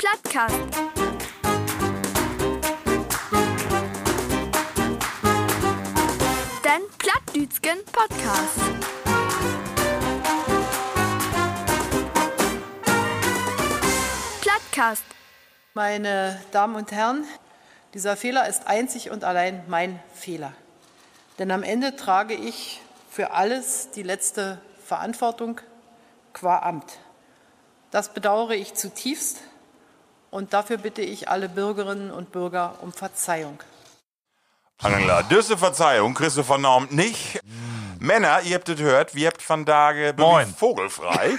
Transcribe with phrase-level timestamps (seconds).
[0.00, 0.54] Plattcast.
[6.64, 8.60] Den Plattdütschen Podcast.
[14.40, 15.02] Plattcast.
[15.74, 17.24] Meine Damen und Herren,
[17.94, 20.52] dieser Fehler ist einzig und allein mein Fehler.
[21.40, 22.80] Denn am Ende trage ich
[23.10, 25.60] für alles die letzte Verantwortung
[26.34, 27.00] qua Amt.
[27.90, 29.38] Das bedauere ich zutiefst
[30.30, 33.62] und dafür bitte ich alle Bürgerinnen und Bürger um Verzeihung.
[34.80, 37.40] Angela, diese Verzeihung von Norm nicht.
[38.00, 40.46] Männer, ihr habt es gehört, wir habt von Tage Moin.
[40.46, 41.32] vogelfrei.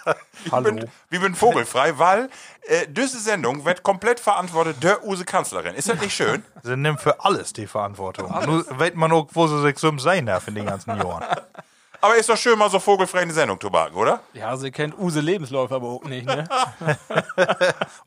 [0.50, 0.72] Hallo.
[0.72, 2.30] bin, wir bin vogelfrei, weil
[2.62, 5.74] äh, diese Sendung wird komplett verantwortet der Use Kanzlerin.
[5.74, 6.42] Ist das nicht schön?
[6.62, 8.32] Sie nimmt für alles die Verantwortung.
[8.46, 11.24] Nur weiß man auch, wo sie sich so sein darf in den ganzen Jahren.
[12.00, 14.20] Aber ist doch schön, mal so vogelfrei in die Sendung zu wagen, oder?
[14.32, 16.44] Ja, sie kennt Use Lebensläufe aber auch nicht, ne?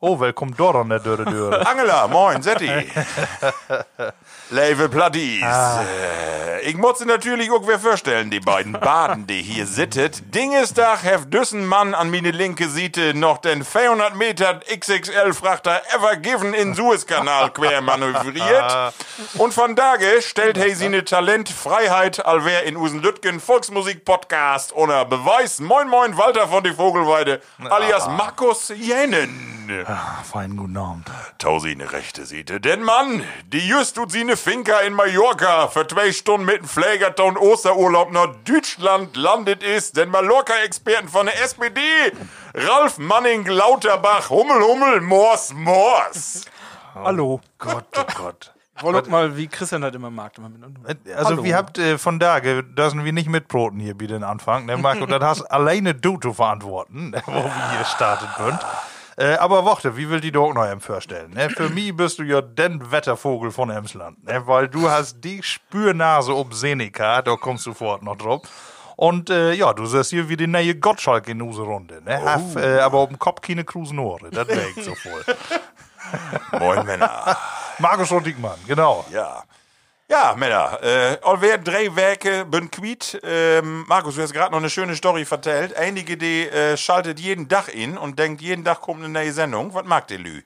[0.00, 1.66] Oh, wer kommt dort an der Dürre Dürre?
[1.66, 2.70] Angela, moin, Setti.
[4.50, 5.42] Level Platties.
[5.42, 10.34] Äh, ich muss sie natürlich auch wer vorstellen, die beiden Baden, die hier sittet.
[10.34, 16.54] Dingestag heft düssen Mann an meine linke Seite noch den 400 Meter XXL-Frachter Ever Given
[16.54, 18.94] in Suezkanal quer manövriert.
[19.38, 23.40] Und von Dage stellt hey sie ne Talent Freiheit allwer in Usen Lütgen
[23.80, 25.60] Volksmusik-Podcast ohne Beweis.
[25.60, 29.86] Moin, moin, Walter von die Vogelweide, alias Markus Jänen.
[29.86, 31.10] Ah, feinen guten Abend.
[31.38, 32.60] Tausi ne rechte Seite.
[32.60, 36.68] Denn Mann, die just tut sie ne Finca in Mallorca für zwei Stunden mit dem
[36.68, 39.96] Pflegerton Osterurlaub nach Deutschland landet ist.
[39.96, 41.80] Denn Mallorca-Experten von der SPD,
[42.54, 46.44] Ralf Manning Lauterbach, Hummel, Hummel, Mors, Mors.
[46.94, 47.40] Hallo.
[47.58, 48.52] Gott, oh Gott.
[48.82, 50.36] Wollt mal, wie Christian das immer mag.
[50.38, 50.62] Immer mit
[51.14, 51.44] Also, Hallo.
[51.44, 54.66] wir habt äh, von da, dürfen wir nicht mitbroten hier bei den Anfang.
[54.66, 58.58] Ne, Marco, das hast alleine du zu verantworten, ne, wo wir hier startet sind.
[59.16, 61.32] Äh, aber warte, wie will die doch noch em vorstellen?
[61.32, 61.50] Ne?
[61.50, 64.46] Für mich bist du ja den Wettervogel von Emsland, ne?
[64.46, 68.42] weil du hast die Spürnase ob Seneca, da kommst du fort noch drauf.
[68.96, 72.02] Und äh, ja, du siehst hier wie die neue Gottschalk in unsere Runde.
[72.02, 72.22] Ne?
[72.22, 75.24] Haf, äh, aber auf dem Kopf keine Krusenohre, das wäre ich so voll.
[76.58, 77.36] Moin, Männer.
[77.80, 79.04] Markus und Diekmann, genau.
[79.10, 79.42] Ja.
[80.08, 83.20] Ja, Männer, äh, alweer drei Werke bin quiet.
[83.22, 85.76] Ähm, Markus, du hast gerade noch eine schöne Story vertellt.
[85.76, 89.72] Einige, die äh, schaltet jeden Tag in und denkt, jeden Tag kommt eine neue Sendung.
[89.72, 90.42] Was mag der Lü?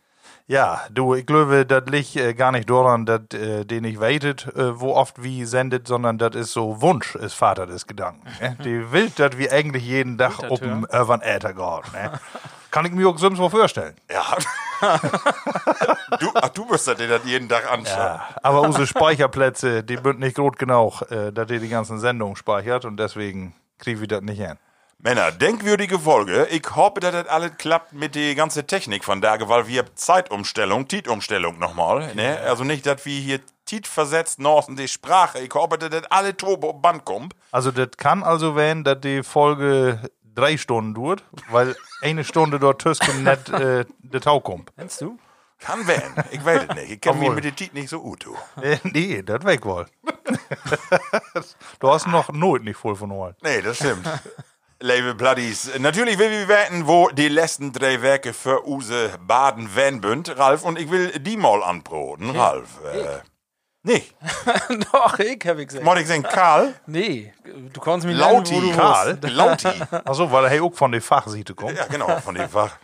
[0.46, 4.46] Ja, du, ich glaube, das liegt äh, gar nicht daran, dass äh, den nicht weitet,
[4.54, 8.28] äh, wo oft wie sendet, sondern das ist so Wunsch, ist Vater des Gedanken.
[8.40, 8.56] Ne?
[8.64, 11.92] Die will, dass wir eigentlich jeden Tag auf dem Urban Äther gehen.
[11.94, 12.20] Ne?
[12.74, 13.94] Kann ich mir auch sonst mal vorstellen.
[14.10, 14.36] Ja.
[16.18, 17.96] du, ach, du wirst dir das jeden Tag anschauen.
[17.96, 22.34] Ja, aber unsere Speicherplätze, die sind nicht gut genug, äh, dass ihr die ganzen Sendungen
[22.34, 24.58] speichert und deswegen kriege ich das nicht hin.
[24.98, 26.48] Männer, denkwürdige Folge.
[26.50, 30.88] Ich hoffe, dass das alles klappt mit der ganzen Technik von da, weil wir Zeitumstellung,
[30.88, 32.12] Tietumstellung nochmal.
[32.16, 32.40] Ne?
[32.40, 35.38] Also nicht, dass wir hier Tiet versetzt noch in die Sprache.
[35.38, 37.36] Ich hoffe, dass das alle Turbo Band kommt.
[37.52, 40.00] Also das kann also werden, dass die Folge
[40.34, 44.72] drei Stunden dauert, weil eine Stunde dort Tüsken nicht äh, der Tau kommt.
[44.76, 45.18] Kennst du?
[45.58, 46.24] Kann werden.
[46.30, 46.90] Ich weiß es nicht.
[46.90, 48.24] Ich kenne mich mit der Tiet nicht so gut.
[48.24, 48.36] du.
[48.60, 49.86] Äh, nee, das weg wohl.
[51.78, 53.34] du hast noch Not nicht voll von holen.
[53.42, 54.06] Nee, das stimmt.
[54.80, 55.78] Label Bloodies.
[55.78, 60.64] Natürlich will wir wetten, wo die letzten drei Werke für Use Baden Van bünd, Ralf,
[60.64, 62.36] und ich will die mal anproten.
[62.36, 63.20] Ralf, äh,
[63.84, 64.02] nee.
[64.92, 65.84] Doch, ich hab ich gesagt.
[65.84, 66.74] Muss ich sagen, Karl?
[66.86, 67.32] Nee,
[67.72, 69.18] du kannst mich Lauti, nennen, Karl?
[69.22, 69.68] Lauti.
[70.04, 71.76] Achso, weil er auch von der Fachseite kommt.
[71.76, 72.76] Ja, genau, von dem Fach.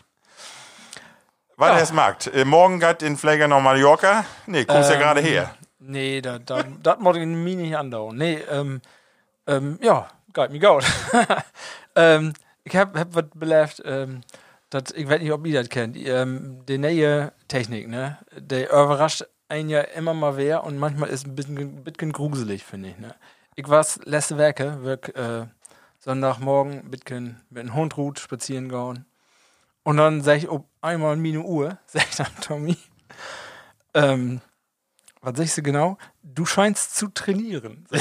[1.56, 2.26] Weil er es mag.
[2.32, 4.24] Äh, morgen geht in Pfleger nach Mallorca.
[4.46, 5.54] Nee, kommst ja gerade her.
[5.80, 8.16] Nee, das da, das muss ich mir nicht andauern.
[8.16, 8.80] Nee, ähm,
[9.46, 10.84] ähm, ja, geht mir gut.
[11.96, 12.32] ähm,
[12.64, 14.20] ich hab, hab was belebt, ähm,
[14.70, 19.24] dat, ich weiß nicht, ob ihr das kennt, ähm, die neue Technik, ne, der überrascht
[19.50, 22.98] einen ja immer mal wer und manchmal ist ein bisschen, ein bisschen gruselig, finde ich,
[22.98, 23.14] ne.
[23.56, 25.46] Ich war letzte Werke, wirk, äh,
[25.98, 29.04] Sonntagmorgen ein bisschen mit dem Hund ruht, spazieren gehen.
[29.82, 32.76] Und dann sag ich, ob einmal Mine Uhr, sag ich dann Tommy,
[33.94, 34.40] ähm,
[35.22, 35.98] was sagst du genau?
[36.22, 37.86] Du scheinst zu trainieren.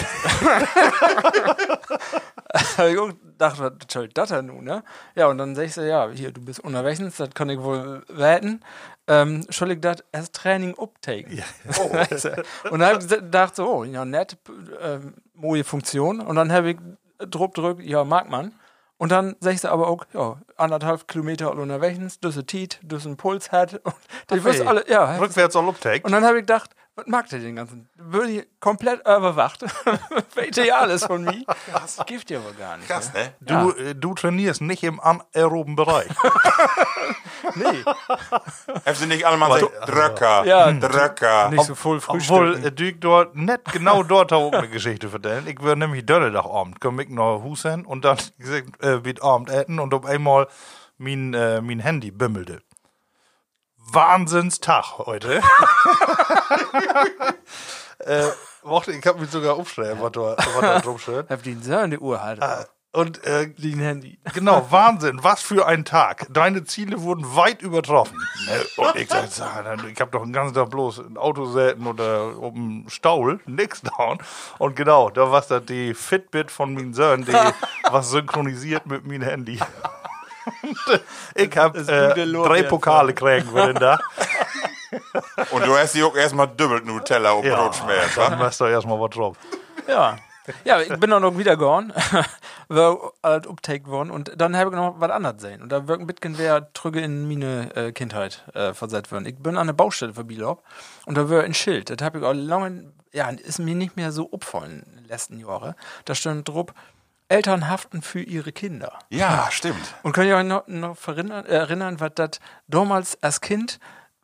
[2.51, 4.83] Ich gedacht, was soll das denn nun, ne?
[5.16, 8.62] Ja, und dann sagst du, ja, hier, du bist unterwegs, das kann ich wohl wetten.
[9.07, 11.38] Ähm, soll ich das als Training uptaken?
[11.38, 11.44] Ja.
[12.71, 14.38] und dann habe ich gedacht, so, oh, ja, nett,
[14.81, 16.22] ähm, neue Funktion.
[16.22, 16.77] Und dann habe ich
[17.19, 18.54] drauf gedrückt, ja, mag man.
[18.98, 23.15] Und dann sagst du aber auch, ja, anderthalb Kilometer unterwegs, das ist Tiet, das ein
[23.15, 23.75] Puls hat.
[23.86, 23.95] Und
[24.31, 25.18] die wirst alle, ja.
[25.18, 26.04] Rückwärts auch uptake.
[26.04, 27.90] Und dann habe ich gedacht, was mag der den ganzen?
[27.96, 29.66] Würde ich komplett überwacht.
[30.56, 31.44] Ja alles von mir.
[31.74, 32.88] Das gibt ja aber gar nicht.
[32.90, 33.34] Krass, ne?
[33.40, 36.07] Du, äh, du trainierst nicht im anaeroben Bereich.
[37.56, 37.84] Nee,
[38.86, 41.50] Hast du nicht alle mal so Dröcker, Ja, Dröcker.
[41.50, 42.36] nicht so voll Frühstück.
[42.36, 45.48] Obwohl, äh, du dort nicht genau dort auch eine Geschichte erzählen.
[45.48, 49.50] Ich würde nämlich Donnerstag Abend, komm ich nach Hause und dann gesagt, äh, wird Abend
[49.50, 50.48] essen und auf einmal
[50.98, 52.62] mein, äh, mein Handy bimmelte.
[53.94, 55.41] Wahnsinnstag heute.
[58.00, 61.30] äh, ich hab mich sogar aufschreiben, was da, was da drauf steht.
[61.30, 62.41] Hab die so eine Uhr halt.
[62.91, 64.19] Und äh, Die ein Handy.
[64.33, 66.25] Genau, Wahnsinn, was für ein Tag.
[66.31, 68.18] Deine Ziele wurden weit übertroffen.
[68.47, 68.65] Ne?
[68.77, 72.56] Und ich sag, ich habe doch den ganzen Tag bloß ein Auto säten oder um
[72.56, 74.18] einen Staul, nix down.
[74.57, 77.33] Und genau, da war das die Fitbit von meinen Söhnen, die
[77.91, 79.59] was synchronisiert mit meinem Handy.
[81.36, 84.00] Ich habe äh, drei Pokale kriegen wir denn da.
[85.51, 89.00] Und du hast die auch erstmal dübbelt Nutella und Ja, Brotschmerz, dann machst du erstmal
[89.00, 89.38] was drauf.
[89.88, 90.18] Ja.
[90.63, 91.94] Ja, ich bin dann noch wieder gegangen,
[92.69, 95.62] war halt uptake worden und dann habe ich noch was anderes gesehen.
[95.62, 99.27] Und da wirken Bitcoin wäre trüge in meine äh, Kindheit äh, versetzt worden.
[99.27, 100.63] Ich bin an der Baustelle vorbeigelaufen
[101.06, 101.91] und da war ein Schild.
[101.91, 105.39] Das habe ich auch lange, ja, ist mir nicht mehr so opfallen in den letzten
[105.39, 105.75] Jahren.
[106.06, 106.68] Da stand drauf,
[107.29, 108.99] Eltern haften für ihre Kinder.
[109.09, 109.95] Ja, stimmt.
[110.03, 113.79] Und könnt ihr euch noch, noch erinnern, was das damals als Kind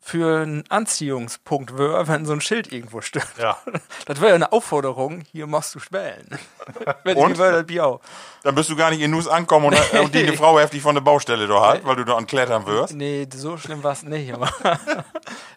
[0.06, 3.26] für ein Anziehungspunkt wäre, wenn so ein Schild irgendwo steht?
[3.38, 3.58] Ja.
[4.06, 6.28] Das wäre ja eine Aufforderung, hier machst du Spälen.
[7.04, 7.32] wenn Und?
[7.32, 8.00] ich würde, das auch.
[8.44, 10.94] Dann bist du gar nicht in Nus ankommen und, und die eine Frau heftig von
[10.94, 12.94] der Baustelle da hat, weil du da an Klettern wirst.
[12.94, 14.48] Nee, so schlimm war es nicht, aber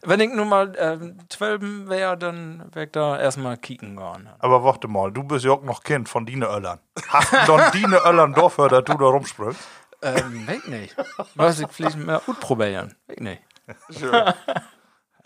[0.01, 4.29] wenn ich nur mal ähm, zwölfen wäre, dann wäre ich da erstmal kicken gegangen.
[4.39, 6.79] Aber warte mal, du bist ja auch noch Kind von Dine Öllern.
[7.09, 9.59] Hast du dann Dine Öllern Dorf dass du da rumspringst?
[10.01, 10.95] Ähm, weg nicht.
[11.35, 12.95] Was ich vielleicht mal gut probieren.
[13.07, 13.41] Weg nicht.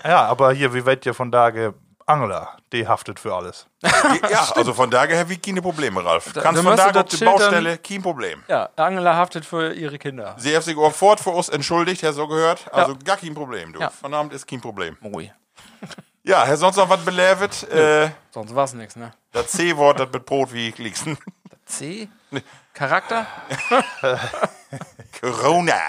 [0.04, 1.74] Ja, aber hier, wie weit ihr von Tage
[2.06, 3.68] Angler, die haftet für alles.
[3.82, 6.26] Ja, also von daher habe ich keine Probleme, Ralf.
[6.26, 8.44] Kannst dann von musst du da auf die Baustelle, kein Problem.
[8.50, 10.36] Ja, Angela haftet für ihre Kinder.
[10.38, 12.66] Sie hat sich auch fort für uns entschuldigt, Herr so gehört.
[12.74, 12.98] Also Ja.
[13.06, 13.80] gar kein Problem, du.
[13.80, 13.90] Ja.
[13.90, 14.98] Von Abend ist kein Problem.
[15.00, 15.30] Moi.
[16.26, 17.64] Ja, Herr sonst noch was belevet?
[17.70, 19.12] Äh, Sonst war es nichts, ne?
[19.34, 21.06] das C-Wort, das mit Brot wie liegst.
[21.78, 22.08] C?
[22.74, 23.26] Charakter?
[25.22, 25.80] Corona.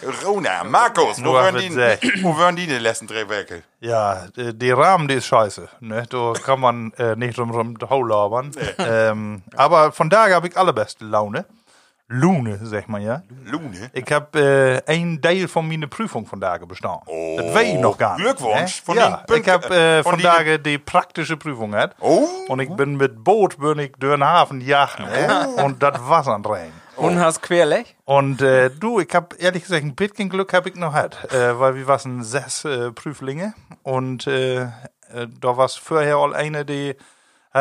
[0.00, 0.64] Corona.
[0.64, 2.00] Markus, wo Nur waren mit die, Sech.
[2.22, 3.62] wo waren die die letzten drei Werke?
[3.80, 5.68] Ja, die, die Rahmen, die ist scheiße.
[5.80, 6.04] Ne?
[6.08, 7.76] Da kann man äh, nicht drum rum
[8.08, 8.52] labern.
[8.78, 11.46] Ähm, aber von daher habe ich allerbeste Laune.
[12.08, 13.22] Lune, sag man ja.
[13.44, 13.90] Lune.
[13.92, 17.00] Ich habe äh, ein Teil von meiner Prüfung von daher bestanden.
[17.36, 18.24] das weiß ich noch gar nicht.
[18.24, 18.78] Glückwunsch.
[18.78, 18.84] Ne?
[18.84, 21.96] Von ja, den ich habe äh, von von den- daher die praktische Prüfung gehabt.
[22.00, 22.28] Oh.
[22.48, 25.06] Und ich bin mit Boot bin ich durch den Hafen jachten.
[25.06, 25.48] Ne?
[25.64, 26.70] Und das Wasser rein.
[26.94, 27.96] Und hast querlech?
[28.04, 31.58] Und äh, du, ich habe ehrlich gesagt ein bisschen Glück habe ich noch gehabt, äh,
[31.58, 34.68] weil wir waren sechs äh, Prüflinge und äh, äh,
[35.40, 36.94] da war vorher all eine, die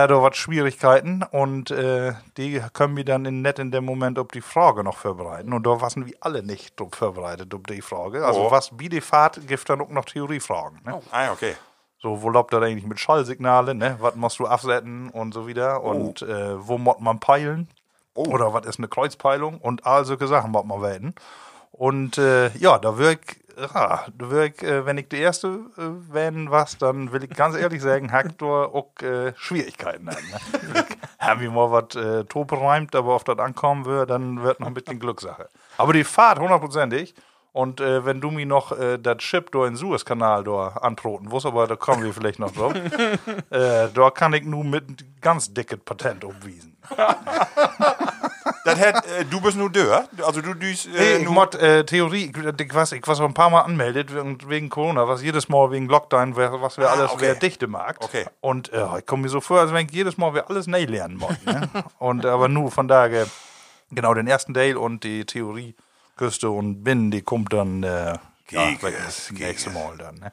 [0.02, 4.28] hatte was Schwierigkeiten und äh, die können wir dann in, nicht in dem Moment auf
[4.30, 8.26] die Frage noch vorbereiten und da waren wir alle nicht drauf vorbereitet auf die Frage.
[8.26, 8.52] Also Oh.
[8.52, 10.82] was wie die Fahrt gibt dann auch noch Theoriefragen.
[10.86, 11.02] Ne?
[11.12, 11.56] Ah, okay.
[12.02, 13.98] So, wo läuft das eigentlich mit Schallsignale, ne?
[14.00, 17.68] Was musst du absetzen und so wieder und äh, wo muss man peilen?
[18.14, 21.16] Oder was ist eine Kreuzpeilung und all solche Sachen muss man wählen.
[21.72, 25.48] Und äh, ja, da wirk, ja, wirk, äh, wenn ich die erste
[25.78, 30.28] äh, wählen was, dann will ich ganz ehrlich sagen, Hector auch äh, Schwierigkeiten haben.
[30.74, 30.86] Ne?
[31.20, 34.74] Haben wir mal was äh, reimt, aber auf das ankommen wird, dann wird noch ein
[34.74, 35.50] bisschen Glückssache.
[35.78, 37.16] Aber die Fahrt hundertprozentig.
[37.56, 41.46] Und äh, wenn du mir noch äh, das Chip da in Suezkanal da antroten wirst,
[41.46, 42.74] aber da kommen wir vielleicht noch drauf,
[43.50, 46.76] äh, da kann ich nur mit ganz dicket Patent umwiesen.
[48.66, 50.10] Das hat, äh, du bist nur Dörr.
[50.24, 50.88] Also du düst.
[50.88, 53.62] Äh, ich nur- mod äh, Theorie, ich, ich, was, ich war so ein paar Mal
[53.62, 54.10] anmeldet
[54.50, 57.22] wegen, Corona, was jedes Mal wegen Lockdown, was wir alles, okay.
[57.22, 57.98] wer dichte mag.
[58.00, 58.26] Okay.
[58.42, 60.84] Und äh, ich komme mir so vor, als wenn ich jedes Mal wir alles neu
[60.84, 61.38] lernen wollen.
[61.46, 61.70] Ne?
[62.00, 63.28] und aber nur von daher,
[63.92, 65.76] genau, den ersten Teil und die Theorie,
[66.18, 68.18] Küste und Binnen, die kommt dann äh,
[68.50, 68.72] ja,
[69.32, 70.16] nächste Mal dann.
[70.16, 70.32] Ne?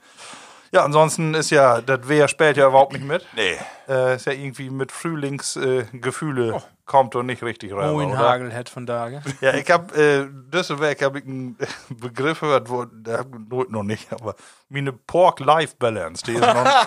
[0.75, 3.27] Ja, ansonsten ist ja, das Wehr spielt ja überhaupt nicht mit.
[3.37, 3.59] Nee.
[3.89, 7.93] Äh, ist ja irgendwie mit Frühlingsgefühle äh, Gefühle kommt doch nicht richtig rein.
[7.93, 8.17] Moin?
[8.19, 9.23] Hagel hätt von Tage.
[9.43, 11.59] Ja, ich hab, äh, Düsselberg habe ich einen
[11.91, 14.35] Begriff gehört, wo, ich noch nicht, aber
[14.71, 16.87] wie eine Pork-Life-Balance, die ist noch,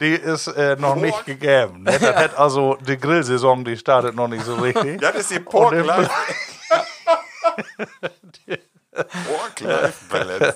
[0.00, 1.84] Die ist äh, noch nicht gegeben.
[1.84, 1.96] Ne?
[1.98, 5.00] Das hat also die Grillsaison, die startet noch nicht so richtig.
[5.00, 6.10] Das ist die Und im- Pork-Life.
[9.28, 10.54] Pork-Life Balance.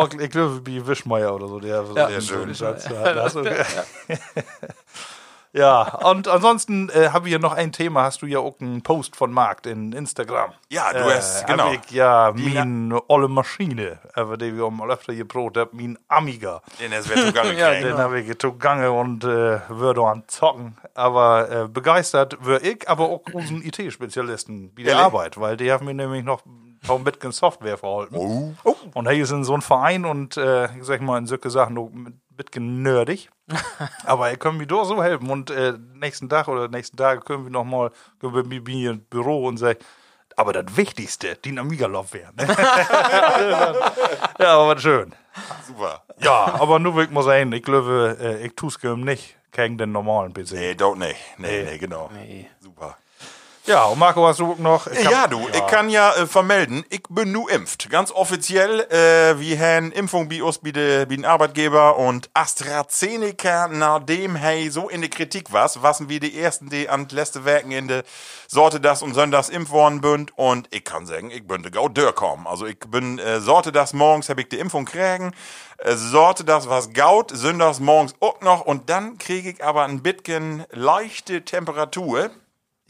[0.00, 1.60] Glaube, wie Wischmeier oder so.
[1.60, 2.52] Der Ja, der schön.
[5.54, 8.04] ja, und ansonsten äh, habe ich ja noch ein Thema.
[8.04, 10.52] Hast du ja auch einen Post von Markt in Instagram.
[10.70, 11.64] Ja, du Äh, hast, genau.
[11.64, 16.62] Hab ich ja meine olle Maschine, über die wir mal öfter geprobt haben, mein Amiga.
[16.80, 17.70] Den es wird zugange Ja.
[17.74, 20.78] Den habe ich zugange und äh, würde an zocken.
[20.94, 24.98] Aber äh, begeistert würde ich, aber auch unseren IT-Spezialisten bei der?
[24.98, 26.40] Arbeit, weil die haben mir nämlich noch
[26.88, 28.16] ein bisschen Software verhalten.
[28.16, 28.76] Oh.
[28.94, 31.78] Und hier ist in so ein Verein und äh, ich sag mal in solche Sachen
[31.78, 33.30] ein bisschen nerdig.
[34.04, 35.30] aber er können mir doch so helfen.
[35.30, 38.92] Und äh, nächsten Tag oder nächsten Tage können wir noch mal können wir mit mir
[38.92, 39.78] ins Büro und sagen,
[40.36, 42.32] aber das Wichtigste, die Amiga-Lauf wäre.
[42.34, 42.46] Ne?
[44.38, 45.14] ja, aber schön.
[45.66, 46.02] Super.
[46.20, 49.78] Ja, aber nur will ich mal sagen, ich glaube, äh, ich tue es nicht gegen
[49.78, 50.52] den normalen PC.
[50.52, 51.20] Nee, doch nicht.
[51.38, 52.10] Nee, nee, genau.
[52.60, 52.96] Super.
[53.64, 54.88] Ja, und Marco, hast du noch?
[54.88, 57.88] Ich hab- Ja, du, ich kann ja äh, vermelden, ich bin nu impft.
[57.90, 63.68] Ganz offiziell, äh, wir haben Impfung bei uns, bei, de, bei den Arbeitgeber und AstraZeneca,
[63.68, 67.70] nachdem hey so in der Kritik war, was wir die ersten, die an letzte Werken
[67.70, 68.02] in der
[68.48, 71.88] Sorte das und Sonntags impft worden bünd und ich kann sagen, ich bin de gau
[71.88, 72.48] durchkommen.
[72.48, 75.36] Also ich bin äh, Sorte das morgens, hab ich die Impfung kriegen,
[75.78, 80.02] äh, Sorte das was gaut, Sonntags morgens auch noch und dann kriege ich aber ein
[80.02, 82.30] bisschen leichte Temperatur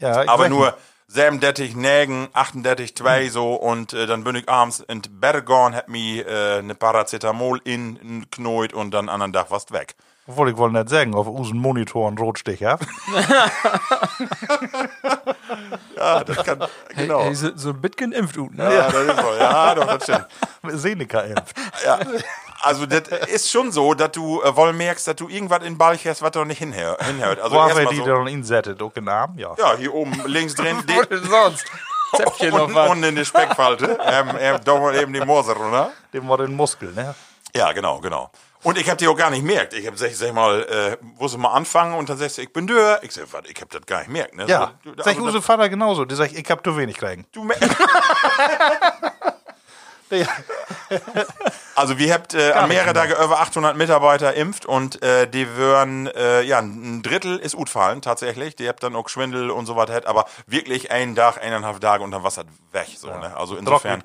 [0.03, 0.75] ja, aber nur
[1.07, 5.01] 37 Nägen, 38 2 so und äh, dann bin ich abends in
[5.41, 8.25] gegangen, hab mir äh, eine Paracetamol in, in
[8.73, 9.95] und dann anderen Tag was weg.
[10.25, 12.85] Obwohl, ich wollte nicht sagen, auf unseren Monitor einen Rotstich habt.
[16.03, 16.63] Ja, das kann,
[16.95, 17.23] genau.
[17.23, 18.63] Hey, so, so ein bisschen impft ne?
[18.63, 19.33] Ja, das ist so.
[19.39, 20.27] Ja, doch, das stimmt.
[20.79, 21.55] Seneca impft.
[21.85, 21.99] Ja.
[22.63, 25.77] Also, das ist schon so, dass du äh, wohl merkst, dass du irgendwas in den
[25.77, 27.39] Ball hast, was doch nicht hinhör, hinhört.
[27.39, 28.79] Also, Wo haben wir die so, dann insettet?
[28.95, 29.37] Den Arm?
[29.37, 29.53] Ja.
[29.57, 31.65] ja, hier oben links drin, die, denn sonst?
[32.15, 32.89] Zäpfchen noch unten, was.
[32.89, 35.91] unten in die Speckfalte, ähm, ähm, da mal eben die Moser runter.
[36.13, 37.15] Dem war den Muskel, ne?
[37.55, 38.31] Ja, genau, genau.
[38.63, 39.73] Und ich hab die auch gar nicht gemerkt.
[39.73, 42.65] Ich hab sag, sag mal, äh, wusste mal anfangen und dann sagst du, ich bin
[42.65, 42.97] dür.
[43.01, 44.35] Ich sag, was, ich hab das gar nicht gemerkt.
[44.35, 44.45] Ne?
[44.47, 44.71] Ja.
[44.85, 46.05] So, Sag ich, also, unser Vater genauso.
[46.05, 47.25] Der sagt, ich hab zu wenig kriegen.
[47.33, 47.57] du mer-
[51.75, 56.05] Also wir habt äh, an mehrere Tage über 800 Mitarbeiter impft und äh, die würden,
[56.07, 58.55] äh, ja, ein Drittel ist gut fallen tatsächlich.
[58.55, 62.11] Die habt dann auch Schwindel und so weiter, aber wirklich einen Tag, eineinhalb Tage und
[62.11, 62.87] dann war das weg.
[62.95, 63.35] So, ne?
[63.35, 64.03] Also insofern.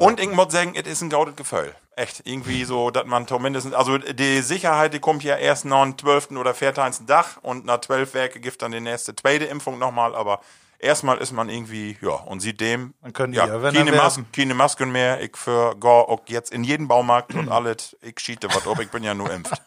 [0.00, 1.74] Und ich muss sagen, es ist ein gaudet Gefühl.
[1.94, 2.22] Echt.
[2.24, 6.30] Irgendwie so, dass man zumindest, also die Sicherheit, die kommt ja erst nach dem 12.
[6.32, 7.06] oder 14.
[7.06, 10.40] Tag und nach 12 Werke gibt dann die nächste zweite Impfung nochmal, aber
[10.78, 13.92] erstmal ist man irgendwie, ja, und sieht dem, Dann können die ja, ja, wenn keine,
[13.92, 14.32] Mas werben.
[14.32, 18.48] keine Masken mehr, ich für gar auch jetzt in jeden Baumarkt und alles, ich schiete
[18.48, 19.60] was ob, ich bin ja nur impft.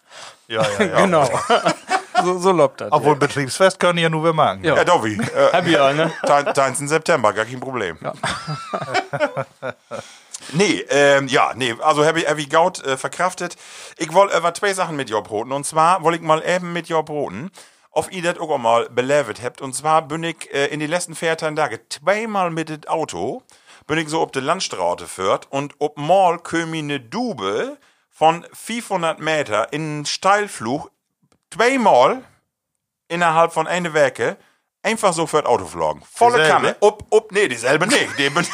[0.47, 0.95] Ja, ja, ja.
[1.01, 1.29] Genau.
[2.23, 2.91] so, so lobt das.
[2.91, 4.63] Obwohl Betriebsfest können ja nur wir machen.
[4.63, 4.75] Ja.
[4.75, 6.11] Ja, Dovi, äh, Hab ich auch, ne?
[6.23, 6.87] 13.
[6.87, 7.97] September, gar kein Problem.
[10.53, 13.55] nee, ähm, ja, nee, also habe ich, hab ich Gaut äh, verkraftet.
[13.97, 15.51] Ich wollte über zwei Sachen mit dir broten.
[15.51, 17.51] Und zwar wollte ich mal eben mit dir broten,
[17.91, 19.61] auf ihr das auch mal belevet habt.
[19.61, 23.43] Und zwar bin ich äh, in die letzten 14 Tage zweimal mit dem Auto,
[23.87, 27.77] bin ich so auf der Landstraße führt und ob mal kömi eine Dube
[28.09, 30.91] von 500 Meter in einen Steilflug,
[31.53, 32.23] zweimal
[33.07, 34.37] innerhalb von einer Woche
[34.83, 36.01] einfach so für das Auto flogen.
[36.11, 36.53] Volle Dieselbe?
[36.53, 36.75] Kanne.
[36.79, 38.17] Ob, ob, nee, dieselbe nicht.
[38.17, 38.45] Die bin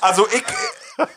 [0.00, 0.44] also ich,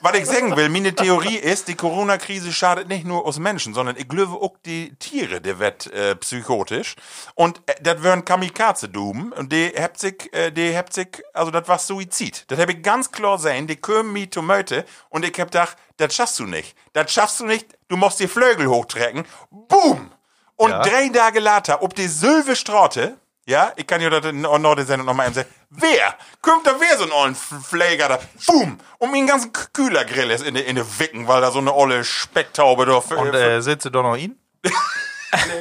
[0.01, 3.95] was ich sagen will, meine Theorie ist, die Corona-Krise schadet nicht nur uns Menschen, sondern
[3.97, 6.95] ich glaube auch die Tiere, die wird äh, psychotisch.
[7.35, 11.67] Und äh, das wären Kamikaze-Duben und die habt sich, äh, die habt sich, also das
[11.67, 12.45] war Suizid.
[12.49, 15.77] Das habe ich ganz klar sehen, die kommen mir zu Möte und ich hab gedacht,
[15.97, 16.75] das schaffst du nicht.
[16.93, 19.25] Das schaffst du nicht, du musst die Flügel hochtrecken.
[19.51, 20.11] Boom!
[20.55, 20.81] Und Ja.
[20.81, 23.17] drei Tage later, ob die Sylve Straute,
[23.49, 26.15] ja, ich kann ja das in der Sendung nochmal eben sagen, wer?
[26.41, 28.19] Kommt da wer so ein ollen Pfleger da?
[28.47, 28.77] Boom!
[28.99, 31.73] Und mir einen ganzen Kühlergrill ist in die, in die Wicken, weil da so eine
[31.73, 34.37] olle Specktaube da für, Und für- äh, sitzt du doch noch ihn?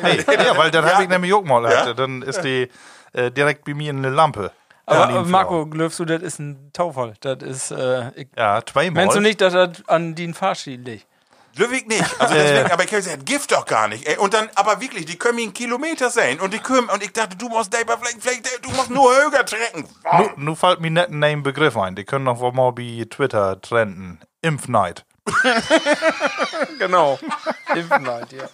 [0.02, 0.92] nee, ja, weil dann Ja.
[0.95, 1.64] habe ich nämlich auch mal.
[1.71, 1.80] Ja.
[1.80, 1.95] hatte.
[1.95, 2.68] Dann ist die
[3.12, 4.52] äh, direkt bei mir eine Lampe.
[4.87, 7.14] Aber An äh, ihn Marco, glaubst du, das ist ein Taufall?
[7.21, 9.04] Das ist, äh, ich, Ja, zweimal.
[9.04, 11.07] meinst du nicht, dass das an den Fahrschienen liegt?
[11.58, 12.04] Löwig nicht.
[12.20, 14.06] Also deswegen, aber ich kann sagen, Gift doch gar nicht.
[14.06, 14.16] Ey.
[14.16, 16.40] Und dann, aber wirklich, die können mir einen Kilometer sein.
[16.40, 19.44] Und die können, und ich dachte, du musst selber vielleicht, vielleicht, du musst nur höher
[19.44, 19.88] trecken.
[20.16, 21.96] Nu, nu fällt mir nicht ein Begriff ein.
[21.96, 24.20] Die können noch mal bei Twitter trenden.
[24.42, 25.04] Impfneid.
[26.78, 27.18] Genau.
[27.74, 28.48] Impfneid, ja.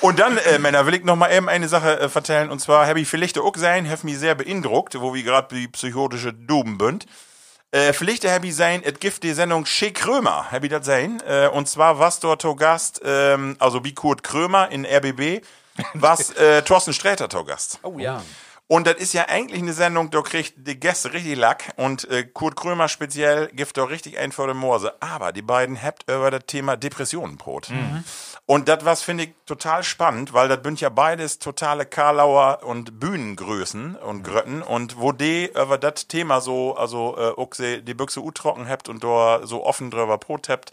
[0.00, 2.50] Und dann, äh, Männer, will ich noch mal eben eine Sache äh, vertellen.
[2.50, 5.68] Und zwar habe ich vielleicht auch sein, habe mich sehr beeindruckt, wo wir gerade die
[5.68, 7.06] psychotische Duben bünd.
[7.72, 11.22] Äh, vielleicht habe ich sein, es gibt die Sendung Shea Krömer, habe ich das sein.
[11.26, 15.44] Äh, und zwar was dort zu Gast, ähm, also wie Kurt Krömer in RBB,
[15.94, 17.80] was äh, Thorsten Sträter zu Gast.
[17.82, 18.22] Oh ja.
[18.68, 22.24] Und das ist ja eigentlich eine Sendung, da kriegt die Gäste richtig Lack und äh,
[22.24, 24.94] Kurt Krömer speziell gibt da richtig ein vor dem Morse.
[25.00, 27.70] Aber die beiden habt über das Thema Depressionenbrot.
[28.46, 33.00] Und das was finde ich total spannend, weil das sind ja beides totale Karlauer und
[33.00, 34.62] Bühnengrößen und Grötten.
[34.62, 39.02] Und wo die über das Thema so, also äh, sie die Büchse utrocken habt und
[39.02, 40.70] da so offen drüber Brot habt,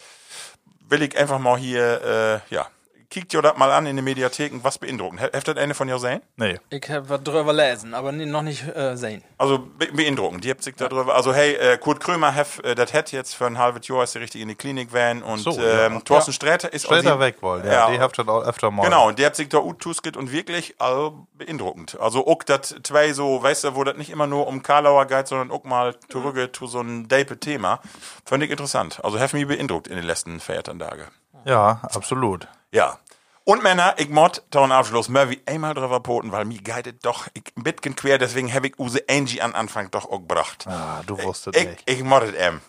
[0.87, 2.67] will ich einfach mal hier, äh, ja,
[3.13, 5.21] kickt ihr das mal an in den Mediatheken, was beeindruckend.
[5.21, 6.21] Habt das eine von ihr sehen?
[6.35, 6.59] Nee.
[6.71, 9.23] Ich habe was drüber lesen, aber noch nicht äh, sehen.
[9.37, 11.13] Also be beeindruckend, die habt sich da drüber.
[11.13, 14.21] Also hey, äh, Kurt Krömer, äh, das hat jetzt für ein halbes Jahr ist er
[14.21, 15.85] richtig in die Klinik van und So, ja.
[15.85, 17.63] ähm, Thorsten Sträter ist auch weg wollen.
[17.65, 17.91] Ja, Ja.
[17.91, 18.83] die habt ihr auch öfter mal.
[18.83, 21.99] Genau, und der hat sich da gut tusket und wirklich also, beeindruckend.
[21.99, 25.27] Also auch das zwei so, weißt du, wo das nicht immer nur um Karlauer geht,
[25.27, 27.79] sondern auch mal zurück zu so ein Dape-Thema.
[28.25, 29.01] Fand ich interessant.
[29.03, 31.09] Also hat mich beeindruckt in den letzten Feiertage.
[31.45, 32.47] Ja, absolut.
[32.71, 32.97] Ja.
[33.45, 37.43] Und Männer, ich mod taun Abschluss Murphy einmal drüber poten, weil mir geidet doch ich
[37.57, 40.65] ein bisschen quer, deswegen habe ich Use Angie an Anfang doch auch gebracht.
[40.65, 41.89] Ah, du wusstest Ich, nicht.
[41.89, 42.61] ich moddet em.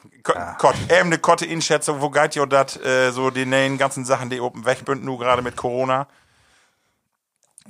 [0.59, 4.31] Gott, em ne kotte Inschätzung, wo geht jo dat, äh, so die neuen ganzen Sachen,
[4.31, 6.09] die oben wegbünden, nu gerade mit Corona?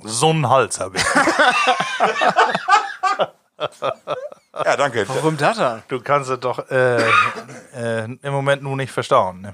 [0.01, 1.05] So einen Hals habe ich.
[4.65, 5.07] Ja, danke.
[5.07, 5.83] Warum das dann?
[5.87, 6.97] Du kannst es doch äh,
[7.73, 9.41] äh, im Moment nur nicht verstauen.
[9.41, 9.53] Ne?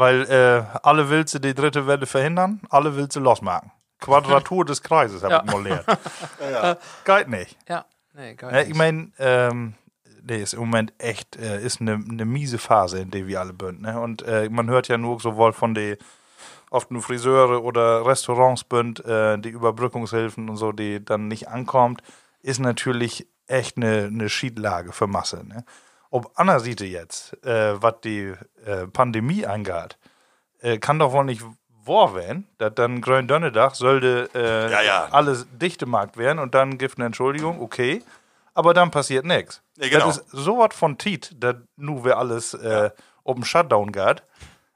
[0.00, 3.70] Weil äh, alle willst du die dritte Welle verhindern, alle willst du losmachen.
[4.00, 5.42] Quadratur des Kreises, habe Ja.
[5.44, 6.78] ich mal gelernt.
[7.04, 7.58] Geht nicht.
[7.68, 8.70] Ja, nee, gar Ja, nicht.
[8.70, 9.74] ich meine, ähm,
[10.22, 13.52] nee, ist im Moment echt, äh, ist eine ne miese Phase, in der wir alle
[13.60, 13.82] sind.
[13.82, 14.00] Ne?
[14.00, 15.96] Und äh, man hört ja nur sowohl von den
[16.70, 22.00] oft nur Friseure oder Restaurants bünd, äh, die Überbrückungshilfen und so, die dann nicht ankommt,
[22.40, 25.46] ist natürlich echt eine ne Schiedlage für Masse.
[25.46, 25.64] Ne?
[26.10, 29.96] Ob Anna sieht jetzt, äh, was die äh, Pandemie angeht,
[30.60, 31.42] äh, kann doch wohl nicht
[31.84, 35.08] wahr werden, dass dann Gründönnedach sollte äh, Ja, ja.
[35.10, 38.02] alles dichte Markt werden und dann gibt eine Entschuldigung, okay,
[38.54, 39.62] aber dann passiert nichts.
[39.78, 40.06] Ja, genau.
[40.06, 42.90] Das ist so was von Tiet, dass nu wir alles äh,
[43.22, 44.22] um den Shutdown geht,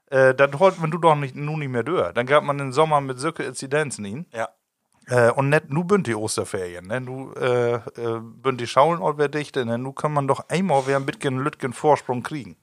[0.09, 2.13] äh, dann holt man du doch nicht, nu nicht mehr durch.
[2.13, 4.25] Dann gab man den Sommer mit solche Inzidenzen ihn.
[4.31, 4.49] Ja.
[5.07, 6.99] Äh, und net, nu bünd die Osterferien, ne?
[6.99, 7.81] Nu äh, äh,
[8.21, 9.77] bünd die Schauen auch wer dichte, ne?
[9.77, 12.55] Nu kann man doch einmal wer ein bisschen Lütgen Vorsprung kriegen.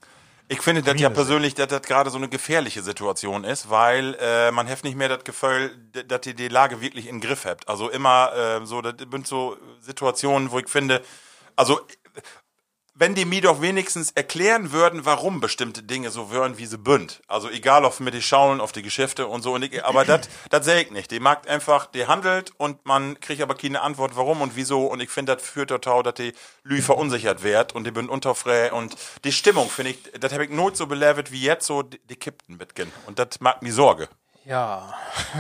[0.49, 4.51] Ich finde das ja persönlich, dass das gerade so eine gefährliche Situation ist, weil äh,
[4.51, 5.71] man hat nicht mehr das Gefühl,
[6.09, 7.69] dass ihr die Lage wirklich in den Griff habt.
[7.69, 11.01] Also immer äh, so, das sind so Situationen, wo ich finde,
[11.57, 11.81] also
[12.95, 17.23] wenn die mir doch wenigstens erklären würden, warum bestimmte Dinge so würden, wie sie bünd.
[17.27, 19.55] Also egal, ob mit die schauen auf die Geschäfte und so.
[19.55, 21.11] Und ich, aber das das sehe ich nicht.
[21.11, 24.87] Die mag einfach, die handelt und man kriegt aber keine Antwort, warum und wieso.
[24.87, 28.73] Und ich finde, das führt dazu, dass die Lü verunsichert wird und die bin unterfrei.
[28.73, 31.99] Und die Stimmung, finde ich, das habe ich not so belevet wie jetzt so, die,
[31.99, 32.93] die kippten mitgehen.
[33.07, 34.09] Und das macht mir Sorge.
[34.45, 34.93] Ja,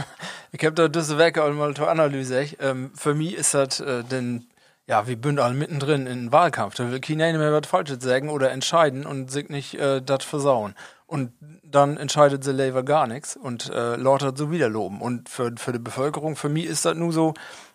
[0.52, 2.48] ich habe da diese Werke auch mal zur Analyse.
[2.60, 4.46] Ähm, für mich ist das äh, denn,
[4.86, 6.74] ja, wir sind alle mittendrin in den Wahlkampf.
[6.74, 10.74] Da will keiner mehr was Falsches sagen oder entscheiden und sich nicht äh, das versauen.
[11.06, 15.00] Und dann entscheidet sie lieber gar nichts und äh, lautet so wieder loben.
[15.00, 17.34] Und für, für die Bevölkerung, für mich ist das nur so,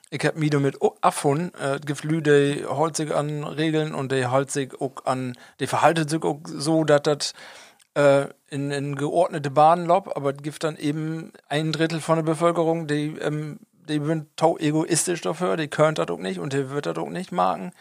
[0.09, 4.51] ich hab mich damit abgefunden, äh, Leute, die hält sich an Regeln und die hält
[4.51, 7.33] sich auch an, die verhalten sich auch so, dass das
[7.93, 12.23] äh, in, in geordnete Bahnen lob, aber es gibt dann eben ein Drittel von der
[12.23, 16.69] Bevölkerung, die, ähm, die sind tau egoistisch dafür, die können das auch nicht und die
[16.69, 17.71] wird das auch nicht machen.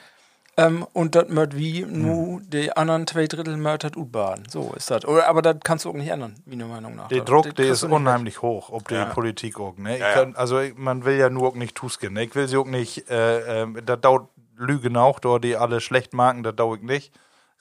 [0.59, 4.45] Ähm, und das mört wie nur die anderen zwei Drittel das U-Bahn.
[4.49, 5.05] So ist das.
[5.05, 7.09] Aber das kannst du auch nicht ändern, wie meiner Meinung nach.
[7.09, 9.95] Der Das- Druck, der ist unheimlich hoch, ob die Politik auch, ne?
[9.97, 10.15] Ich Ja, ja.
[10.15, 12.23] kann, also ich- man will ja nur auch nicht tusken, ne?
[12.25, 16.15] Ich will sie auch nicht, äh, äh, da dauert Lügen auch, da die alle schlecht
[16.15, 17.13] machen, da dauert ich nicht.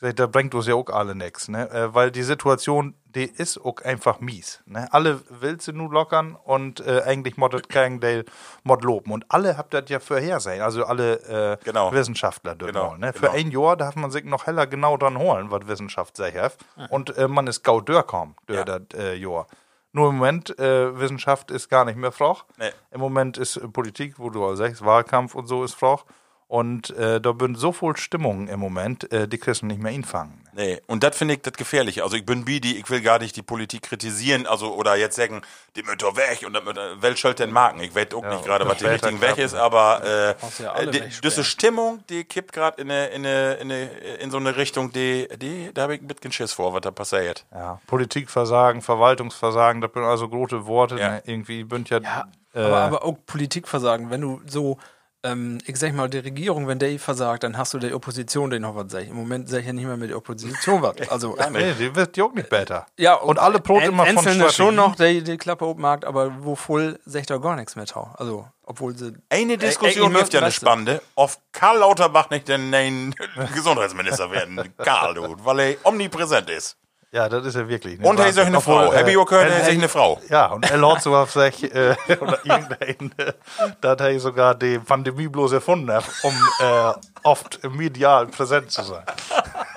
[0.01, 1.69] Da bringt uns ja auch alle nix, ne?
[1.71, 4.87] Äh, weil die Situation, die ist auch einfach mies, ne?
[4.91, 8.25] Alle will sie nur lockern und äh, eigentlich moddet kein Dale
[8.63, 9.11] mod loben.
[9.13, 11.93] Und alle habt das ja vorhersehen, also alle äh, Genau.
[11.93, 13.13] Wissenschaftler dort Genau, mal, ne?
[13.13, 13.33] Für genau.
[13.33, 16.57] ein Jahr darf man sich noch heller genau dran holen, was Wissenschaft sei hat.
[16.89, 18.65] Und äh, man ist gau durchkommen, durch Ja.
[18.65, 19.47] das äh, Jahr.
[19.93, 22.43] Nur im Moment, äh, Wissenschaft ist gar nicht mehr froch.
[22.57, 22.69] Nee.
[22.91, 26.03] Im Moment ist äh, Politik, wo du auch sagst, Wahlkampf und so ist froch.
[26.47, 29.91] Und äh, da bin so voll Stimmung im Moment, äh, die kriegst du nicht mehr
[29.91, 30.45] einfangen.
[30.53, 32.03] Nee, und das finde ich das Gefährliche.
[32.03, 35.41] Also ich bin Bidi, ich will gar nicht die Politik kritisieren, also oder jetzt sagen,
[35.75, 36.55] die müssen doch weg und
[37.01, 37.81] Welt soll denn marken.
[37.81, 39.43] Ich weiß auch nicht gerade, was die richtigen weg klappen.
[39.43, 43.71] ist, aber äh, ja die, diese Stimmung, die kippt gerade in, eine, in, eine, in,
[43.71, 43.85] eine,
[44.19, 46.91] in so eine Richtung, die, die da habe ich ein bisschen Schiss vor, was da
[46.91, 47.45] passiert.
[47.51, 47.81] Ja.
[47.87, 50.99] Politikversagen, Verwaltungsversagen, das sind also große Worte.
[50.99, 51.09] Ja.
[51.09, 51.23] Ne?
[51.25, 54.77] Irgendwie bünd ja, Ja, äh, aber, aber auch Politikversagen, wenn du so
[55.25, 58.61] ähm, ich sag mal, die Regierung, wenn der versagt, dann hast du der Opposition den
[58.61, 59.09] noch was sag ich.
[59.09, 60.95] Im Moment sag ich ja nicht mehr mit der Opposition was.
[61.09, 62.85] Also, Nee, die wird ja auch nicht besser.
[62.97, 66.43] ja, und alle Brot immer von Einzelne schon noch die, die Klappe oben Markt, aber
[66.43, 68.13] wo voll sagt er gar nichts mehr tau.
[68.17, 69.13] Also, obwohl sie.
[69.29, 71.01] Eine Diskussion Äh, äh, gibt ja eine spannende.
[71.15, 73.13] Auf Karl Lauterbach nicht den neuen
[73.53, 74.73] Gesundheitsminister werden.
[74.77, 76.77] Karl, du, weil er omnipräsent ist.
[77.15, 77.97] Ja, das ist ja wirklich.
[77.97, 78.05] ne?
[78.07, 78.91] Und er ist auch eine Frau.
[78.91, 80.19] äh, Happy ihr gehört, er er- ist eine Frau.
[80.27, 83.31] Ja, und er laut sogar sich, äh, oder irgendein, äh,
[83.79, 89.03] dass er sogar die Pandemie bloß erfunden hat, um äh, oft medial präsent zu sein.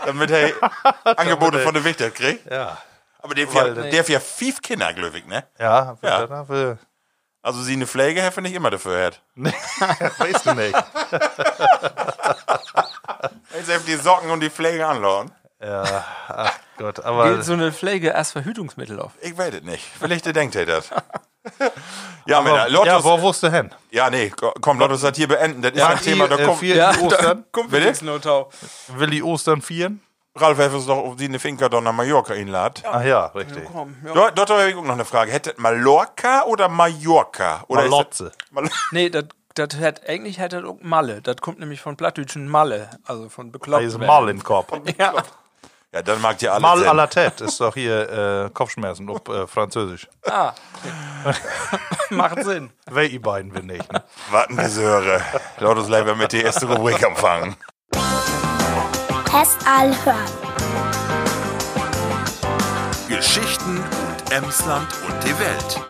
[0.04, 0.50] Damit er
[1.16, 2.50] Angebote von der Wichter kriegt.
[2.50, 2.76] Ja.
[3.22, 5.44] Aber der, Weil- der, der hat ja fünf Kinder, glücklich, ne?
[5.60, 6.24] Ja, Ja.
[6.24, 6.70] ja.
[6.72, 6.76] Äh,
[7.42, 9.22] Also sie eine Pflege, hätte nicht immer dafür hat.
[10.18, 10.74] weißt du nicht.
[13.54, 15.30] Jetzt einfach die Socken und die Pflege anladen.
[15.60, 19.12] Ja, ach Gott, aber Gilt so eine Pflege als Verhütungsmittel auf.
[19.20, 19.84] Ich weiß es nicht.
[19.98, 20.90] Vielleicht denkt er das.
[22.26, 23.70] ja, Männer, ja, Lottos, wo wusste hin?
[23.90, 25.62] ja, nee, komm, Lottos hat hier beenden.
[25.62, 27.44] Das ist ein Thema, da äh, kommt, vier Ja, die Ostern.
[27.52, 28.50] kommt tau.
[28.88, 30.02] Will die Ostern vieren?
[30.36, 32.84] Ralf Heffers doch auf die eine Finca doch nach Mallorca einladen.
[32.86, 33.64] Ach ja, richtig.
[33.72, 34.12] Komm, ja.
[34.12, 35.32] Dort, dort habe ich auch noch eine Frage.
[35.32, 37.64] Hättet Mallorca oder Mallorca?
[37.66, 38.30] Oder Malotze.
[38.38, 41.20] das- Mal Nee, das das hat eigentlich hätte das auch Malle.
[41.20, 43.82] Das kommt nämlich von Plattdütschen Malle, also von bekloppt.
[43.82, 44.68] Da ist Mal im Kopf.
[44.96, 45.14] Ja.
[45.92, 46.60] Ja, dann mag ihr alle.
[46.60, 50.06] Mal à la tête ist doch hier äh, Kopfschmerzen auf äh, Französisch.
[50.26, 50.52] Ah.
[52.10, 52.70] Macht Sinn.
[52.90, 53.90] Wer ihr beiden will nicht.
[53.90, 54.04] Ne?
[54.30, 55.22] Warten die Söhre.
[55.58, 57.56] Lottos lieber mit der ersten Rubrik empfangen.
[59.24, 60.48] Test all hören.
[63.08, 65.80] Geschichten und Emsland und die Welt.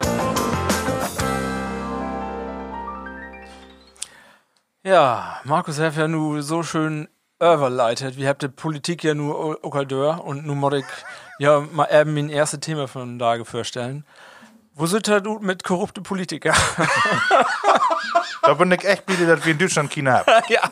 [4.84, 7.08] Ja, Markus hat ja nur so schön
[7.40, 8.16] überleitet.
[8.16, 10.84] Wir habt die Politik ja nur Okaldeur und nun muss ich
[11.38, 14.04] ja mal eben mein erstes Thema von da vorstellen.
[14.74, 16.54] Wo sind da du mit korrupte Politiker?
[18.42, 20.42] Da bin ich echt müde, dass wir in Deutschland China haben.
[20.48, 20.62] ja.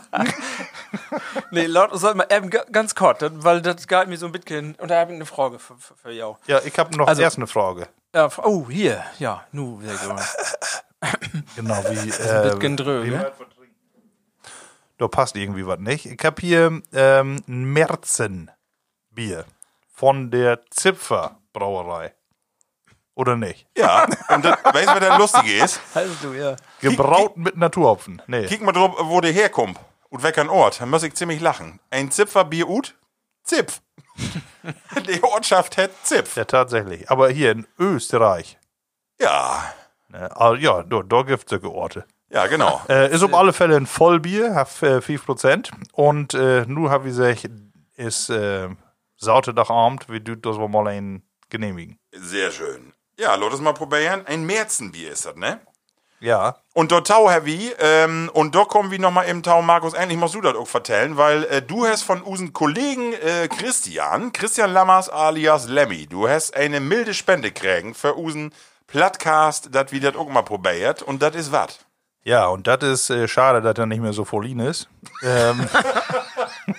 [1.51, 4.75] nee, laut soll mal eben ga- ganz kurz, weil das geht mir so ein bisschen.
[4.77, 6.39] Und da habe ich eine Frage für, für, für jou.
[6.47, 7.89] Ja, ich habe noch Also- erst eine Frage.
[8.15, 10.23] Ja, oh, hier, ja, nu, sehr gut.
[11.57, 11.99] Genau, wie.
[11.99, 13.33] Ein Äh, bisschen drö, ne?
[14.99, 16.07] Da passt irgendwie was nicht.
[16.07, 19.45] Ich habe hier ähm, ein Märzenbier
[19.93, 22.15] von der Zipfer Brauerei.
[23.15, 23.67] Oder nicht?
[23.77, 25.81] Ja, und das, weißt du, was das Lustige ist?
[25.95, 26.57] Also du, ja.
[26.81, 28.21] Gebraut mit Naturhopfen.
[28.27, 28.47] Nee.
[28.47, 29.79] Kick mal drauf, wo der herkommt.
[30.11, 30.81] Und welcher Ort.
[30.81, 31.81] Da muss ich ziemlich lachen.
[31.91, 32.95] Ein Zipferbier ut?
[33.43, 33.81] Zipf.
[35.09, 36.37] die Ortschaft hat Zipf.
[36.37, 37.11] Ja, tatsächlich.
[37.11, 38.59] Aber hier in Österreich.
[39.19, 39.65] Ja,
[40.09, 42.05] Ne, ah, ja, da, da gibt es solche Orte.
[42.31, 42.81] Ja, genau.
[42.89, 45.71] Äh, ist auf alle Fälle ein Vollbier, hat äh, 5%.
[45.93, 47.49] Und äh, nur habe ich gesagt,
[47.97, 48.69] ist äh,
[49.17, 51.99] Sauterdagabend, wie du das wir mal ein genehmigen.
[52.12, 52.93] Sehr schön.
[53.19, 54.27] Ja, lass es mal probieren.
[54.27, 55.61] Ein Märzenbier ist das, ne?
[56.21, 56.57] Ja.
[56.73, 60.35] Und dort Tau Heavy, ähm, und dort kommen wir nochmal im Tau, Markus, endlich musst
[60.35, 65.11] du das auch vertellen, weil äh, du hast von unseren Kollegen äh, Christian, Christian Lammers
[65.11, 68.53] alias Lemmy, du hast eine milde Spende kriegen für unseren
[68.87, 71.81] Plattcast, dat wir das auch mal probiert, und das ist was.
[72.27, 74.89] Ja, und das ist äh, schade, dass er nicht mehr so vollin ist.
[75.23, 75.69] ähm,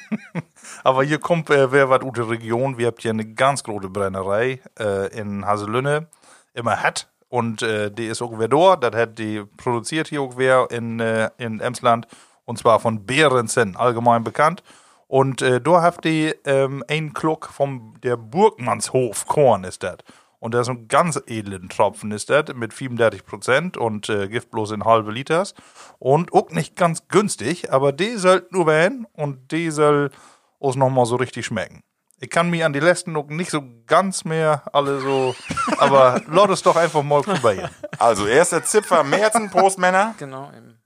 [0.83, 2.77] aber hier kommt äh, wer was gute Region.
[2.77, 6.07] Wir habt hier eine ganz große Brennerei äh, in Haselünne,
[6.53, 7.07] immer hat.
[7.29, 8.83] Und äh, die ist auch wer dort.
[8.83, 12.07] Das hat die produziert hier auch wer in, äh, in Emsland.
[12.43, 14.63] Und zwar von Behrensen, allgemein bekannt.
[15.07, 19.99] Und äh, da habt ihr ähm, einen Kluck vom der Burgmannshof Korn ist das.
[20.39, 24.51] Und das ist ein ganz edlen Tropfen ist das mit 35 Prozent und äh, Gift
[24.51, 25.55] bloß in halbe Liters.
[25.97, 30.11] Und auch nicht ganz günstig, aber die sollten nur werden und die soll
[30.59, 31.83] uns nochmal so richtig schmecken.
[32.19, 35.35] Ich kann mich an die letzten noch nicht so ganz mehr alle so,
[35.77, 37.69] aber lass es doch einfach mal probieren.
[37.99, 40.15] Also, erster Zipfer Märzen, Prost, Männer.
[40.17, 40.51] Genau.
[40.55, 40.77] Eben.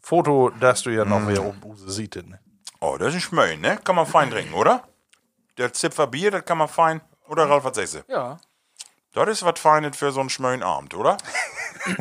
[0.00, 2.14] Foto, das du ja noch wer oben Use sieht.
[2.14, 2.38] Ne?
[2.78, 3.78] Oh, das ist ein Schmöin, ne?
[3.82, 4.84] Kann man fein trinken, oder?
[5.58, 7.00] Der Zipfer Bier, das kann man fein.
[7.28, 7.98] Oder Ralf, was sagst du?
[8.08, 8.38] Ja.
[9.12, 11.16] Das ist was Feines für so einen schmöin Abend, oder?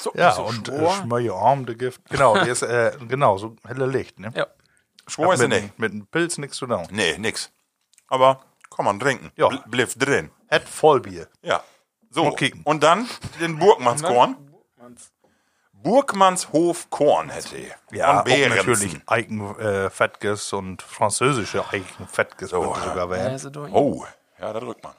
[0.00, 0.90] So, Ja, so und äh.
[0.94, 2.00] Schmöje Arm, der Gift.
[2.10, 4.32] Genau, die ist, äh, genau, so helle Licht, ne?
[4.34, 4.48] ja.
[5.06, 5.78] Schwor ist er mit, nicht.
[5.78, 6.88] mit einem Pilz nichts zu tun.
[6.90, 7.52] Nee, nix.
[8.08, 8.42] Aber
[8.74, 9.30] kann man trinken.
[9.36, 9.48] Ja.
[9.48, 10.30] Bl bliff drin.
[10.48, 11.28] Het Vollbier.
[11.42, 11.62] Ja.
[12.10, 12.32] So.
[12.32, 12.62] Kicken.
[12.64, 13.08] Und dann
[13.40, 14.36] den Burgmannskorn.
[15.82, 17.56] Burgmannshof Korn hätte.
[17.90, 18.56] Ja, Behrensen.
[18.56, 22.72] natürlich Eigenfettges und französische Eigenfettges Oh.
[22.72, 23.72] könnte sogar werden.
[23.72, 24.04] Oh,
[24.38, 24.94] ja, da drückt man.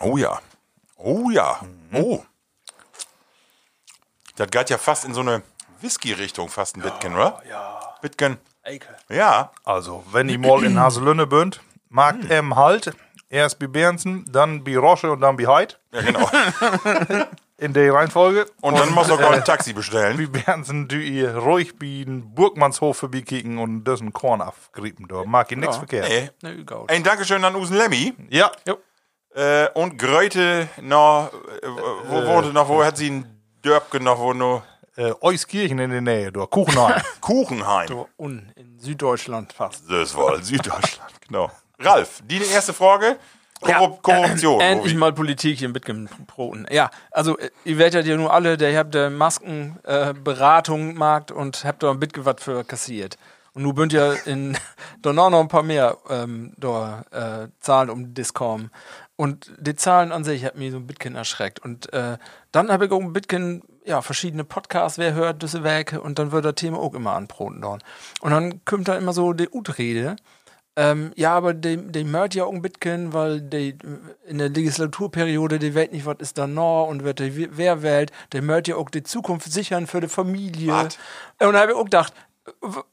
[0.00, 0.40] Oh ja.
[0.96, 1.60] Oh ja.
[1.92, 2.22] Oh.
[4.36, 5.42] Das geht ja fast in so eine
[5.80, 7.42] Whisky-Richtung, fast ein Bitken, oder?
[7.48, 7.94] Ja.
[8.02, 8.38] Bitken.
[8.64, 8.94] Ekel.
[9.08, 9.52] Ja.
[9.64, 12.94] Also, wenn ihr mal in Haselünne bünd, mag em halt
[13.28, 15.78] Erst bei Bernsen, dann bei Rosche und dann bei Heid.
[15.92, 16.30] Ja, genau.
[17.58, 18.46] In der Reihenfolge.
[18.60, 20.18] Und dann musst du auch ein Taxi bestellen.
[20.18, 25.08] Wie Bernsen, du ihr ruhig bei den Burgmannshof vorbeikicken und das ein Korn abgrieben.
[25.08, 26.06] Da mag ich nichts verkehrt.
[26.08, 26.30] Nee.
[26.42, 26.84] Ne, egal.
[26.88, 28.14] Ein Dankeschön an Usen Lemmy.
[28.28, 28.52] Ja.
[29.34, 31.66] Äh, und Gröte noch, äh,
[32.08, 34.62] wo wurde noch, wo hat sie ein Dörbke noch, wo nur
[34.98, 37.02] Äh, Euskirchen in der Nähe, da Kuchenheim.
[37.20, 37.86] Kuchenheim.
[37.86, 39.84] So, un, in Süddeutschland fast.
[39.90, 41.50] Das war in Süddeutschland, genau.
[41.78, 43.18] Ralf, die erste Frage.
[43.60, 44.60] Korrup Korruption.
[44.60, 46.66] Äh, endlich mal Politik hier mitgebroten.
[46.70, 51.32] Ja, also äh, ihr werdet ja nur alle, der habt der Maskenberatung äh, Beratung Markt
[51.32, 53.16] und habt da ein bisschen was für kassiert.
[53.54, 54.56] Und nun bünd ja in
[55.02, 58.70] da noch noch ein paar mehr ähm, da äh, Zahlen um Discom.
[59.16, 61.58] Und die Zahlen an sich hat mich so ein bisschen erschreckt.
[61.60, 62.18] Und äh,
[62.52, 66.32] dann habe ich auch ein bisschen, ja, verschiedene Podcasts, wer hört diese Werke und dann
[66.32, 67.82] wird das Thema auch immer anbroten dort.
[68.20, 70.16] Und dann kommt da immer so die Utrede.
[70.78, 73.78] Ähm, ja, aber die, die mört ja auch ein bisschen, weil die
[74.26, 78.12] in der Legislaturperiode, die weiß nicht, was ist da noch und wer, die, wer wählt,
[78.32, 80.72] der mört ja auch die Zukunft sichern für die Familie.
[80.72, 80.98] Wat?
[81.40, 82.12] Und da habe ich auch gedacht,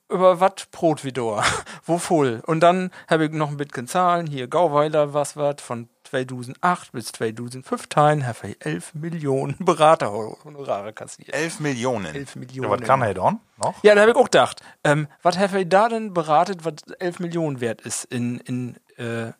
[0.10, 1.44] über was Brot wie da?
[1.86, 2.42] Wo voll?
[2.46, 7.12] Und dann habe ich noch ein bisschen Zahlen, hier Gauweiler, was wat von 2008 bis
[7.12, 11.34] 2015 habe ich 11 Millionen Beraterhonorare kassiert.
[11.34, 12.06] 11 Millionen.
[12.14, 12.70] 11 Ja, Millionen.
[12.70, 13.84] was kann er dann noch?
[13.84, 17.20] Ja, da habe ich auch gedacht, ähm, was habe ich da denn beratet, was 11
[17.20, 19.32] Millionen wert ist in, in äh,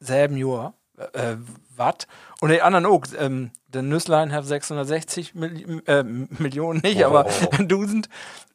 [0.00, 0.72] selben Jahr?
[1.12, 1.36] Äh,
[1.76, 2.06] was?
[2.40, 3.02] Und die anderen auch.
[3.18, 8.08] Ähm, der Nüsslein hat 660 Milli äh, Millionen, nicht, aber 1000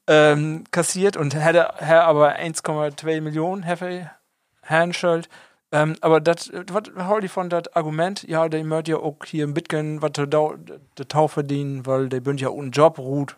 [0.07, 4.09] ähm, kassiert und hätte aber 1,2 Millionen Heffe
[4.63, 5.29] Handschuld.
[5.71, 8.23] Ähm, aber das, was hol ich von das Argument?
[8.23, 12.41] Ja, der möchte ja auch hier ein bisschen was der Tau verdienen, weil der bünd
[12.41, 13.35] ja ohne Job ruht.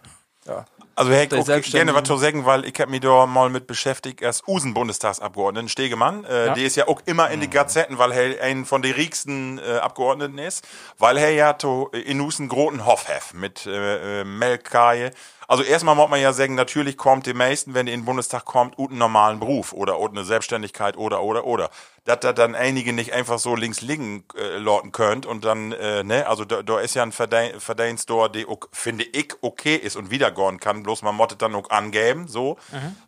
[0.48, 0.66] Ja.
[0.96, 3.66] Also Herr, Der okay, gerne was zu sagen, weil ich habe mich da mal mit
[3.66, 6.24] beschäftigt, als Usen-Bundestagsabgeordneten Stegemann.
[6.26, 6.54] Äh, Ja.
[6.54, 9.78] Der ist ja auch immer in die Gazetten, weil er ein von den riechsten äh,
[9.78, 10.68] Abgeordneten ist,
[11.00, 15.12] weil er ja to, in Usen großen Hof hat mit äh, äh, Melkkaje.
[15.54, 18.44] Also erstmal muss man ja sagen, natürlich kommt die meisten, wenn die in den Bundestag
[18.44, 21.70] kommt, einen normalen Beruf oder eine Selbstständigkeit oder oder oder.
[22.06, 26.04] Dass da dann einige nicht einfach so links liegen äh, lorten könnt und dann, äh,
[26.04, 29.96] ne, also da, da ist ja ein Verdein- Verdienst da, der finde ich okay ist
[29.96, 32.58] und wiedergehen kann, bloß man mottet dann auch angeben, so.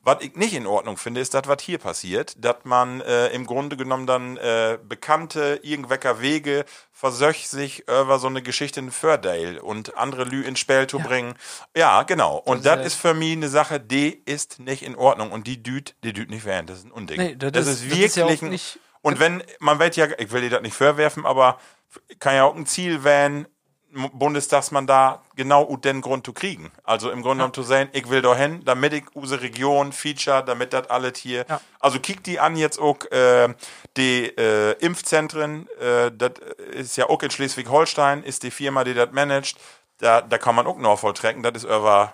[0.03, 3.47] Was ich nicht in Ordnung finde, ist das, was hier passiert, dass man äh, im
[3.47, 6.63] Grunde genommen dann äh, bekannte irgendwelcher Wege
[6.97, 11.35] versöch sich über so eine Geschichte in Fördale und andere Lü ins Spiel zu bringen.
[11.75, 12.37] Ja, genau.
[12.37, 15.45] Und das, ist, äh, ist für mich eine Sache, die ist nicht in Ordnung und
[15.45, 16.69] die düht, die düht nicht während.
[16.69, 17.17] Das ist ein Unding.
[17.19, 18.29] Nee, das ist- das wirklich ist ja ein,
[19.01, 21.59] und wenn, man wird ja, ich will dir das nicht vorwerfen, aber
[22.19, 23.47] kann ja auch ein Ziel werden, M-
[24.13, 26.71] Bundestagsmandat genau aus den Grund zu kriegen.
[26.83, 30.73] Also im Grunde genommen zu sagen, ich will dahin, damit ich unsere Region feature, damit
[30.73, 31.45] das alles hier.
[31.47, 31.61] Ja.
[31.79, 33.53] Also kick die an jetzt auch äh,
[33.97, 36.31] die äh, Impfzentren, äh, das
[36.71, 39.57] ist ja auch in Schleswig-Holstein, ist die Firma, die das managt.
[39.97, 42.13] Da, da kann man auch noch volltrecken, das ist über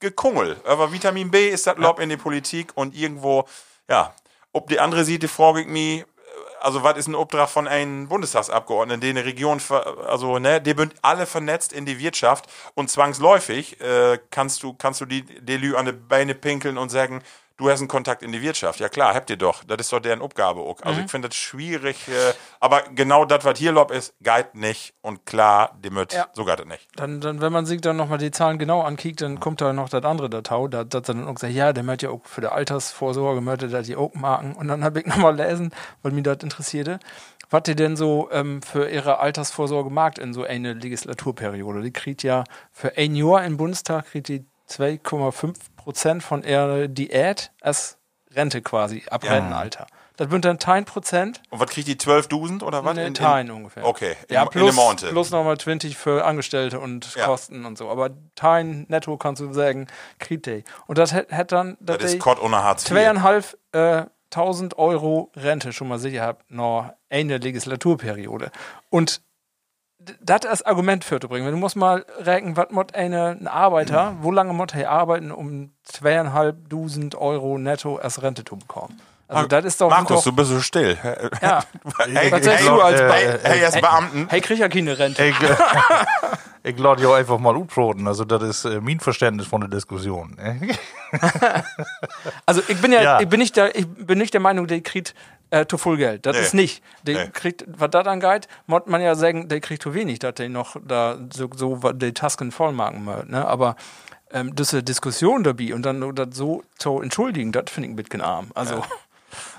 [0.00, 0.56] Gekungel.
[0.64, 3.46] Über Vitamin B ist das Lob in die Politik und irgendwo,
[3.88, 4.12] ja,
[4.52, 6.04] ob die andere Seite frage ich mich,
[6.64, 9.60] also was ist ein Obdrach von einem Bundestagsabgeordneten, den eine Region,
[10.06, 15.00] also ne, die sind alle vernetzt in die Wirtschaft und zwangsläufig äh, kannst du kannst
[15.02, 17.22] du die Delü an die Beine pinkeln und sagen,
[17.56, 18.80] du hast einen Kontakt in die Wirtschaft.
[18.80, 19.62] Ja klar, habt ihr doch.
[19.64, 20.80] Das ist doch deren Aufgabe auch.
[20.82, 21.04] Also Mhm.
[21.06, 25.24] ich finde das schwierig, äh, aber genau das, was hier Lob ist, geht nicht und
[25.26, 26.26] klar, die mit, Ja.
[26.32, 26.88] so geht es nicht.
[26.96, 29.88] Dann, dann, wenn man sich dann nochmal die Zahlen genau ankickt, dann kommt da noch
[29.88, 32.48] das andere Datau, da hat dann auch gesagt, ja, der möchte ja auch für die
[32.48, 34.54] Altersvorsorge, möchte da die auch marken.
[34.54, 36.98] Und dann habe ich nochmal lesen, weil mich das interessierte,
[37.50, 41.82] was die denn so ähm, für ihre Altersvorsorge markt in so eine Legislaturperiode.
[41.82, 47.50] Die kriegt ja für ein Jahr im Bundestag kriegt die 2,5 Prozent von ihrer Diät
[47.60, 47.98] als
[48.32, 49.86] Rente quasi, ab Rentenalter.
[50.16, 51.42] Das sind dann 10 Prozent.
[51.50, 52.96] Und was kriegt die 12.000 oder was?
[52.96, 53.84] In- in- Teilen ungefähr.
[53.84, 55.08] Okay, in, Ja, in plus, Monte.
[55.08, 57.26] plus nochmal 20 für Angestellte und Ja.
[57.26, 57.90] Kosten und so.
[57.90, 59.88] Aber Teilen netto kannst du sagen,
[60.20, 60.62] kriegt die.
[60.86, 62.90] Und das hätte hätt dann Das ist Kott ohne Hartz IV.
[62.90, 68.50] zweieinhalb äh, 1000 Euro Rente schon mal sicher habt, noch eine Legislaturperiode.
[68.90, 69.20] Und
[70.20, 71.50] das als Argument für zu bringen.
[71.50, 75.72] Du musst mal rechnen, was muss eine, ein Arbeiter, wo lange muss er arbeiten, um
[75.84, 79.00] zweieinhalbtausend Euro netto als Rente zu bekommen?
[79.26, 79.88] Also, das ist doch.
[79.88, 80.98] Markus, doch, du bist so still.
[81.40, 81.62] ja.
[82.12, 84.26] Hey, Was sagst hey, du als hey, Be- hey, jetzt Beamten.
[84.28, 85.24] Hey, krieg ja keine Rente.
[85.24, 85.56] Ich, äh,
[86.62, 88.06] ich lade ja einfach mal utproten.
[88.06, 90.36] Also, das ist äh, mein Verständnis von der Diskussion.
[90.36, 90.68] ne?
[92.46, 93.20] Also ich bin ja, Ja.
[93.20, 95.14] ich bin nicht der, ich bin nicht der Meinung, der kriegt
[95.54, 96.26] äh, zu viel Geld.
[96.26, 96.42] Das Nee.
[96.42, 96.82] ist nicht.
[97.04, 97.30] Der Nee.
[97.32, 100.76] kriegt, was das angeht, muss man ja sagen, der kriegt zu wenig, dass der noch
[100.84, 103.30] da so, so die Tasken vollmachen möchte.
[103.30, 103.46] Ne?
[103.46, 103.76] Aber
[104.32, 108.20] ähm, diese Diskussion dabei und dann das so zu entschuldigen, das finde ich ein bisschen
[108.20, 108.50] arm.
[108.54, 108.82] Also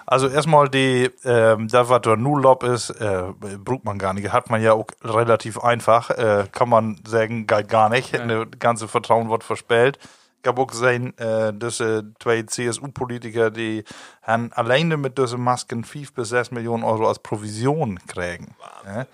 [0.08, 3.24] Also erstmal die, ähm, das was der Nullop ist, äh,
[3.64, 4.32] braucht man gar nicht.
[4.32, 6.12] Hat man ja auch relativ einfach.
[6.12, 8.14] Äh, kann man sagen, galt gar nicht.
[8.14, 8.24] Ja.
[8.26, 9.98] Ne ganze Vertrauen wird verspellt.
[10.46, 13.84] Ich habe auch gesehen, äh, diese zwei CSU-Politiker, die
[14.22, 18.56] haben alleine mit diesen Masken 5 bis 6 Millionen Euro als Provision kriegen.
[18.86, 19.08] Ja?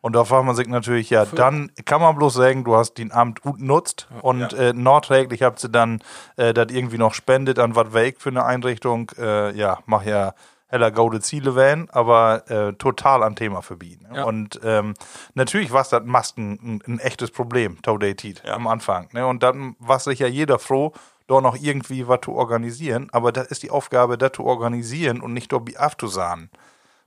[0.00, 3.12] Und da fragt man sich natürlich, ja, dann kann man bloß sagen, du hast den
[3.12, 4.70] Amt gut nutzt und ja.
[4.70, 6.00] äh, nachträglich habt ihr dann
[6.36, 9.12] äh, das irgendwie noch spendet an was weg für eine Einrichtung.
[9.18, 10.32] Äh, ja, mach ja
[10.68, 14.06] heller gaude Ziele wählen, aber äh, total an Thema verbieten.
[14.14, 14.24] Ja.
[14.24, 14.94] Und ähm,
[15.34, 18.54] natürlich war das Masken ein, ein, echtes Problem, Taudated, ja.
[18.54, 19.08] am Anfang.
[19.12, 19.26] Ne?
[19.26, 20.92] Und dann war sich ja jeder froh,
[21.26, 25.32] dort noch irgendwie was zu organisieren, aber das ist die Aufgabe, das zu organisieren und
[25.32, 26.50] nicht dort abzusahen.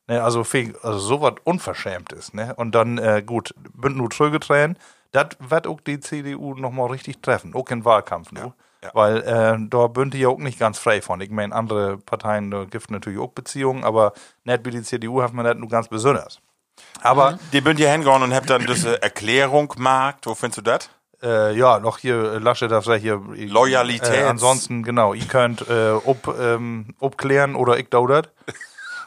[0.08, 0.44] Ne, also,
[0.82, 2.34] also so was Unverschämtes.
[2.34, 2.54] Ne?
[2.56, 4.78] Und dann, äh, gut, bünd nur zurückgetreten.
[5.12, 8.32] Das wird auch die CDU nochmal richtig treffen, auch im Wahlkampf.
[8.36, 8.90] Ja, ja.
[8.94, 11.22] Weil äh, da bünd die ja auch nicht ganz frei von.
[11.22, 14.14] Ich meine, andere Parteien, da gibt natürlich auch Beziehungen, aber
[14.44, 16.40] nicht wie die CDU hat man das nur ganz besonders.
[17.02, 17.32] Aber.
[17.32, 17.40] Mhm.
[17.54, 20.18] Die bünd hier hingehauen und habt dann diese Erklärung gemacht.
[20.24, 20.90] Wo findest du das?
[21.22, 23.22] Äh, ja, noch hier, äh, Lasche darf sagen, hier.
[23.36, 24.24] Loyalität.
[24.24, 28.32] Äh, ansonsten, genau, ihr könnt äh, ob, ähm, obklären oder ich daudert.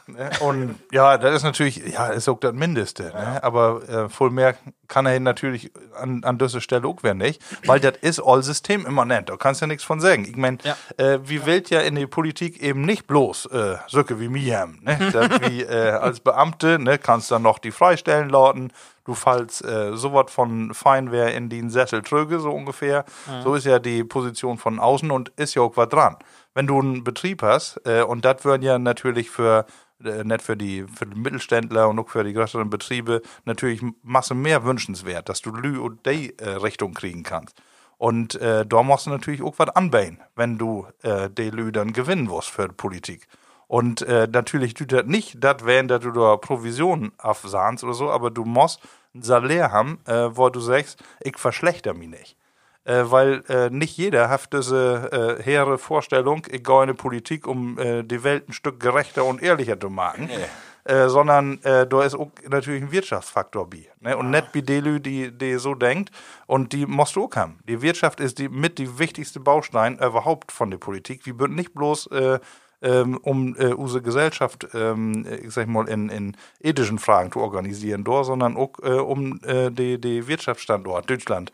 [0.07, 0.29] Ne?
[0.39, 3.05] Und ja, das ist natürlich, ja, ist auch das Mindeste.
[3.05, 3.43] Ne?
[3.43, 4.55] Aber äh, voll mehr
[4.87, 9.29] kann er natürlich an, an dieser Stelle auch werden nicht, weil das ist all systemimmanent.
[9.29, 10.25] Da kannst du ja nichts von sagen.
[10.25, 10.75] Ich meine, ja.
[10.97, 14.79] äh, wie wählt ja in der Politik eben nicht bloß äh, Söcke wie mir haben.
[14.83, 14.97] Ne?
[15.47, 18.71] wie äh, als Beamte ne, kannst dann noch die freistellen lauten.
[19.05, 23.05] Du fallst äh, sowas von Feinwehr in den Sessel tröge, so ungefähr.
[23.27, 23.43] Mhm.
[23.43, 26.17] So ist ja die Position von außen und ist ja auch was dran.
[26.55, 29.65] Wenn du einen Betrieb hast, äh, und das würden ja natürlich für
[29.99, 34.63] nicht für die, für die Mittelständler und auch für die größeren Betriebe natürlich Masse mehr
[34.63, 37.61] wünschenswert, dass du Lü und die äh, Richtung kriegen kannst.
[37.97, 41.93] Und äh, da musst du natürlich auch was anbauen, wenn du äh, die Lü dann
[41.93, 43.27] gewinnen wirst für die Politik.
[43.67, 48.11] Und äh, natürlich tut das nicht, das wären, dass du da Provisionen aufsahnst oder so,
[48.11, 48.81] aber du musst
[49.15, 52.37] ein Salär haben, äh, wo du sagst, ich verschlechter mich nicht
[52.85, 57.47] äh, weil äh, nicht jeder hat diese äh, hehre Vorstellung, ich gehe in die Politik,
[57.47, 60.27] um äh, die Welt ein Stück gerechter und ehrlicher zu machen.
[60.27, 60.45] Nee.
[60.87, 63.89] Äh, sondern äh, da ist auch natürlich ein Wirtschaftsfaktor bei.
[64.01, 64.15] Ne?
[64.15, 64.29] Und ah.
[64.29, 66.11] nicht wie Delü, die, die so denkt.
[66.45, 67.57] Und die musst du auch haben.
[67.67, 71.25] Die Wirtschaft ist die, mit die wichtigste Baustein überhaupt von der Politik.
[71.25, 72.39] Wir würden nicht bloß äh,
[72.83, 78.03] ähm, um äh, unsere Gesellschaft, ähm, ich sag mal, in, in ethischen Fragen zu organisieren,
[78.03, 81.51] dort, sondern auch äh, um äh, die Wirtschaftsstandort Deutschland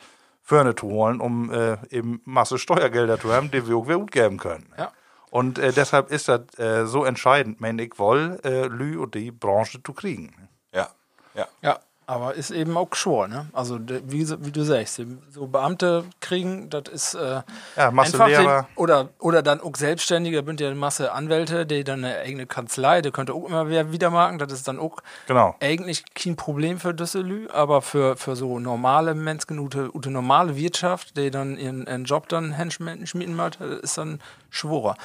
[0.52, 4.38] Förne zu holen, um äh, eben Masse Steuergelder zu haben, die wir auch gut geben
[4.38, 4.68] können.
[4.78, 4.92] Ja.
[5.30, 9.32] Und äh, deshalb ist das äh, so entscheidend, meine ich, wohl, äh, Lü und die
[9.32, 10.50] Branche zu kriegen.
[10.74, 10.90] Ja,
[11.36, 11.48] ja.
[11.62, 13.48] Ja, aber ist eben auch schwor, ne?
[13.54, 17.42] Also wie, wie du sagst, so Beamte kriegen, das ist äh,
[17.78, 18.64] ja, Masse Lehrer.
[18.64, 22.48] Den, oder, oder dann auch Selbstständige, bünd ja eine Masse Anwälte, die dann eine eigene
[22.48, 25.56] Kanzlei, die könnte auch immer wieder machen, das ist dann auch genau.
[25.62, 31.16] eigentlich kein Problem für Düsselü, aber für, für so normale Menschen, ute, ute normale Wirtschaft,
[31.18, 34.96] die dann ihren, ihren Job dann schmieden möchte, ist dann schworer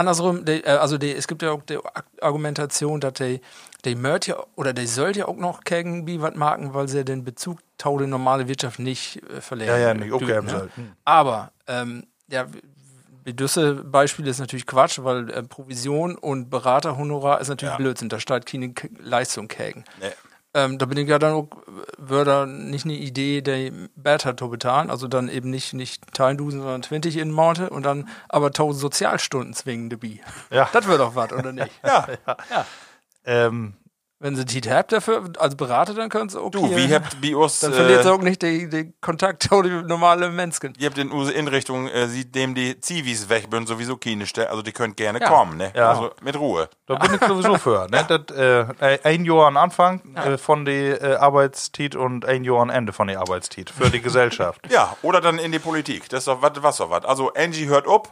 [0.00, 1.78] andersrum, die, äh, also die, es gibt ja auch die
[2.20, 3.40] Argumentation, dass die,
[3.84, 7.04] die Mört ja, oder die sollte ja auch noch gegen wie was machen, weil sie
[7.04, 9.70] den Bezug zu der normale Wirtschaft nicht äh, verlieren.
[9.70, 10.50] Ja, ja, nicht okay, ne?
[10.50, 10.96] sollten.
[11.04, 12.46] Aber, ähm, ja,
[13.26, 17.76] Düsse Beispiel ist natürlich Quatsch, weil äh, Provision und Beraterhonorar ist natürlich ja.
[17.76, 18.08] Blödsinn.
[18.08, 19.84] Da steht keine Leistung gegen.
[20.00, 20.08] Nee.
[20.52, 21.48] Ähm, da bin ich ja dann auch,
[21.96, 23.70] würde nicht eine Idee, der
[24.36, 28.46] zu bezahlen, also dann eben nicht, nicht 1000, sondern 20 in Monate und dann aber
[28.46, 30.20] 1000 Sozialstunden zwingen, dabei.
[30.50, 30.68] Ja.
[30.72, 31.70] Das wäre doch was, oder nicht?
[31.84, 32.08] ja.
[32.26, 32.36] ja.
[32.50, 32.66] ja.
[33.30, 33.74] Ähm,
[34.22, 36.50] wenn sie die habt dafür, als Berater, dann können sie auch.
[36.50, 37.60] Du, wie habt bei uns.
[37.60, 40.74] Dann verliert sie äh, auch nicht den, den Kontakt zu den normalen Menschen.
[40.78, 44.50] Ihr habt in unsere Einrichtung, äh, dem die Zivis weg sind, sowieso keine Stelle.
[44.50, 45.26] Also die könnt gerne ja.
[45.26, 45.72] kommen, ne?
[45.74, 45.92] Ja.
[45.92, 46.68] Also mit Ruhe.
[46.84, 47.86] Da bin ich sowieso für.
[47.90, 48.00] Ne?
[48.10, 50.32] Das, äh, ein Jahr am Anfang ja.
[50.32, 53.70] äh, von der äh, Arbeitszeit und ein Jahr am Ende von der Arbeitszeit.
[53.70, 54.60] Für die Gesellschaft.
[54.70, 56.08] Ja, oder dann in die Politik.
[56.08, 57.04] Das ist doch was, was doch was.
[57.04, 58.10] Also Angie hört ob.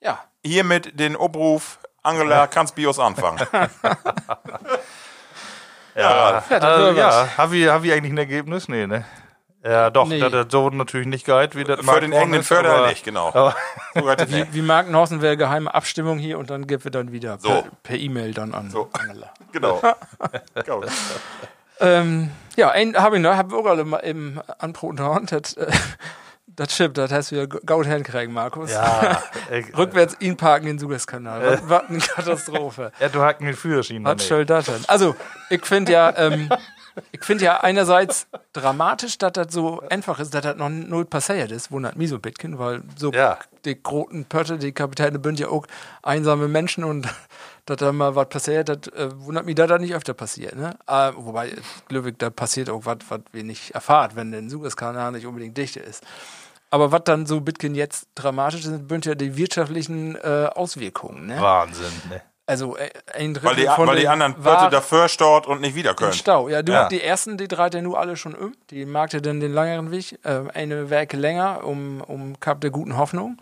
[0.00, 0.20] Ja.
[0.44, 3.40] Hiermit den Obruf, Angela, kannst Bios anfangen.
[5.94, 7.36] Ja, ja, also, ja.
[7.36, 8.68] Habe ich, hab ich eigentlich ein Ergebnis?
[8.68, 9.04] Nee, ne?
[9.62, 10.18] Ja, doch, nee.
[10.18, 13.28] das hat so natürlich nicht gehalten, wie das Für den engen förderlich, genau.
[13.28, 13.54] Aber
[14.28, 17.64] wie, wie Markenhausen wäre geheime Abstimmung hier und dann gibt wir dann wieder so.
[17.82, 18.70] per E-Mail dann an.
[18.70, 18.88] So.
[19.52, 19.82] genau.
[21.80, 25.26] ähm, ja, habe ich noch, habe ich auch alle mal im Anproton,
[26.60, 28.70] das, äh, das stimmt, das heißt wir Gaut hinkriegen, Markus.
[28.70, 29.22] Ja.
[29.50, 31.42] Ich, Rückwärts ihn parken in den Suezkanal.
[31.42, 32.92] Was, was eine Katastrophe.
[33.00, 34.04] ja, du hacken den Führerschein.
[34.04, 34.84] Was soll das denn?
[34.86, 35.16] Also,
[35.48, 36.48] ich finde ja, ähm,
[37.10, 41.50] ich finde ja einerseits dramatisch, dass das so einfach ist, dass das noch null passiert
[41.50, 43.38] ist, wundert mich so ein bisschen, weil so ja.
[43.64, 45.66] die großen Pötte, die Kapitäne sind ja auch
[46.02, 47.08] einsame Menschen und
[47.66, 50.56] dass da mal was passiert, das äh, wundert mich, dass das nicht öfter passiert.
[50.56, 50.76] Ne?
[50.86, 51.52] Äh, wobei,
[51.88, 55.76] glücklich, da passiert auch was, was wir nicht erfahren, wenn der Suezkanal nicht unbedingt dicht
[55.76, 56.04] ist.
[56.70, 61.26] Aber was dann so Bitcoin jetzt dramatisch ist, sind ja die wirtschaftlichen äh, Auswirkungen.
[61.26, 61.40] Ne?
[61.40, 62.22] Wahnsinn, ne?
[62.46, 65.74] Also äh, ein Drittel Weil die, von weil die anderen Leute dafür stort und nicht
[65.74, 66.12] wieder können.
[66.12, 66.48] Stau.
[66.48, 66.88] Ja, du, Ja.
[66.88, 68.52] die ersten, die dreht ja nur alle schon um.
[68.70, 72.70] Die mag ja dann den längeren Weg, äh, eine Werke länger, um, um Kap der
[72.70, 73.38] guten Hoffnung.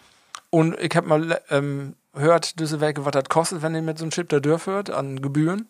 [0.50, 4.04] Und ich habe mal ähm, gehört, diese Werke, was das kostet, wenn ihr mit so
[4.04, 5.68] einem Chip da durchführt, an Gebühren.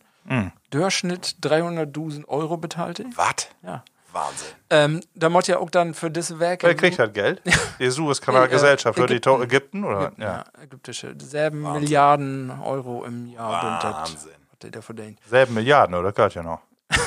[0.70, 3.16] Durchschnitt 300.000 Euro beteiligt.
[3.16, 3.48] Was?
[3.62, 3.82] Ja.
[4.18, 4.48] Wahnsinn.
[4.70, 6.66] Ähm, da muss ja auch dann für diese Werke.
[6.66, 7.42] Wer kriegt halt Geld?
[7.78, 9.36] Die Suezkanalgesellschaft äh, für die Ägypten.
[9.38, 10.12] To- Ägypten, oder?
[10.18, 10.44] Ja, Ja.
[10.62, 11.14] ägyptische.
[11.18, 13.78] Selben Milliarden Euro im Jahr.
[13.80, 14.32] das, Wahnsinn.
[14.50, 15.16] Was die da verdienen.
[15.28, 16.12] Selben Milliarden, oder?
[16.12, 16.60] Gehört ja noch.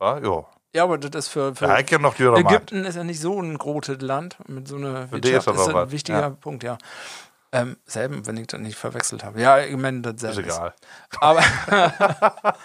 [0.00, 0.46] Ja, jo.
[0.74, 2.38] Ja, aber das ist für, für Ja, noch die Markt.
[2.40, 5.46] Ägypten ist ja nicht so ein großes Land mit so einer Für die Wirtschaft.
[5.46, 6.30] ist Das ist aber ein was, wichtiger ja.
[6.30, 6.76] Punkt, ja.
[7.52, 9.40] Ähm, selben, wenn ich das nicht verwechselt habe.
[9.40, 10.74] Ja, ich meine, das Ist selbe egal.
[11.20, 11.40] Aber,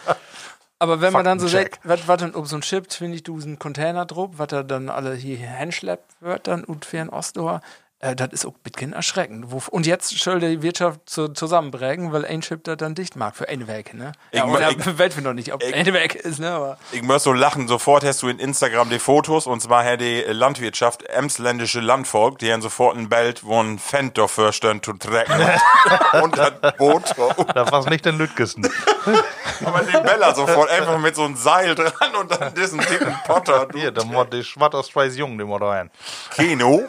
[0.80, 4.06] aber wenn man dann so sagt, was, was denn, ob so ein Chip 20.000 Container
[4.06, 7.62] drauf, was da dann alle hier hinschleppt wird, dann und für ein Ostdoor,
[8.00, 9.48] äh, das ist auch ein bisschen erschreckend.
[9.70, 13.50] Und jetzt soll die Wirtschaft zu, zusammenbringen, weil ein Chip da dann dicht mag für
[13.50, 14.12] eine Werke, ne?
[14.32, 16.50] Ja, Ich- oder ich- weiß wir noch nicht, ob ich- eine Werke ist, ne?
[16.52, 20.02] Aber Ich muss so lachen, sofort hast du in Instagram die Fotos und zwar hat
[20.02, 24.94] die Landwirtschaft, emsländische Landvolk, die haben sofort ein Bild, wo ein Fendt dafür stehen zu
[24.94, 25.34] trecken
[26.24, 27.04] und das Boot.
[27.54, 28.68] Das war's nicht in Lütgessen.
[29.66, 33.66] Aber den Bella sofort einfach mit so einem Seil dran und dann diesen dicken Potter.
[33.66, 35.90] Du Hier, da muss die zwei Jungen, die muss rein.
[36.34, 36.84] Keno.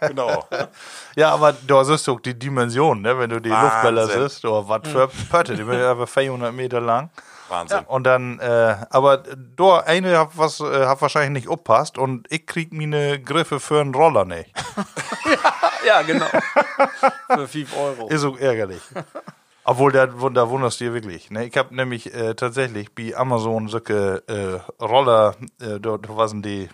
[0.00, 0.46] Genau.
[1.16, 3.16] Ja, aber da siehst du auch die Dimension, ne?
[3.16, 3.94] wenn du die Wahnsinn.
[3.94, 7.10] Luftbälle siehst, oder was für Pötte, die sind aber 400 Meter lang.
[7.48, 7.84] Wahnsinn.
[7.86, 9.18] Und dann, äh, aber
[9.56, 13.80] da eine hat was, äh, hat wahrscheinlich nicht uppasst und ich krieg meine Griffe für
[13.80, 14.50] einen Roller nicht.
[15.86, 16.26] ja, genau.
[17.28, 18.08] für 5 Euro.
[18.08, 18.82] Ist so ärgerlich.
[19.64, 21.30] Obwohl, da, da wunderst du dir wirklich.
[21.30, 21.46] Ne?
[21.46, 26.68] Ich habe nämlich äh, tatsächlich bei Amazon solche äh, Roller, äh, dort waren die,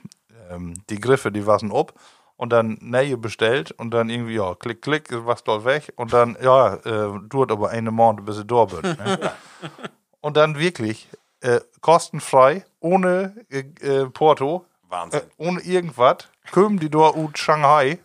[0.51, 1.95] ähm, die Griffe, die waren ob
[2.41, 6.38] und dann Nähe bestellt und dann irgendwie, ja, klick, klick, was dort weg und dann,
[6.43, 8.80] ja, äh, dauert aber eine Monat, bis es da bin.
[8.80, 9.32] Ne?
[10.22, 11.11] und dann wirklich
[11.43, 15.20] äh, kostenfrei, ohne äh, äh, Porto, Wahnsinn.
[15.20, 17.99] äh, ohne irgendwas, kommen die da aus Shanghai.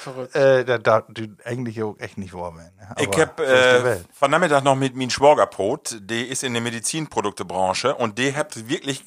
[0.00, 0.34] Verrückt.
[0.34, 2.72] Äh, da, da, die eigentlich auch echt nicht wahr werden.
[2.76, 2.92] ne?
[2.98, 6.42] Ich Aber hab so ist die äh, von Nachmittag noch mit meinem Schwagerbrot, die ist
[6.42, 9.04] in der Medizinproduktebranche und die habt wirklich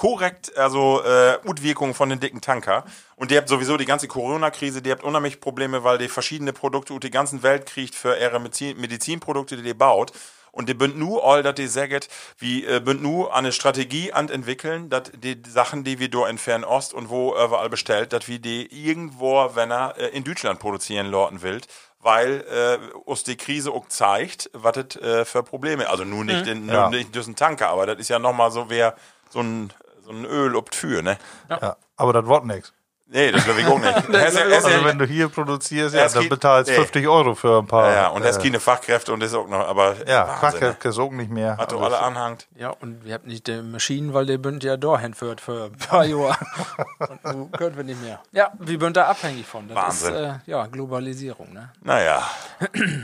[0.00, 2.84] korrekt, also äh, Utwirkungen von den dicken Tanker.
[3.16, 6.94] Und die habt sowieso die ganze Corona-Krise, die habt unheimlich Probleme, weil die verschiedene Produkte
[6.94, 10.12] ut die ganzen Welt kriegt für ihre Medizin Medizinprodukte, die die baut.
[10.52, 14.30] Und die bünd nu all, dat die sagt, wie äh, bünd nu eine Strategie an
[14.30, 18.38] entwickeln, dass die Sachen, die wir do in Fernost und wo überall bestellt, dass wir
[18.38, 21.60] die irgendwo, wenn er äh, in Deutschland produzieren lorten will,
[22.00, 26.46] weil äh, uns die Krise auch zeigt, was das äh, für Probleme, also nur nicht
[26.46, 26.88] in Ja.
[26.88, 28.96] nur nicht durch einen Tanker, aber das ist ja nochmal so wer
[29.28, 29.70] so ein
[30.10, 31.16] so ein Öl ob Tür, ne?
[31.48, 32.72] Ja, aber das wird nichts.
[33.12, 34.08] Nee, das glaube ich auch nicht.
[34.14, 36.76] Es- es- Also wenn du hier produzierst, ja, dann bezahlst nee.
[36.76, 37.88] 50 Euro für ein paar.
[37.90, 40.28] ja, ja, und das äh, ist keine Fachkräfte und das ist auch noch, aber ja,
[40.28, 40.36] Wahnsinn, ne?
[40.38, 41.56] Fachkräfte ist auch nicht mehr.
[41.56, 42.46] Hat doch alle anhangt.
[42.54, 45.72] Ja, und wir haben nicht die Maschinen, weil der Bünd ja da hinführt für ein
[45.76, 46.36] paar Jahre.
[47.24, 48.20] und nun können wir nicht mehr.
[48.30, 49.66] Ja, wir sind da abhängig von.
[49.66, 50.14] Das Wahnsinn.
[50.14, 51.72] ist äh, ja Globalisierung, ne?
[51.82, 52.22] Naja,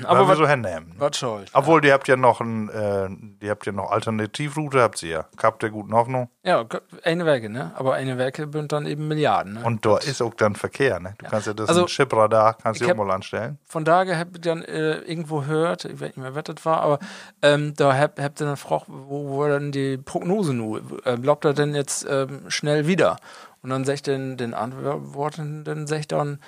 [0.04, 0.94] aber Aber wir was, so hinnehmen.
[0.98, 1.46] was soll?
[1.52, 3.08] Obwohl, die habt ja noch ein, äh,
[3.42, 5.24] die habt ja noch Alternativroute, habt ihr ja.
[5.42, 6.30] Habt ihr guten Hoffnung.
[6.46, 6.64] Ja,
[7.02, 7.72] eine Werke, ne?
[7.74, 9.64] Aber eine Werke sind dann eben Milliarden, ne?
[9.64, 11.14] Und da ist auch dann Verkehr, ne?
[11.18, 13.58] Du kannst ja das Also, Chipradar, kannst du ich auch mal anstellen.
[13.66, 16.82] von daher habt ihr dann äh, irgendwo gehört, ich weiß nicht mehr, was das war,
[16.82, 16.98] aber
[17.42, 21.52] ähm, da habt, ihr dann gefragt, wo, wo dann die Prognose nu, äh, glaubt er
[21.52, 23.16] denn jetzt ähm, schnell wieder?
[23.62, 26.38] Und dann sagt den, den Antwortenden, sagt dann,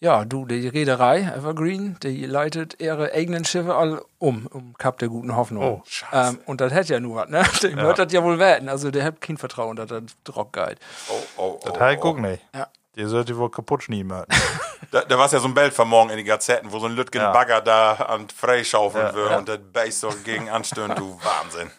[0.00, 5.08] ja, du, die Reederei Evergreen, die leitet ihre eigenen Schiffe all um, um Kap der
[5.08, 5.62] guten Hoffnung.
[5.62, 5.82] Oh,
[6.12, 7.42] ähm, und das hätte ja nur was, ne?
[7.62, 8.68] Der wird das ja wohl werden.
[8.68, 10.78] Also der hat kein Vertrauen, dass das Druck geht.
[11.08, 12.02] oh, oh, Das oh, halt oh.
[12.02, 12.42] guck nicht.
[12.54, 12.66] Ja.
[12.96, 14.12] Die sollte wohl kaputt schneiden.
[14.90, 16.96] Da, da war ja so ein Bild von morgen in die Gazetten, wo so ein
[16.96, 17.30] Lütgen Ja.
[17.32, 19.14] Bagger da an freischaufeln Ja.
[19.14, 21.70] wird und das Base so gegen anstöhnt, du Wahnsinn.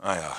[0.00, 0.36] Naja.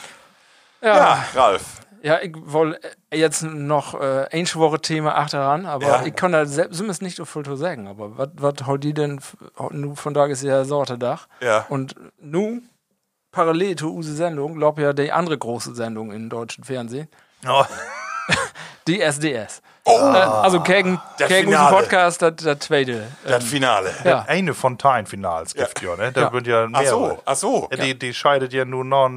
[0.82, 1.64] Ja, Ja, Ralf.
[2.06, 2.80] Ja, ich wollte
[3.14, 6.06] jetzt noch äh, ein Woche Thema achteran, aber Ja.
[6.06, 7.88] ich kann da selbst zumindest nicht so viel zu sagen.
[7.88, 9.22] Aber was was heute die denn
[9.72, 11.28] nu von da ist ja Sortedach.
[11.42, 11.66] Ja.
[11.70, 12.62] Und nu
[13.32, 17.08] parallel zu use Sendung, glaub ja die andere große Sendung im deutschen Fernsehen,
[17.48, 17.64] Oh,
[18.88, 19.62] die SDS.
[19.86, 21.76] Äh, also gegen, gegen unseren Finale.
[21.76, 23.08] Podcast, das, das zweite.
[23.26, 23.92] Das Finale.
[24.04, 24.24] Ja.
[24.28, 26.12] eine Fontane-Finals gibt ja, ne?
[26.12, 26.34] Da Ja.
[26.34, 27.22] wird ja Ach so, mehrere.
[27.26, 27.68] ach so.
[27.72, 29.10] Ja, die, die scheidet ja nur noch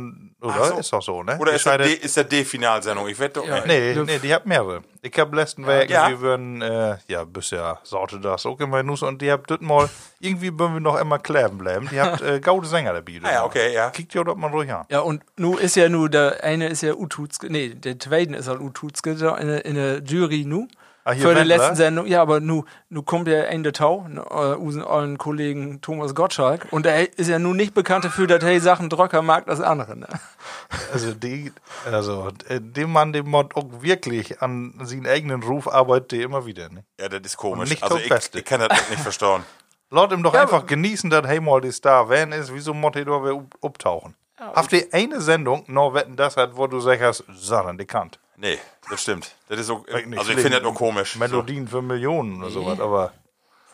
[0.47, 0.65] Oder?
[0.65, 0.79] So.
[0.79, 1.37] Ist doch so, ne?
[1.39, 3.09] Oder Ich ist das, ist das D-Finalsendung?
[3.09, 3.65] Ich wette doch Ja.
[3.67, 4.83] Nee, nee, die habt mehrere.
[5.03, 6.09] Ich hab letzten Weg, Ja.
[6.09, 9.89] wir würden, äh, ja, bisher sorte das auch immer Nuss und die habt das mal,
[10.21, 11.89] irgendwie wollen wir noch immer kleben bleiben.
[11.93, 13.21] Die habt äh, gaude Sänger dabei.
[13.23, 13.91] Ah ja, okay, ja.
[13.91, 14.85] Kickt ja dort mal ruhig an.
[14.91, 18.49] Ja, und nu ist ja nu, der eine ist ja Ututske, nee, der zweite ist
[18.49, 20.67] halt Ututske der- in der Jury nu.
[21.13, 21.57] Hier Für die Wendler?
[21.57, 25.19] letzten Sendung, ja, aber nu, nu kommt ja ein der Tau, ne, äh, unseren allen
[25.19, 29.23] Kollegen Thomas Gottschalk, und er ist ja nun nicht bekannt dafür, dass er Sachen dröcker
[29.23, 30.09] mag als andere, ne?
[30.93, 31.53] Also, die,
[31.91, 36.45] also, äh, dem Mann, dem Mod auch wirklich an seinen eigenen Ruf arbeitet, der immer
[36.45, 36.85] wieder, ne?
[37.01, 37.71] Ja, das ist komisch.
[37.71, 39.45] nicht also das ich, ich kann das auch nicht verstauen.
[39.91, 43.05] Laut ihm doch Ja, einfach genießen, dass hey mal die Star wenn ist, wieso Motte
[43.05, 44.17] da wir abtauchen.
[44.39, 48.19] Habt ihr eine Sendung, noch wetten das hat, wo du sagst, Sachen, die kannt.
[48.37, 48.59] Nee,
[48.91, 49.35] das stimmt.
[49.49, 51.15] Das ist auch, Nicht also ich finde das auch komisch.
[51.15, 51.19] So.
[51.19, 53.13] Melodien für Millionen oder sowas, aber.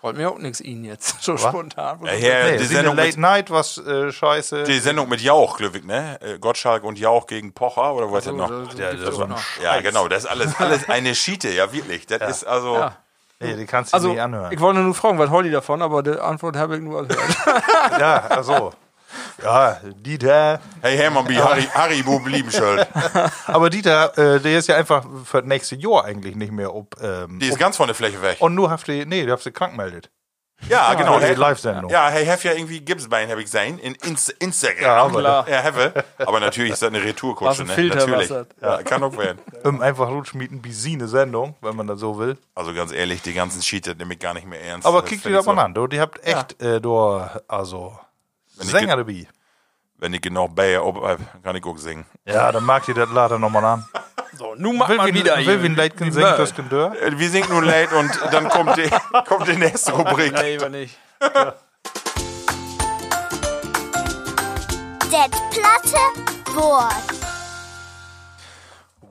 [0.00, 2.00] Freut mir auch nix ihn jetzt, so spontan.
[2.04, 4.64] Ja, hier, Nee, die, die Sendung Late mit, Night, was äh, scheiße.
[4.64, 6.20] die Sendung mit Jauch, Glückwig, ne?
[6.20, 8.50] Äh, Gottschalk und Jauch gegen Pocher oder was ist das noch?
[8.78, 12.06] Ja, das ein Ja, genau, das ist alles, alles eine Schiete, ja wirklich.
[12.06, 12.74] Das ist also.
[12.74, 12.96] Ja.
[13.38, 14.52] Nee, die kannst du Also, nicht anhören.
[14.52, 17.36] ich wollte nur fragen, was Holly davon, aber die Antwort habe ich nur gehört.
[17.98, 18.72] ja, also.
[19.42, 20.60] Ja, Dieter.
[20.80, 22.86] Hey Hermann, wie Harry, Haribo blieben schuld.
[23.46, 26.96] Aber Dieter, äh, der ist ja einfach für das nächste Jahr eigentlich nicht mehr ob.
[27.02, 28.36] Ähm, Die ist ganz von der Fläche weg.
[28.40, 30.10] und nur habt ihr, nee, du habt sie krank meldet.
[30.68, 31.18] Ja, genau.
[31.18, 31.90] die Hey, Live-Sendung.
[31.90, 34.80] Ja, hey, hef ja irgendwie Gipsbein, habe ich gesehen, in Inst Instagram.
[34.84, 35.48] Ja, aber- Klar.
[35.48, 36.04] Ja, have.
[36.18, 37.72] Aber natürlich ist das eine Retourkutsche, ne?
[37.72, 38.30] Filter, natürlich.
[38.60, 39.40] Ja, kann auch werden.
[39.64, 42.38] Um einfach rutschmieten wie sie eine Sendung, wenn man das so will.
[42.54, 44.86] Also ganz ehrlich, die ganzen Cheater nehme ich gar nicht mehr ernst.
[44.86, 45.88] Aber kickt ich das mal an, du.
[45.88, 47.98] Die habt echt, äh, du, also,
[48.60, 49.26] ich Sänger dabei.
[49.98, 52.04] Wenn ich genau bei ob, äh, kann ich auch singen.
[52.24, 53.84] Ja, dann mag ihr das lader nochmal an.
[54.34, 56.38] So, nun macht Will man wie, wieder will wie ein Leitgen singt, Möll.
[56.38, 56.94] dasGendör?
[57.02, 58.88] Äh, Wir singen nun late und dann kommt die,
[59.28, 60.32] kommt die nächste Rubrik.
[60.32, 60.98] Nee, aber nicht.
[65.10, 65.98] Det platte
[66.54, 66.94] Wort.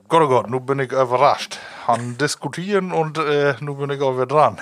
[0.08, 1.58] Gott, oh Gott, nun bin ich überrascht.
[1.86, 4.60] An diskutieren und äh, nun bin ich auch wieder dran.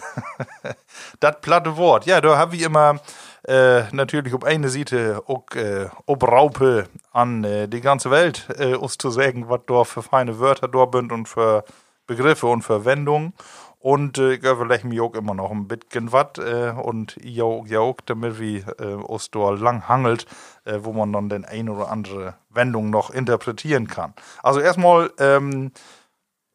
[1.20, 2.04] das platte Wort.
[2.04, 3.00] Ja, da habe ich immer
[3.46, 9.10] natürlich auf eine Seite auch äh, Obraupe an äh, die ganze Welt, äh, uns zu
[9.10, 11.64] sagen, was da für feine Wörter da sind und für
[12.06, 13.32] Begriffe und Verwendungen.
[13.80, 17.96] Und äh, ich überlege mich auch immer noch ein bisschen was äh, und ich auch,
[18.04, 20.26] damit wir äh, uns da lang hangelt,
[20.64, 24.12] äh, wo man dann den ein oder andere Wendung noch interpretieren kann.
[24.42, 25.72] Also erstmal, ähm,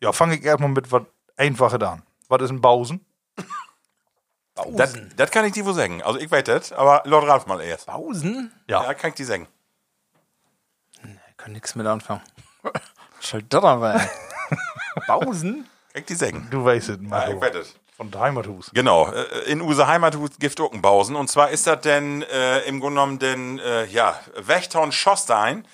[0.02, 1.02] ja, fange ich erstmal mit was
[1.36, 2.04] Einfaches an.
[2.30, 3.04] Was ist ein Bausen?
[4.76, 6.02] Das, das kann ich dir wohl sagen.
[6.02, 7.88] Also ich weiß das, aber Lord Ralf mal erst.
[7.88, 8.52] Pausen?
[8.70, 9.48] Ja, kann ich dir sagen.
[11.04, 12.22] Ich kann nichts mit anfangen.
[13.20, 14.00] Schall das aber.
[15.08, 15.68] Pausen?
[15.94, 16.48] Kann ich dir sagen.
[16.50, 17.32] Du weißt es, Ja, Marco.
[17.34, 17.76] ich weiß das.
[17.98, 18.72] Von der Heimathus.
[18.74, 21.16] Genau, äh, in Use Heimat gibt Ockenbausen.
[21.16, 25.68] Und zwar ist das denn äh, im Grunde genommen den, äh, ja, Wächtern Schostein äh,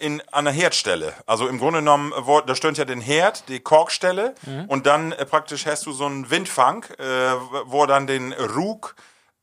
[0.00, 1.14] in, an der Herdstelle.
[1.26, 4.34] Also im Grunde genommen, äh, wo, da stöhnt ja den Herd, die Korkstelle.
[4.68, 7.04] Und dann äh, praktisch hast du so einen Windfang, äh,
[7.64, 8.94] wo er dann den Rug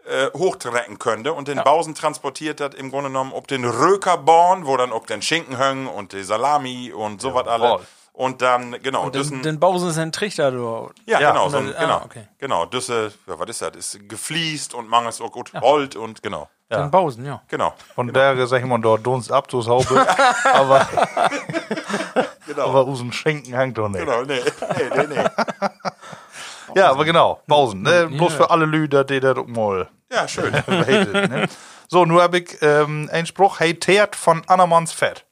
[0.06, 4.76] äh, hochtrecken könnte und den Bausen transportiert hat im Grunde genommen ob den Rökerborn, wo
[4.78, 7.64] dann auch den Schinken hängen und die Salami und sowas alle.
[7.66, 7.88] Jawohl.
[8.16, 10.92] Und dann, genau, Den, Düssen, den Bausen ist ein Trichter, du.
[11.08, 12.28] ja, Ja, genau, und so dann- ein, ah, genau, okay.
[12.38, 13.76] genau, Düsse, ja, was ist das?
[13.76, 17.42] Ist gefliest und mangels auch gut Holt und genau, Den Bausen, ja.
[17.48, 17.74] genau.
[17.96, 20.08] Von der, sag ich mal, dort Dunst ab, so Haube.
[20.54, 20.88] aber,
[22.58, 24.06] aber aus dem Schenken hängt doch nicht.
[24.06, 24.42] Genau, nee,
[24.78, 25.26] nee, nee, nee.
[26.76, 27.82] Ja, aber genau, Bausen.
[27.84, 28.08] Ne?
[28.10, 30.52] Bloß für alle Lüder, die das mal Ja, schön.
[30.54, 31.48] weitet, ne?
[31.88, 35.26] So, nur habe ich ähm, einen Spruch, hey, teert von Annermanns Fett.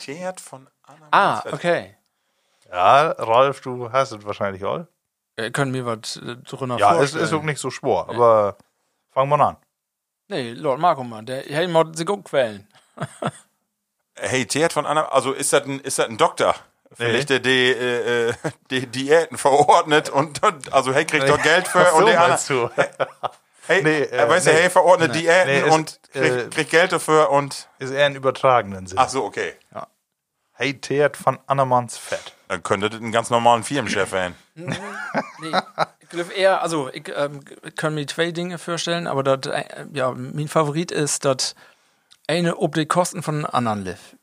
[0.00, 1.08] Tjert von Anna.
[1.10, 1.96] Ah, okay.
[2.70, 4.86] Ja, Ralf, du hast es wahrscheinlich auch.
[5.36, 8.56] Äh, können mir was äh, drunter Ja, es ist auch nicht so schwer, aber
[9.10, 9.56] fangen wir an.
[10.28, 12.68] Nee, Lord Marco, Mann, der hält mal sich auch quälen.
[14.20, 16.52] Hey, Tjert von Anna, also ist das ein, ist das ein Doktor?
[16.90, 18.34] Vielleicht der die, äh, äh,
[18.70, 22.68] die Diäten verordnet und, und also hey, kriegt doch Geld für und der andere, du?
[23.68, 24.56] Hey, Nee, äh, äh, weißt du, nee.
[24.62, 28.16] hey, verordnet Diäten Nee, ist, und kriegt, äh, kriegt Geld dafür und, Ist eher im
[28.16, 28.98] übertragenen Sinn.
[28.98, 29.54] ach so, okay.
[30.52, 32.34] Hey, teert von Annermanns Fett.
[32.48, 34.34] Dann könnte das einen ganz normalen Firmenchef sein.
[35.40, 35.52] Nee,
[36.00, 37.44] ich glaube eher, also ich ähm,
[37.76, 41.54] kann mir zwei Dinge vorstellen, aber dat, äh, ja, mein Favorit ist, dass
[42.26, 44.16] eine ob die Kosten von anderen lief.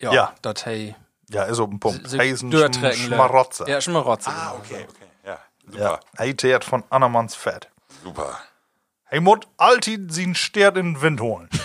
[0.00, 0.34] Ja, Ja.
[0.40, 0.94] dat hey,
[1.28, 2.06] Ja, ist dem Punkt.
[2.16, 3.00] Heisen durchtrecken lässt.
[3.02, 3.68] Schmarotzer.
[3.68, 4.30] Ja, Schmarotzer.
[4.34, 5.06] Ah, okay, okay.
[5.26, 7.68] Ja, super, Ja, hey, teert von Annermanns Fett.
[8.02, 8.38] Super.
[9.04, 11.48] Hey, Mut, Alti, sie einen Stern in den Wind holen.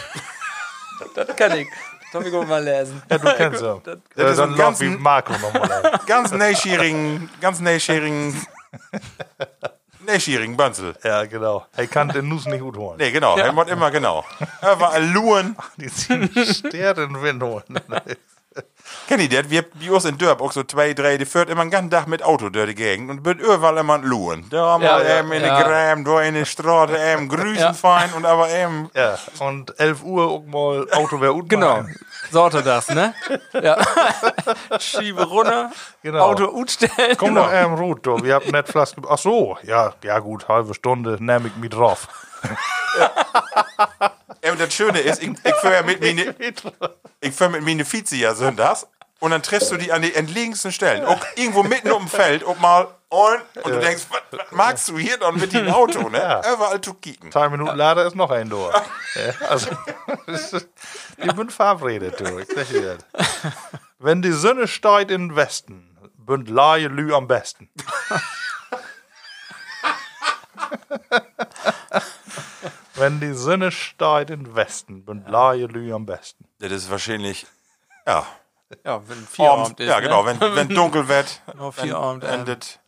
[1.15, 1.67] Das kann ich.
[2.11, 3.01] Das ich auch mal lesen.
[3.09, 3.79] Ja, du kennst ja.
[3.83, 5.99] Das Äh, ist dann ein lauf wie Marco nochmal.
[6.05, 8.35] Ganz nächjährigen, ganz nächjährigen.
[10.05, 10.95] Neschirigen Bönzel.
[11.03, 11.65] Ja, genau.
[11.75, 12.97] Er kann den Nuss nicht gut holen.
[12.97, 13.37] Nee, genau.
[13.37, 14.25] Er muss immer genau.
[14.61, 15.55] Er war ein Luren.
[15.77, 17.79] Die ziehen Sternenwind holen.
[19.09, 19.49] Kennt ihr das?
[19.49, 22.05] Wir bei uns in Dörp auch so zwei, drei, die führt immer einen ganzen Tag
[22.05, 24.45] mit Auto durch die Gegend und wird überall immer ein Luren.
[24.51, 25.57] Da mal Ja, ja, eben in ja.
[25.57, 28.91] die Gräben, da in die Straße, eben grüßen fein und aber eben.
[28.93, 31.49] ja, und 11 Uhr auch mal Auto wäre unten.
[31.49, 31.83] Genau.
[32.29, 33.15] Sorte das, ne?
[33.59, 33.83] Ja.
[34.79, 35.71] Schiebe runter,
[36.03, 36.25] Genau.
[36.25, 37.17] Auto utstellen.
[37.17, 38.23] Komm doch eben rot, du.
[38.23, 39.03] Wir haben nicht Flaschen.
[39.09, 42.07] Ach so, ja, ja gut, halbe Stunde, nehme ich mich drauf.
[44.41, 46.33] Ja, und das Schöne ist, ich, ich fahre ja mit meine,
[47.19, 48.87] ich fahr mit meine Vize ja sonntags
[49.19, 51.05] und dann triffst du die an die entlegensten Stellen.
[51.05, 54.87] Auch irgendwo mitten um dem Feld, ob mal und, und du denkst, was, was magst
[54.87, 56.19] du hier dann mit dem Auto, ne?
[56.19, 56.53] Ja.
[56.53, 57.31] Überall zu kicken.
[57.31, 58.71] Zwei Minuten later ist noch ein Door.
[59.15, 59.69] ja, also,
[61.17, 62.37] ich bin verabredet, du.
[62.37, 62.67] Ich sag.
[63.97, 67.69] Wenn die Sonne steigt in den Westen, bünd Laie Lü am besten.
[72.93, 76.45] Wenn die Sonne steigt in den Westen, bünd Laie Lü am besten.
[76.59, 77.47] Das ist wahrscheinlich,
[78.05, 78.27] ja.
[78.85, 79.87] Ja, wenn Feierabend Abend, ist.
[79.87, 80.01] ja, ne?
[80.03, 82.45] genau, wenn, wenn dunkel wird, Noch wenn, Feierabend, wenn ähm.
[82.45, 82.79] das,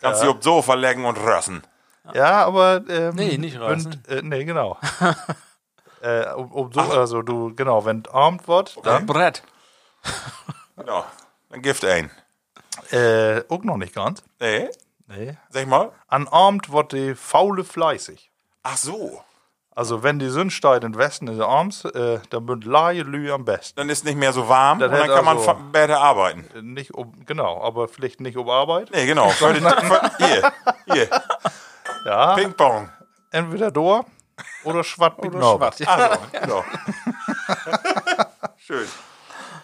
[0.00, 1.62] kannst du auf Sofa legen und rössen.
[2.14, 2.82] Ja, aber.
[2.88, 4.02] Ähm, Nee, nicht reißen.
[4.06, 4.78] Wenn, äh, nee, genau.
[6.02, 9.42] äh, um, um so, also du, genau, wenn Abend wird, Dann Brett.
[10.76, 11.04] Genau.
[11.50, 12.10] Dann Gift ein.
[12.92, 14.22] äh, auch noch nicht ganz.
[14.38, 14.68] Nee,
[15.08, 15.36] Nee.
[15.50, 15.90] sag mal.
[16.08, 18.30] An Abend wird die Faule fleißig.
[18.62, 19.22] Ach so.
[19.78, 23.30] Also wenn die Sonne steigt in den Westen ist abends, äh, dann bünd Laie Lü
[23.30, 23.76] am besten.
[23.78, 26.72] Dann ist nicht mehr so warm Das und dann kann man also- fa- besser arbeiten.
[26.72, 28.90] Nicht um, genau, aber vielleicht nicht um Arbeit.
[28.92, 29.28] Nee, genau.
[29.28, 30.52] Für die- für- Hier,
[30.92, 31.08] hier.
[32.06, 32.88] Ja, Ping-Pong.
[33.30, 34.00] entweder da
[34.64, 35.56] oder Schwatt mit Oder.
[35.56, 35.86] Schwatt.
[35.86, 36.64] Also, genau.
[38.56, 38.86] Schön.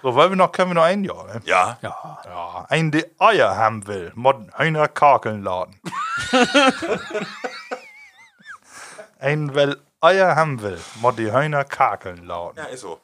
[0.02, 1.24] So, weil wir noch, können wir noch ein Jahr.
[1.26, 1.40] Ne?
[1.44, 1.78] Ja.
[1.80, 5.80] Ja, ein, der Eier haben will, mod Hühner kakeln laden.
[9.18, 12.56] ein, weil Eier haben will, mod die Hühner kakeln laden.
[12.56, 13.00] Ja, ist so.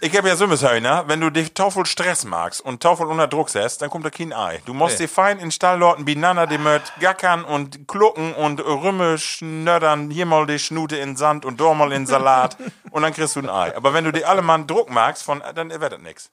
[0.00, 3.82] Ich habe ja Sümmeshöhner, wenn du die Taufel Stress magst und Taufel unter Druck setzt,
[3.82, 4.60] dann kommt da kein Ei.
[4.66, 10.10] Du musst die fein in Stallorten Binana, die mit gackern und klucken und Rümme schnödern,
[10.10, 12.56] hier mal die Schnute in Sand und da mal in Salat
[12.90, 13.76] und dann kriegst du ein Ei.
[13.76, 16.30] Aber wenn du die alle mal Druck magst, von, dann wird das nix.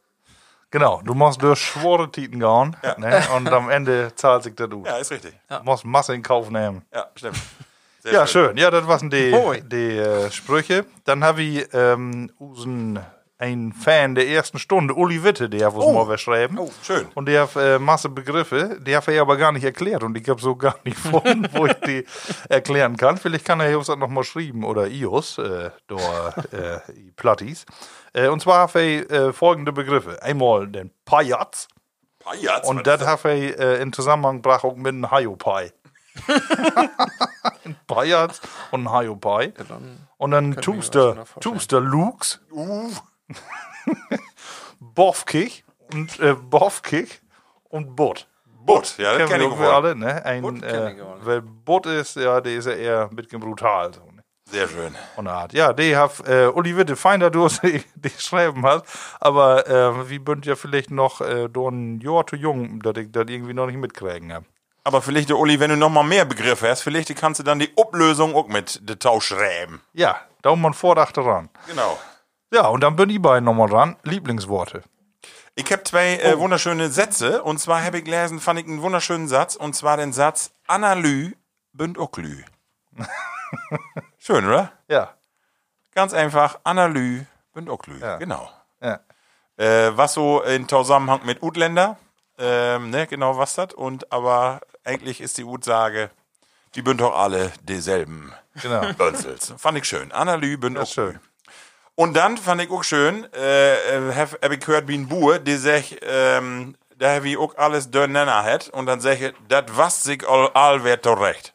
[0.72, 3.24] Genau, du musst durch schwore Titen gehen ne?
[3.36, 4.88] und am Ende zahlt sich das gut.
[4.88, 5.36] Ja, ist richtig.
[5.48, 6.84] Du musst Masse in Kauf nehmen.
[6.92, 7.38] Ja, stimmt.
[8.10, 8.58] Sehr Ja, schön.
[8.58, 9.36] Ja, das waren die,
[9.72, 10.86] die äh, Sprüche.
[11.06, 13.00] Dann habe ich ähm, usen
[13.40, 16.60] ein Fan der ersten Stunde, Uli Witte, der hat was mal beschreiben.
[16.60, 17.08] Oh, schön.
[17.16, 20.28] Und der hat äh, Masse Begriffe, die hat er aber gar nicht erklärt und ich
[20.28, 22.06] habe so gar nicht gefunden, wo ich die
[22.50, 23.18] erklären kann.
[23.18, 26.80] Vielleicht kann er uns das noch mal schreiben oder ios, äh, da, äh,
[27.16, 27.66] Plattis.
[28.12, 30.22] Äh, und zwar hat er äh, folgende Begriffe.
[30.22, 31.70] Einmal den Pajatz
[32.20, 35.72] Pajatz, und das hat er äh, in Zusammenhang gebracht mit einem Haiopai.
[37.70, 38.42] ein Pajatz
[38.72, 40.08] und ein.
[40.18, 41.56] Und dann tust uns du noch vorstellen.
[41.56, 42.42] tust du Lux,
[44.80, 45.64] Boffkick
[45.94, 47.22] und äh, Boffkick
[47.70, 48.28] und Butt.
[48.46, 48.98] Butt.
[48.98, 49.66] Ja, das kenne ich wir wohl.
[49.68, 50.24] alle, ne?
[50.26, 53.40] Ein, kenn äh, ich auch, weil Butt ist, ja, der ist ja eher ein bisschen
[53.40, 53.94] brutal.
[53.94, 54.24] So, ne?
[54.50, 54.96] Sehr schön.
[55.18, 55.54] Der Art.
[55.54, 58.86] Ja, die hat äh, Uli Witte, fein, dass du die die geschrieben hast.
[59.20, 63.12] Aber äh, wie bünd ja vielleicht noch äh, do ein Jahr zu jung, dass ich
[63.12, 64.46] das irgendwie noch nicht mitkriegen habe.
[64.90, 67.60] Aber vielleicht, der Uli, wenn du noch mal mehr Begriffe hast, vielleicht kannst du dann
[67.60, 69.84] die Ablösung auch mit der Tausch schreiben.
[69.94, 71.48] Ja, da man Vordacht dran.
[71.68, 72.00] Genau.
[72.52, 73.98] Ja, und dann bin ich beiden nochmal dran.
[74.02, 74.82] Lieblingsworte.
[75.54, 77.44] Ich habe zwei äh, wunderschöne Sätze.
[77.44, 79.56] Und zwar habe ich gelesen, fand ich einen wunderschönen Satz.
[79.56, 81.38] Und zwar den Satz, Analy
[81.72, 82.42] bünd auch Lü.
[84.18, 84.72] Schön, oder?
[84.88, 85.14] Ja.
[85.94, 88.00] Ganz einfach, Analy bünd auch Lü.
[88.00, 88.18] Ja.
[88.18, 88.50] Genau.
[88.82, 89.02] Ja.
[89.56, 91.98] Äh, was so in Zusammenhang mit Utländer.
[92.40, 93.74] Ähm, ne, genau was das.
[93.74, 96.10] Und aber eigentlich ist die Utsage,
[96.76, 98.82] die bünd doch alle dieselben Genau.
[99.58, 100.12] Fand ich schön.
[100.12, 101.20] Analy bünd auch schön.
[101.96, 105.58] Und dann fand ich auch schön, äh, habe hab ich gehört wie ein Buhr, die
[105.58, 108.70] sagt, ähm, da wie auch alles durcheinander hat.
[108.70, 111.54] Und dann sage ich, das was sich all, all wert recht.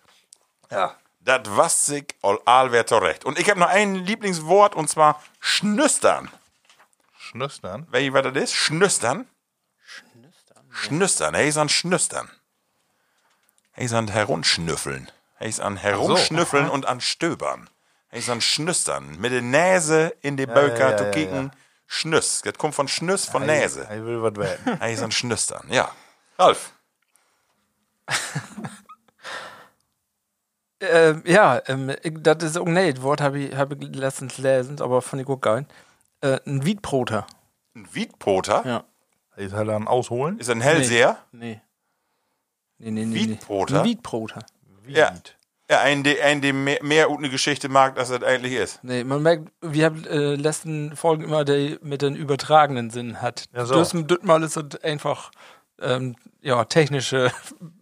[0.70, 0.96] Ja.
[1.20, 3.24] Das was sich all, all wert recht.
[3.24, 6.30] Und ich habe noch ein Lieblingswort und zwar schnüstern.
[7.16, 7.86] Schnüstern.
[7.90, 8.54] Weißt du, was das ist?
[8.54, 9.26] Schnüstern?
[9.82, 10.64] Schnüstern?
[10.70, 11.34] Schnüstern.
[11.34, 12.30] Hey, ist an Schnüstern.
[13.76, 15.10] Hey, ist an Herumschnüffeln.
[15.34, 17.68] Hey, ist an Herumschnüffeln und an Stöbern.
[18.06, 19.18] Hey, ist an Schnüstern.
[19.18, 21.50] Mit der Nase in die Böker ja, zu ja, kicken.
[21.88, 22.42] Schnüss.
[22.44, 23.82] Das kommt von Schnüss, von Nase.
[23.92, 24.76] Ich will was werden.
[24.80, 25.66] Hey, ist an Schnüstern.
[25.70, 25.90] Ja.
[26.38, 26.72] Ralf.
[30.80, 33.02] Ähm, ja, ähm, das ist auch nicht.
[33.02, 35.66] Wort habe ich, hab ich letztens gelesen, aber fand ich auch geil.
[36.20, 37.26] Äh, ein Wiedbroter.
[37.74, 38.62] Ein Wiedpoter.
[38.64, 38.84] Ja.
[39.34, 40.38] Ist halt dann ausholen.
[40.38, 41.18] Ist ein Hellseher.
[41.32, 41.54] Nee.
[41.54, 41.60] Nee,
[42.90, 43.14] nee, nee.
[43.14, 43.82] Wiedbroter?
[43.82, 43.90] nee.
[43.90, 44.44] Wiedbroter.
[44.86, 45.12] Ja.
[45.70, 48.84] Ja, ein, de- ein dem mehr, mehr eine Geschichte mag, als das eigentlich ist.
[48.84, 53.46] Nee, man merkt, wir haben äh, letzten Folgen immer der mit den übertragenen Sinn hat.
[53.54, 53.74] Ja, so.
[53.74, 55.30] Das Mal ist das einfach
[55.80, 57.32] ähm, ja, technische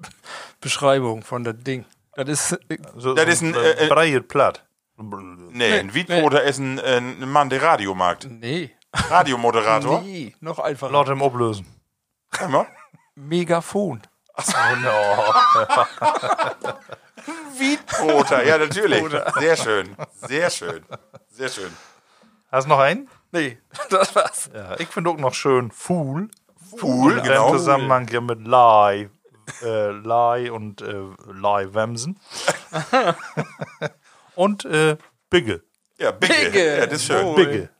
[0.61, 1.84] Beschreibung von das Ding.
[2.14, 4.64] Das ist äh, So, Das ist ein, äh, äh, breies Platt.
[5.50, 8.18] Nee, ein Wiedbroter ist ein, ein Mann, der Radio mag.
[8.28, 8.70] nee.
[8.94, 10.03] Radiomoderator.
[10.05, 10.92] Nee, noch einfacher.
[10.92, 11.66] Laut im Ablösen.
[12.30, 12.66] Sag mal.
[13.14, 14.03] Megafon.
[17.59, 19.05] Wiedbroter, ja, natürlich.
[19.39, 19.97] Sehr schön.
[20.14, 20.85] Sehr schön.
[21.30, 21.70] Sehr schön.
[22.51, 23.09] Hast du noch einen?
[23.33, 23.59] Nee,
[23.91, 24.51] das war's.
[24.55, 26.28] Ja, ich finde auch noch schön Fool.
[26.76, 27.53] Fool, Im genau.
[27.53, 29.11] Zusammenhang hier mit Lie,
[29.62, 31.03] äh, Lie und äh,
[31.33, 32.20] Lie Wemsen.
[34.35, 34.97] und äh,
[35.30, 35.62] Bigge.
[35.99, 36.35] Ja, Bigge.
[36.35, 36.76] Bigge.
[36.78, 37.35] Ja, das ist schön.
[37.35, 37.70] Bigge.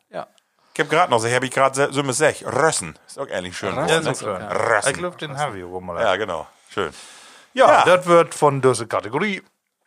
[0.74, 0.74] Ja.
[0.74, 2.44] Ich hab gerade noch, so habe ich gerade so mit sech.
[2.46, 2.98] Rössen.
[3.06, 3.74] Ist auch ehrlich schön.
[3.74, 3.88] Rössen.
[3.88, 4.38] Ja, geworden, so ne?
[4.38, 4.56] schön.
[4.58, 4.90] Rössen.
[4.90, 6.00] Ich glaube, den haben wir auch mal.
[6.02, 6.46] Ja, genau.
[6.70, 6.92] Schön.
[7.54, 7.84] Ja, Ja.
[7.96, 9.42] das wird von dieser Kategorie.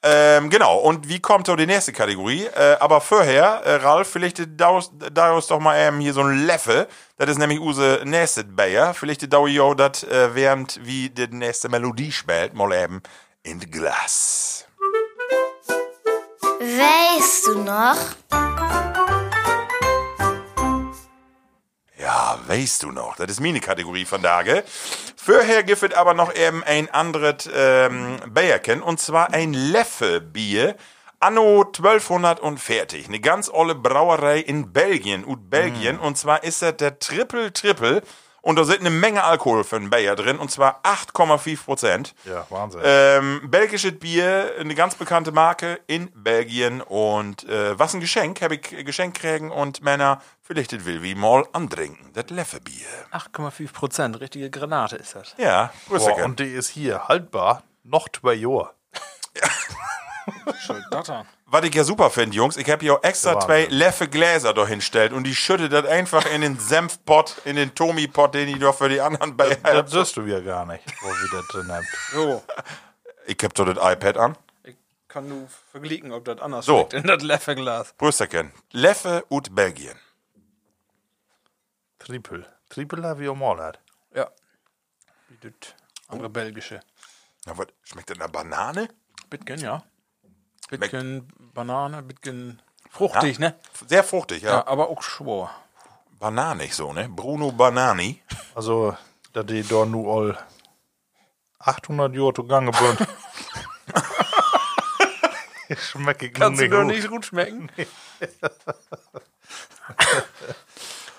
[0.08, 2.46] Ähm, genau, und wie kommt so die nächste Kategorie?
[2.46, 6.88] Äh, aber vorher, äh, Ralf, vielleicht daraus, daraus doch mal ähm, hier so ein Leffe.
[7.18, 8.94] Das ist nämlich unsere nächste Bayer.
[8.94, 13.02] Vielleicht dauert jo das, äh, während wie die nächste Melodie spielt, mal eben
[13.42, 14.66] in das Glas.
[16.60, 18.95] Weißt du noch?
[21.98, 24.66] Ja, weißt du noch, das ist meine Kategorie von Tage.
[25.16, 30.76] Vorher gibt es aber noch eben ein anderes ähm, Bayerken, und zwar ein Leffe-Bier.
[31.22, 37.00] Anno 1240, eine ganz olle Brauerei in Belgien, ut Belgien, und zwar ist das der
[37.00, 38.04] Triple Triple,
[38.46, 42.14] und da sind eine Menge Alkohol für einen Bayer drin, und zwar 8,5 Prozent.
[42.26, 42.80] Ja, Wahnsinn.
[42.84, 46.82] Ähm, belgisches Bier, eine ganz bekannte Marke in Belgien.
[46.82, 51.16] Und äh, was ein Geschenk, habe ich Geschenk kriegen und Männer, vielleicht das will wie
[51.16, 52.12] mal antrinken.
[52.14, 52.86] Das Leffe-Bier.
[53.12, 55.34] 8,5 Prozent, richtige Granate ist das.
[55.40, 58.76] Ja, Grüße Boah, und die ist hier haltbar noch zwei Jahre.
[59.34, 59.52] Dottern.
[61.48, 64.66] Was ich ja super finde, Jungs, ich habe hier auch extra zwei Leffe Gläser da
[64.66, 68.76] hinstellt und die schüttet das einfach in den Senfpott, in den Tomi-Pott, den ich doch
[68.76, 71.88] für die anderen Bayer Das wirst du ja gar nicht, wo wir das drin haben.
[72.12, 72.44] So,
[73.28, 74.38] Ich hab so das iPad an.
[74.64, 74.76] ich
[75.08, 76.78] kann nur vergleichen, ob das anders So.
[76.80, 77.94] schmeckt in das Leffeglas.
[77.94, 78.52] Prösterken.
[78.72, 79.98] Leffe ut Belgien.
[82.00, 82.46] Triple.
[82.70, 83.58] Triple auch mal.
[83.62, 83.80] hat.
[84.14, 84.30] Ja.
[85.30, 85.74] Wie das
[86.08, 86.82] andere belgische.
[87.46, 88.90] Na, was, schmeckt das nach Banane?
[89.30, 89.84] Bitgen, ja.
[90.70, 93.56] Bitgen Banane, Bitgen fruchtig, ne?
[93.88, 94.50] Sehr fruchtig, ja.
[94.50, 95.52] Ja, aber auch schwor.
[96.20, 97.10] Bananig so, ne?
[97.10, 98.22] Bruno Banani.
[98.56, 98.96] Also,
[99.34, 100.38] da die da nur all
[101.60, 103.08] 800 Jahre zugange sind.
[105.80, 107.72] Schmeckt ich Kannst du doch nicht gut schmecken?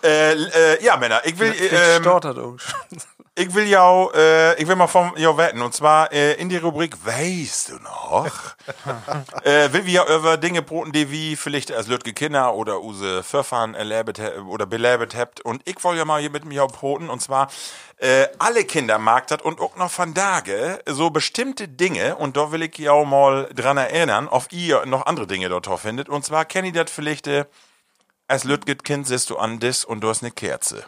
[0.02, 2.02] Äh, äh, ja, Männer, ich will, Ich ähm.
[3.38, 5.60] Ich will ja, äh, ich will mal vom ja wetten.
[5.60, 8.26] Und zwar äh, in die Rubrik Weißt du noch?
[9.44, 13.22] äh, will wir ja über Dinge broten, die wie vielleicht als Lütge Kinder oder use
[13.22, 17.10] Verfahren erlebt oder belebt habt und ich wollte ja mal hier mit mir broten.
[17.10, 17.48] Und zwar
[17.98, 22.16] äh, alle Kinder mag das und auch noch von Tage so bestimmte Dinge.
[22.16, 25.68] Und da will ich ja auch mal dran erinnern, ob ihr noch andere Dinge dort
[25.78, 26.08] findet.
[26.08, 27.44] Und zwar kennt ihr das vielleicht äh,
[28.28, 30.84] als Lütget Kind sitzt du an Dis und du hast eine Kerze.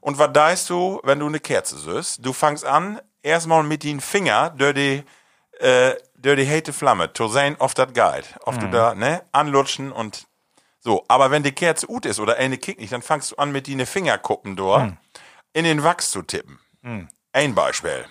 [0.00, 2.24] Und was deist du, wenn du eine Kerze süßt?
[2.24, 5.04] Du fangst an, erstmal mit den Finger durch die,
[5.58, 8.34] äh, durch die hete Flamme zu sehen, ob das geht.
[8.44, 10.26] Ob du da, ne, anlutschen und
[10.80, 11.04] so.
[11.08, 13.66] Aber wenn die Kerze ut ist oder eine kickt nicht, dann fangst du an, mit
[13.66, 14.82] den Fingerkuppen dort
[15.52, 16.58] in den Wachs zu tippen.
[17.32, 18.04] Ein Beispiel.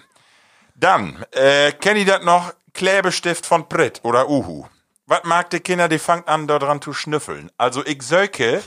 [0.76, 2.54] Dann, äh, kennt ihr das noch?
[2.74, 4.66] Klebestift von Pritt oder Uhu.
[5.06, 7.52] Was mag die Kinder, die fangen an, da dran zu schnüffeln?
[7.58, 8.64] Also ich söke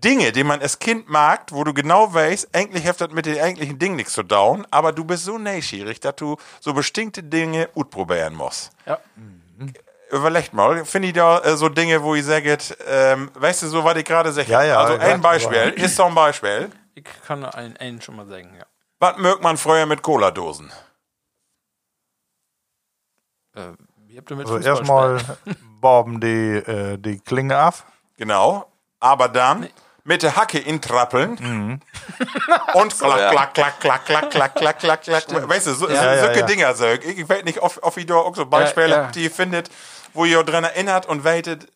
[0.00, 3.78] Dinge, die man als Kind mag, wo du genau weißt, eigentlich das mit den eigentlichen
[3.78, 8.34] Dingen nichts zu down, aber du bist so neugierig, dass du so bestimmte Dinge utprobieren
[8.34, 8.70] musst.
[8.86, 8.98] Ja.
[10.10, 13.84] Überlegt mal, finde ich da äh, so Dinge, wo ich sage, ähm, weißt du, so
[13.84, 14.50] was ich gerade sage.
[14.50, 16.70] Ja, ja, also ein Beispiel, ist doch ein Beispiel.
[16.94, 18.66] Ich kann einen, einen schon mal sagen, ja.
[18.98, 20.70] Was mögt man früher mit Cola-Dosen?
[23.54, 23.72] Äh,
[24.06, 25.20] wie habt ihr mit Also erstmal
[25.80, 27.84] boben die, äh, die Klinge ab.
[28.16, 28.70] Genau.
[29.00, 29.68] Aber dann
[30.04, 31.80] mit der Hacke intrappeln Mhm.
[32.74, 35.48] und klack, klack, klack, klack, klack, klack, klack, klack, klack.
[35.48, 36.46] Weißt du, so, so, Ja, ja, solche ja.
[36.46, 36.86] Dinger, so.
[36.86, 39.10] Ich, weiß nicht, ob, ob ihr da auch so Beispiele Ja, ja.
[39.12, 39.70] die findet,
[40.12, 41.68] wo ihr dran erinnert und weitet,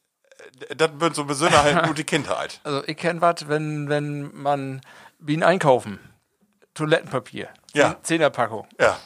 [0.77, 2.61] das wird so besonders halt gute Kindheit.
[2.65, 4.81] Also ich kenne was, wenn, wenn man
[5.19, 5.99] Bienen einkaufen,
[6.75, 7.97] Toilettenpapier, Ja.
[8.03, 8.99] Zehnerpackung, Ja.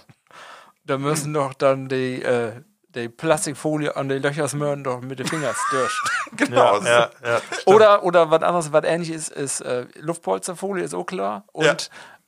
[0.85, 2.53] da müssen doch dann die, äh,
[2.95, 6.01] die Plastikfolie an die Löcher smören doch mit den Fingern durch.
[6.37, 6.81] Genau.
[6.83, 7.41] Ja, ja.
[7.67, 11.45] oder, oder was anderes, was ähnlich ist, ist äh, Luftpolsterfolie, ist auch klar.
[11.53, 11.77] Und Ja.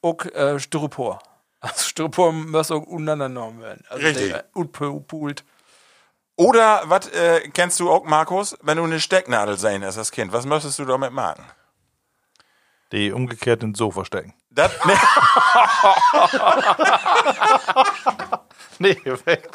[0.02, 1.20] auch äh, Styropor.
[1.60, 3.84] Also Styropor muss auch untereinander genommen werden.
[3.88, 4.32] Also Richtig.
[4.32, 5.44] der Utpult.
[6.34, 8.56] Oder, was äh, kennst du auch, Markus?
[8.62, 11.44] Wenn du eine Stecknadel sein hast als Kind, was möchtest du damit machen?
[12.90, 14.34] Die umgekehrt ins Sofa stecken.
[14.50, 14.94] Das, ne,
[18.78, 19.48] Nee, weg.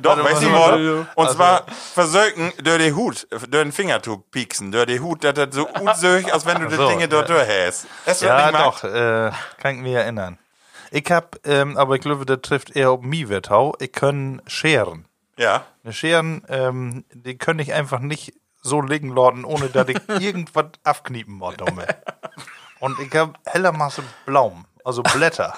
[0.00, 0.98] doch, Warte, weiß ich warte, wohl.
[0.98, 1.08] warte.
[1.14, 5.34] Und zwar versöken durch den Hut, durch den Finger zu pieksen, durch den Hut, dass
[5.34, 7.36] das so unsöch, als wenn du die so, Dinge dort ja.
[7.36, 7.86] durch hast.
[8.06, 10.38] Das Ja, doch, äh, kann ich mich erinnern.
[10.90, 13.76] Ich hab, ähm, aber ich glaube, das trifft eher auf mich, Wettau.
[13.78, 15.06] Ich kann scheren.
[15.36, 15.64] Ja.
[15.84, 20.66] Eine Scheren, ähm, die können ich einfach nicht so liegen lassen, ohne dass ich irgendwas
[20.84, 21.54] abkniepen muss.
[22.80, 25.54] Und ich hab heller Masse Blaum, also Blätter.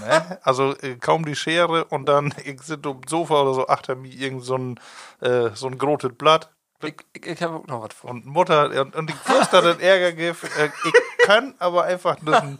[0.00, 0.38] Ne?
[0.42, 3.94] Also äh, kaum die Schere und dann, ich sitze auf dem Sofa oder so, achter
[3.94, 4.80] mir irgend so ein,
[5.20, 6.50] äh, so ein grotes Blatt.
[6.82, 8.10] Ich, ich, ich habe auch noch was vor.
[8.10, 10.44] Und Mutter, und, und ich dass das Ärger gibt.
[10.44, 12.58] Äh, ich kann aber einfach diesen,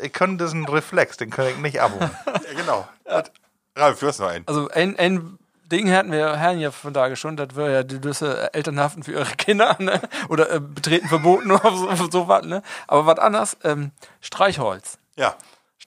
[0.00, 2.10] ich kann diesen Reflex, den kann ich nicht abholen.
[2.26, 2.88] ja genau.
[3.04, 3.32] Und,
[3.76, 4.46] Ralf, du hast noch einen.
[4.46, 5.38] Also ein, ein
[5.70, 9.12] Ding hatten wir Herren ja von da schon, das wäre ja die Düsse Elternhaften für
[9.12, 10.00] ihre Kinder, ne?
[10.28, 12.62] Oder äh, betreten verboten oder so, so was, ne?
[12.86, 13.90] Aber was anders, ähm,
[14.20, 14.98] Streichholz.
[15.16, 15.34] Ja.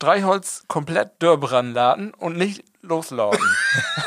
[0.01, 3.37] Streichholz komplett dörrbran laden und nicht losladen.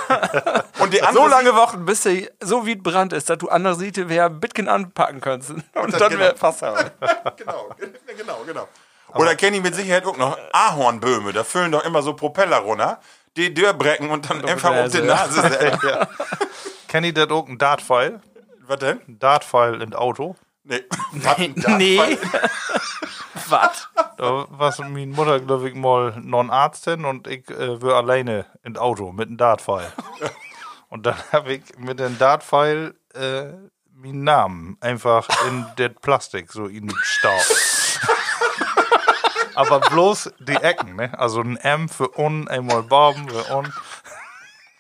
[0.79, 4.09] Und die so lange Wochen, bis sie so wie Brand ist, dass du andere Siete
[4.09, 5.51] wer Bitcoin anpacken kannst.
[5.51, 6.19] Und dann genau.
[6.19, 6.91] wäre fast aber.
[7.37, 7.69] genau,
[8.17, 8.69] genau, genau.
[9.15, 12.99] Oder kenne ich mit Sicherheit auch noch Ahornböhme, da füllen doch immer so Propeller runter,
[13.37, 15.43] die Dörrbrecken und dann einfach auf die Nase.
[15.83, 16.09] Ja.
[16.89, 18.21] Kennt ihr das auch, ein Dartpfeil?
[18.67, 19.01] Was denn?
[19.07, 20.37] Ein Dartpfeil im Auto?
[20.65, 20.85] Nee.
[21.23, 21.37] Da?
[21.77, 22.19] Nee.
[23.51, 23.89] Was?
[24.17, 28.77] Da war meine Mutter, glaube ich, mal non Arztin und ich äh, war alleine im
[28.77, 29.93] Auto mit einem Dartpfeil.
[30.89, 33.53] und dann habe ich mit dem Dartpfeil äh,
[33.95, 37.41] meinen Namen einfach in das Plastik so in den Staub.
[39.55, 41.17] Aber bloß die Ecken, ne?
[41.19, 43.73] Also ein M für un, einmal Barben für un.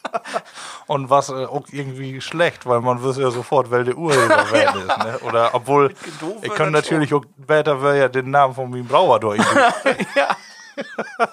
[0.88, 4.76] Und was äh, auch irgendwie schlecht, weil man wüsste ja sofort, wer der Urheber wer
[4.76, 4.98] ist.
[4.98, 5.20] Ne?
[5.24, 9.20] Oder obwohl, doof ich das natürlich auch später wär ja den Namen von meinem Brauer
[9.20, 9.40] durch.
[10.16, 10.36] ja.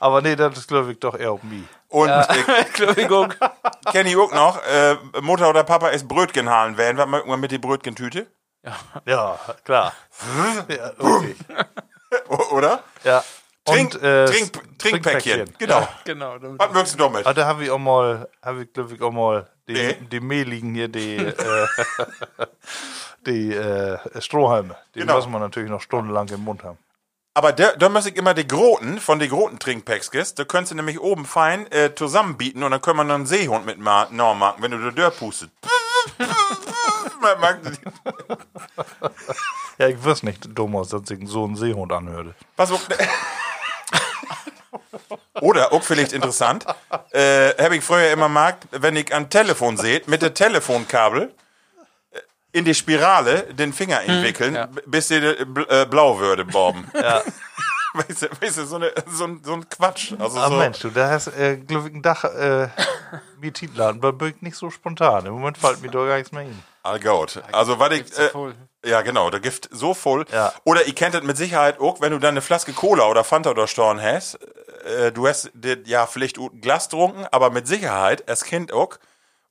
[0.00, 1.64] Aber nee, das ist glaube ich doch eher auf mich.
[1.88, 3.28] Und ich Glaube ich auch.
[3.92, 6.98] kenne ich auch noch, äh, Mutter oder Papa ist Brötchen halen werden.
[6.98, 8.26] Was mögen wir mit die Brötchentüte?
[9.04, 9.92] Ja, klar.
[10.68, 11.36] ja, okay.
[12.50, 12.82] Oder?
[13.04, 13.22] ja.
[13.64, 15.54] Trink, Und, äh, Trink, Trinkpäckchen.
[15.58, 15.88] Genau.
[16.04, 16.38] Genau.
[16.38, 17.26] damit- Was möchtest du damit?
[17.26, 19.96] Ah, da habe ich auch mal, habe ich glaube ich auch mal die, Nee.
[20.12, 21.32] die mehligen hier, die, äh,
[23.26, 24.76] die äh, Strohhalme.
[24.94, 25.14] Die Genau.
[25.16, 26.76] muss man natürlich noch stundenlang im Mund haben.
[27.36, 30.10] Aber da, da muss ich immer die Groten von den Groten Trinkpacks.
[30.34, 33.64] Da könntest du nämlich oben fein äh, zusammenbieten und dann können wir noch einen Seehund
[33.66, 35.50] mit ma no machen, wenn du die Dörr pustet.
[39.78, 42.34] Ja, ich wüsste nicht, Thomas, dass ich so einen Seehund anhörte.
[42.56, 42.70] Was
[45.44, 46.64] Oder auch vielleicht interessant,
[47.10, 51.34] äh, habe ich früher immer mag, wenn ich ein Telefon seht, mit dem Telefonkabel
[52.12, 52.18] äh,
[52.52, 54.66] in die Spirale den Finger entwickeln, ja.
[54.66, 56.90] b- bis die äh, bl äh, blau würde, Borben.
[56.94, 57.22] Ja.
[57.94, 60.14] weißt, du, weißt du, so, eine, so, ein, so ein Quatsch.
[60.18, 62.68] Also Ah, so, Mensch, du, da hast, äh, glaube ich, ein Dach, äh,
[63.40, 65.26] wie Titladen, aber nicht so spontan.
[65.26, 66.58] Im Moment fällt mir doch gar nichts mehr hin.
[66.82, 67.40] All gut.
[67.52, 68.18] Also, was ich.
[68.18, 68.30] Äh.
[68.84, 70.24] Ja, genau, der Gift so voll.
[70.32, 70.52] Ja.
[70.64, 73.50] Oder ihr kennt das mit Sicherheit auch, wenn du dann eine Flaske Cola oder Fanta
[73.50, 74.38] oder Storn hast.
[74.84, 78.98] Äh, du hast dir, ja vielleicht ein Glas trunken, aber mit Sicherheit, als Kind auch,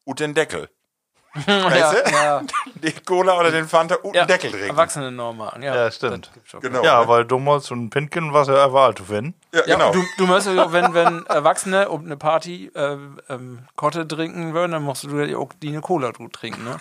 [0.05, 0.69] ut den Deckel.
[1.47, 2.11] Ja, Weißt du?
[2.11, 2.41] ja.
[2.75, 4.23] Die Cola oder den Fanta ut ja.
[4.23, 4.69] den Deckel trinken.
[4.69, 5.63] Erwachsene normal.
[5.63, 6.31] Ja, Ja, stimmt.
[6.61, 6.83] Genau.
[6.83, 7.07] Ja, ne?
[7.07, 9.33] weil damals so ein Pinken war ja überall zu finden.
[9.51, 9.91] ja, Ja, genau.
[9.91, 12.97] du, du musst ja, wenn, wenn Erwachsene um eine Party äh,
[13.29, 16.77] ähm, Kotte trinken würden, dann musst du ja auch die eine Cola trinken, ne?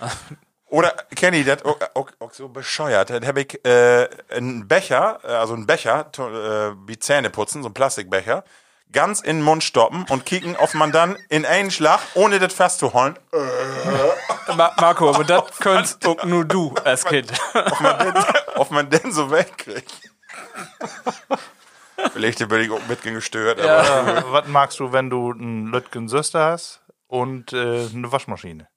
[0.70, 3.10] Oder Kenny, das auch, auch, auch so bescheuert.
[3.10, 7.62] Dann habe ich äh, einen Becher, äh, also einen Becher, to- äh, wie Zähne putzen,
[7.62, 8.44] so ein Plastikbecher,
[8.92, 12.52] ganz in den Mund stoppen und kicken, ob man dann in einen Schlag, ohne das
[12.52, 13.18] festzuholen,
[14.56, 17.30] Ma Marco, aber das könntest auch nur du als Kind.
[17.54, 18.24] ob man den,
[18.56, 19.92] ob man den so wegkriegt.
[22.12, 24.18] Vielleicht bin ich auch mitgestört, aber Ja.
[24.18, 28.68] Äh, was magst du, wenn du einen Lütgen Süster hast und äh, eine Waschmaschine?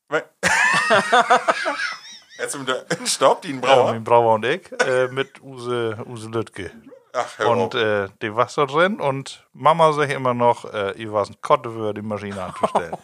[2.37, 3.91] Jetzt mit der Stopp, die ein Ja, Brauer.
[3.91, 6.71] mein Brauer und ich äh, mit Use, Use Lütke.
[7.13, 11.25] Ach, hör Und äh, die Wasser drin und Mama sagt immer noch, äh, ich war
[11.25, 12.93] ein Kotte für die Maschine anzustellen.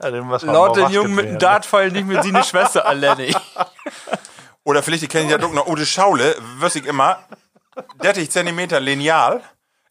[0.00, 3.28] ja, Laut den Jungen mit dem Dartpfeil nicht mit seine Schwester alleine.
[4.64, 7.18] Oder vielleicht kenne ich ja doch noch Ute Schaule, wüsste ich immer,
[7.98, 9.42] 30 Zentimeter Lineal,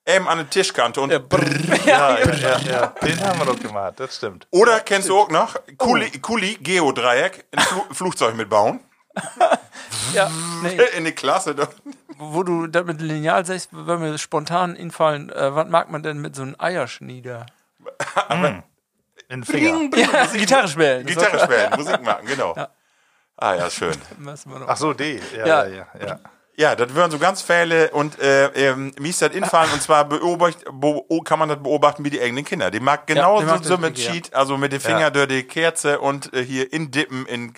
[0.05, 1.85] eben an der Tischkante und Ja, brrr.
[1.85, 2.87] Ja, ja, ja, ja.
[3.01, 4.47] Den haben wir doch gemacht, das stimmt.
[4.51, 8.79] Oder kennst du auch noch Kuli, Kuli Geodreieck, ein Flu Flugzeug mitbauen?
[10.13, 10.29] Ja,
[10.61, 11.55] nee, In die Klasse.
[11.55, 11.69] doch.
[12.17, 16.19] wo du das mit Lineal sagst, wenn mir spontan infallen, äh, was mag man denn
[16.19, 17.45] mit so einem Eierschnieder?
[18.29, 18.63] In
[19.29, 19.89] den Finger.
[19.97, 21.05] Ja, Gitarre spielen.
[21.05, 22.55] Gitarre spielen, Musik machen, genau.
[23.37, 23.95] Ah ja, schön.
[24.67, 25.19] Ach so, die.
[25.35, 25.65] Ja, Ja.
[25.67, 26.19] ja, ja.
[26.55, 26.69] Ja.
[26.69, 30.05] Ja, das wären so ganz Fälle und äh, ähm, mir ist das infallen und zwar
[30.05, 32.69] beobacht, bo, oh, kann man das beobachten wie die eigenen Kinder.
[32.71, 34.11] Die mag genau die so, mit wirklich, ja.
[34.13, 35.09] Cheat, also mit den Finger Ja.
[35.09, 37.53] durch die Kerze und äh, hier in Dippen in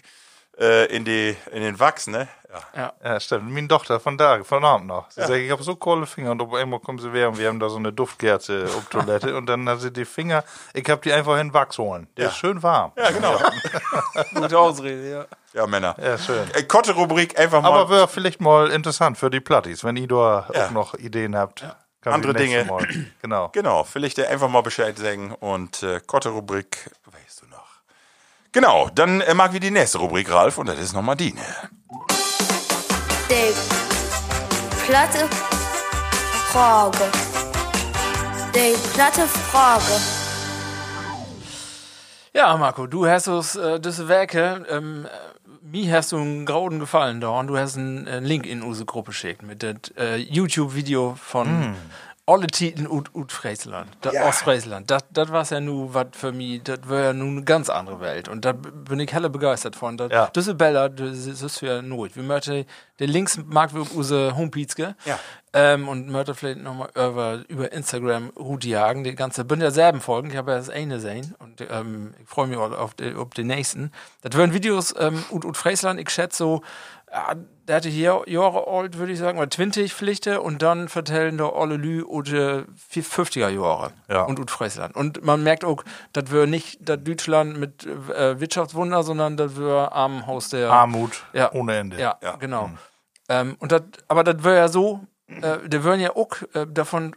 [0.60, 2.28] äh, in die in den Wachs, ne?
[2.74, 2.94] Ja.
[3.04, 3.52] Ja, stimmt.
[3.52, 5.12] Meine Tochter von da, von Abend noch.
[5.12, 7.60] Sie sagt, ich habe so kohle Finger und einmal kommen sie wieder und wir haben
[7.60, 10.44] da so eine Duftkerze auf Toilette und dann hat sie die Finger,
[10.74, 12.08] ich habe die einfach in Wachs holen.
[12.16, 12.94] Der ist schön warm.
[12.96, 13.38] Ja, genau.
[14.34, 15.26] Gute Ausrede, ja.
[15.56, 15.96] Ja, Männer.
[16.04, 16.46] Ja, schön.
[16.54, 17.70] Äh, Kotte-Rubrik einfach mal.
[17.70, 20.68] Aber wäre vielleicht mal interessant für die Plattis, wenn ihr da Ja.
[20.68, 21.64] auch noch Ideen habt.
[22.02, 22.66] Kann Andere Dinge.
[22.66, 22.86] Mal.
[23.22, 23.50] Genau.
[23.54, 27.66] Genau, vielleicht einfach mal Bescheid sagen und äh, Kotte-Rubrik, weißt du noch.
[28.52, 31.34] Genau, dann äh, mag wir die nächste Rubrik, Ralf, und das ist nochmal die.
[31.34, 31.42] Ne?
[33.30, 35.28] Die platte
[36.52, 37.12] Frage.
[38.54, 39.84] Die platte Frage.
[42.34, 45.10] Ja, Marco, du hast uns äh, diese Werke, ähm, äh,
[45.72, 48.86] mir hast du einen grauen Gefallen da und du hast einen äh, Link in unsere
[48.86, 51.76] Gruppe geschickt mit dem äh, YouTube-Video von
[52.28, 54.90] alle Titen ut, ut Friesland, da, aus Friesland.
[54.90, 58.00] Das, das war ja nu was für mich, das war ja nun eine ganz andere
[58.00, 59.96] Welt und da bin ich helle begeistert von.
[59.98, 60.30] Das, Ja.
[60.34, 62.16] das ist Bella, das ist für Not.
[62.16, 62.66] Wir möchten
[63.00, 64.96] den Links mag wir auf unsere Homepage, gell?
[65.06, 65.20] Ja.
[65.54, 69.04] Ähm, und möchte vielleicht nochmal über, über Instagram Rudi jagen.
[69.04, 72.28] Die ganze, bin ja selben Folgen, ich habe ja das eine gesehen und ähm, ich
[72.28, 73.92] freue mich auch auf die, auf die nächsten.
[74.22, 76.62] Das wären Videos ähm, und, und Friesland, ich schätze so,
[77.05, 77.05] ja,
[77.68, 81.50] der hatte hier Jahre alt, würde ich sagen, oder 20 Pflichte und dann vertellen da
[81.50, 84.24] alle Lü oder 50er Jahre Ja.
[84.24, 84.96] und und Friesland.
[84.96, 85.84] Und man merkt auch,
[86.14, 91.24] dass wir nicht das Deutschland mit äh, Wirtschaftswunder, sondern dass wir am Haus der Armut
[91.34, 91.52] Ja.
[91.54, 92.00] ohne Ende.
[92.00, 92.36] ja, Ja.
[92.36, 92.70] genau.
[93.30, 97.16] Ähm, und dat, aber das wäre ja so, äh, der würden ja auch äh, davon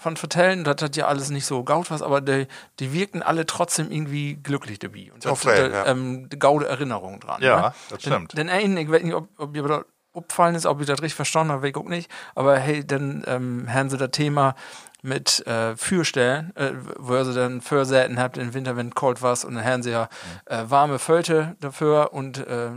[0.00, 2.46] von vertellen, das hat ja alles nicht so gaut was, aber die,
[2.78, 5.10] die wirkten alle trotzdem irgendwie glücklich dabei.
[5.12, 5.86] Und Das wär, die, ja.
[5.86, 7.42] ähm, die gaude Erinnerung dran.
[7.42, 7.74] Ja, ne?
[7.90, 8.36] das Denn- stimmt.
[8.38, 11.14] Denn einen, ich weiß nicht, ob, ob ihr da aufgefallen ist, ob ich das richtig
[11.14, 14.56] verstanden habe, ich auch nicht, aber hey, dann ähm, haben sie das Thema
[15.02, 19.36] mit äh, Fürstellen, äh, wo ihr sie dann Försäten habt im Winter, wenn kalt war
[19.44, 20.08] und dann haben sie ja
[20.46, 22.70] äh, warme Fölte dafür und äh, äh,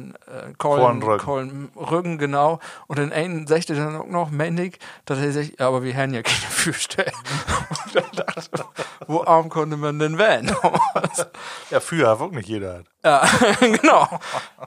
[0.57, 1.01] Kohlen.
[1.01, 2.59] Kohlenrücken, genau.
[2.88, 6.13] Und dann einen sagte dann auch noch männlich, dass er sagt, ja, aber wir haben
[6.13, 7.13] ja keine Fürstellen.
[7.69, 10.55] und dann dachte ich, wo arm konnte man denn werden?
[11.69, 12.78] Ja, früher hat wirklich jeder.
[12.78, 12.86] hat.
[13.03, 13.28] Ja,
[13.59, 14.07] genau.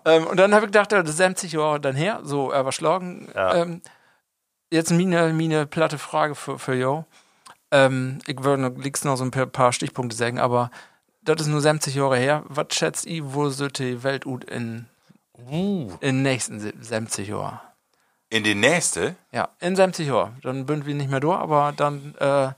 [0.05, 2.73] ähm, und dann habe ich gedacht, das ist 70 Jahre dann her, so er war
[2.73, 3.29] schlagen.
[3.35, 3.55] Ja.
[3.55, 3.83] Ähm,
[4.71, 7.05] jetzt meine, meine platte Frage für, für Jo.
[7.71, 10.71] Ähm, ich würde noch, liegst noch so ein paar, Stichpunkte sagen, aber
[11.23, 12.45] das ist nur 70 Jahre her.
[12.49, 14.87] Was schätzt ihr, wo sollte die Welt ut in,
[15.51, 17.61] in den nächsten se- 70 Jahren?
[18.31, 20.37] In die nächste, Ja, in 70 Jahren.
[20.43, 22.51] Dann bünden wir nicht mehr durch, aber dann, äh,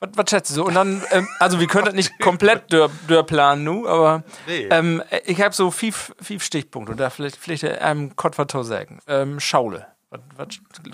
[0.00, 0.64] was, was schätzt du so?
[0.66, 4.68] Und dann, ähm, also wir können das nicht komplett durch, durchplanen, nu, aber Nee.
[4.70, 8.98] ähm, ich habe so fünf, fünf Stichpunkte und da vielleicht, vielleicht einem Kottvertau sagen.
[9.06, 9.86] Ähm, Schaule.
[10.10, 10.48] Was, was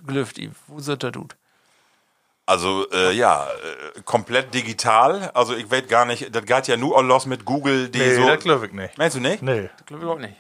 [0.07, 0.51] gelüft ihr?
[0.69, 1.35] Wo sind der Dude?
[2.51, 3.47] Also äh, ja,
[3.97, 5.31] äh, komplett digital.
[5.35, 8.15] Also ich weiß gar nicht, das geht ja nur all los mit Google, die Nee,
[8.17, 8.27] so.
[8.27, 8.99] das glaube ich nicht.
[8.99, 9.43] Meinst du nicht?
[9.43, 9.71] Nee.
[9.87, 10.37] Glaube ich auch nicht.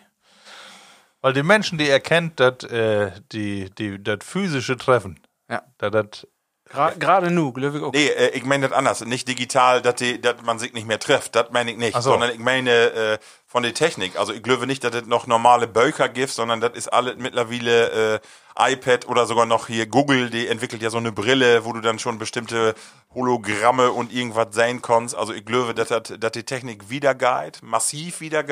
[1.23, 5.63] Weil die Menschen, die erkennt, dass äh, die, die, das physische Treffen, Ja.
[5.79, 6.27] dass das
[6.73, 7.93] Gra- Gerade nu, glaube ich auch.
[7.93, 9.05] Nee, äh, ich meine das anders.
[9.05, 9.95] Nicht digital, dass
[10.45, 11.35] man sich nicht mehr trifft.
[11.35, 11.95] Das meine ich nicht.
[11.95, 12.01] So.
[12.12, 14.16] Sondern ich meine äh, von der Technik.
[14.18, 18.14] Also ich glaube nicht, dass es noch normale Böker gibt, sondern das ist alles mittlerweile
[18.14, 21.81] äh, iPad oder sogar noch hier Google, die entwickelt ja so eine Brille, wo du
[21.81, 22.75] dann schon bestimmte
[23.14, 25.14] Hologramme und irgendwas sein kannst.
[25.16, 28.45] Also ich glaube, dass, das- dass die Technik wieder geht, massiv wieder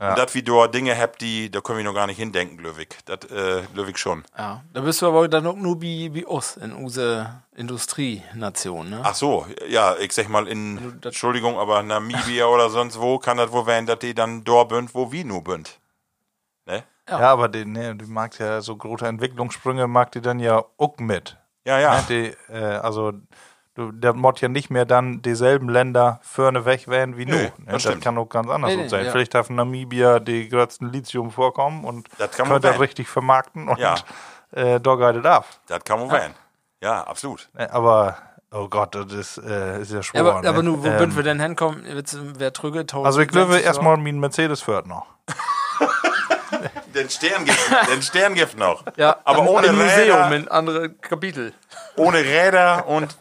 [0.00, 0.08] geht.
[0.10, 2.88] Und dass wir dort Dinge habt, die, da können wir noch gar nicht hindenken, ich.
[3.04, 4.24] Das äh, ich schon.
[4.36, 9.00] Ja, da bist du aber dann auch nur wie, wie uns in unsere Industrienation, ne?
[9.04, 13.36] Ach so, ja, ich sag mal in, das- Entschuldigung, aber Namibia oder sonst wo kann
[13.36, 15.78] das wohl werden, dass die dann dort bünd, wo wir nur bünd.
[16.66, 16.84] Ne?
[17.08, 20.96] Ja, aber die, nee, die mag ja so große Entwicklungssprünge, mag die dann ja auch
[20.98, 21.36] mit.
[21.66, 21.96] Ja, ja.
[21.96, 23.20] Ne, die, äh, also, du,
[23.76, 27.38] der mod ja nicht mehr dann dieselben Länder vorne weg werden wie Nö, nu.
[27.42, 27.52] Ne?
[27.58, 28.02] das Das, stimmt.
[28.04, 29.04] kann auch ganz anders Nee, nee, sein.
[29.06, 29.12] ja.
[29.12, 32.80] Vielleicht darf Namibia die größten Lithium vorkommen und Das kann man könnte werden.
[32.80, 33.94] richtig vermarkten und Ja.
[34.52, 35.46] äh, da geht es ab.
[35.68, 36.34] Das kann man werden.
[36.82, 37.48] Ja, absolut.
[37.54, 38.16] Ne, Aber,
[38.50, 40.22] oh Gott, das ist, äh, ist ja schwer.
[40.24, 40.48] Ja, aber, ne?
[40.48, 41.84] aber nu, wo Ähm, würden wir denn hinkommen?
[42.38, 42.84] Wer trüge?
[43.04, 45.06] Also, ich glaube erstmal mein Mercedes fährt noch.
[46.94, 47.58] Den Stern gibt
[47.90, 48.84] den Stern gibt noch.
[48.96, 51.54] Ja, aber ohne ein Räder, Museum in andere Kapitel.
[51.96, 53.16] ohne Räder und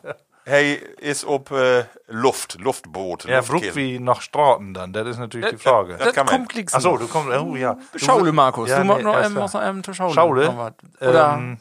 [0.50, 3.26] hey, ist ob äh, Luft, Luftboot.
[3.26, 3.42] Ja.
[3.42, 5.98] Bruck wie nach Straten dann, das ist natürlich die Frage.
[5.98, 6.78] das kann man- kommt klicksen.
[6.78, 7.78] Achso, du kommst, oh ja.
[7.94, 8.70] Du- Schaule, Markus.
[8.70, 10.14] Ja, du musst nee, musst noch einem zur Schaule.
[10.14, 10.74] Schaule?
[11.00, 11.60] Oder Ähm,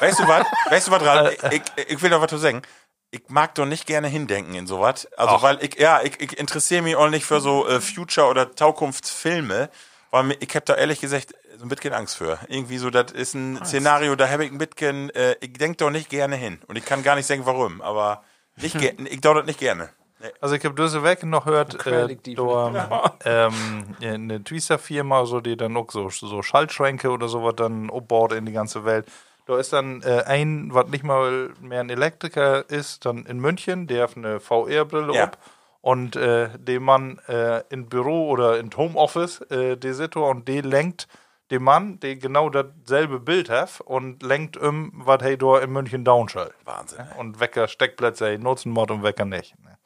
[0.00, 0.46] Weißt du was?
[0.68, 1.36] Weißt du was, Ralf?
[1.52, 2.62] ich, ich, will noch was zu sagen.
[3.10, 5.06] Ich mag doch nicht gerne hindenken in sowas.
[5.16, 5.42] Also, Ach.
[5.42, 9.68] weil ich, ja, ich, ich interessiere mich auch nicht für so äh, Future- oder Zukunftsfilme,
[10.10, 12.38] weil ich habe da ehrlich gesagt ein bisschen Angst für.
[12.48, 15.90] Irgendwie so, das ist ein Szenario, da habe ich ein bisschen, äh, ich denke doch
[15.90, 16.58] nicht gerne hin.
[16.66, 18.22] Und ich kann gar nicht sagen, warum, aber
[18.56, 19.90] nicht ge- ich dauere das nicht gerne.
[20.20, 20.28] Nee.
[20.40, 25.76] Also ich habe diese Weg noch gehört, äh, da, ähm, eine Twister-Firma, so, die dann
[25.76, 29.06] auch so, so Schaltschränke oder sowas dann umbaut in die ganze Welt.
[29.46, 33.88] Da ist dann äh, ein, was nicht mal mehr ein Elektriker ist, dann in München,
[33.88, 35.24] der hat eine VR-Brille Ja.
[35.24, 35.38] ab
[35.80, 40.62] und äh, den Mann äh, im Büro oder in Homeoffice, äh, der Sitter und der
[40.62, 41.08] lenkt
[41.52, 46.54] den Mann, der genau dasselbe Bild hat und lenkt um, was hey in München downschallt.
[46.64, 47.00] Wahnsinn.
[47.00, 47.18] ey.
[47.18, 49.54] Und Wecker Steckplätze hey, nutzen Mod und Wecker nicht.
[49.62, 49.78] Ne?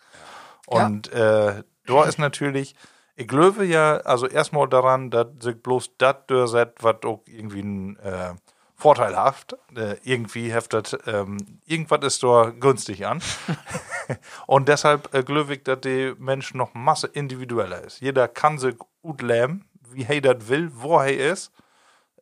[0.67, 2.75] Und äh, da ist natürlich,
[3.17, 7.97] ich glaube ja, also erstmal daran, dass sich bloß das durchsetzt, was auch irgendwie ein
[7.99, 8.35] äh,
[8.75, 13.23] vorteilhaft, äh, irgendwie heftet, ähm, irgendwas ist da günstig an.
[14.47, 18.01] und deshalb äh, glaube ich, dass die Mensch noch Masse individueller ist.
[18.01, 19.65] Jeder kann sich gut leben,
[19.97, 21.53] wie er das will, wo er ist.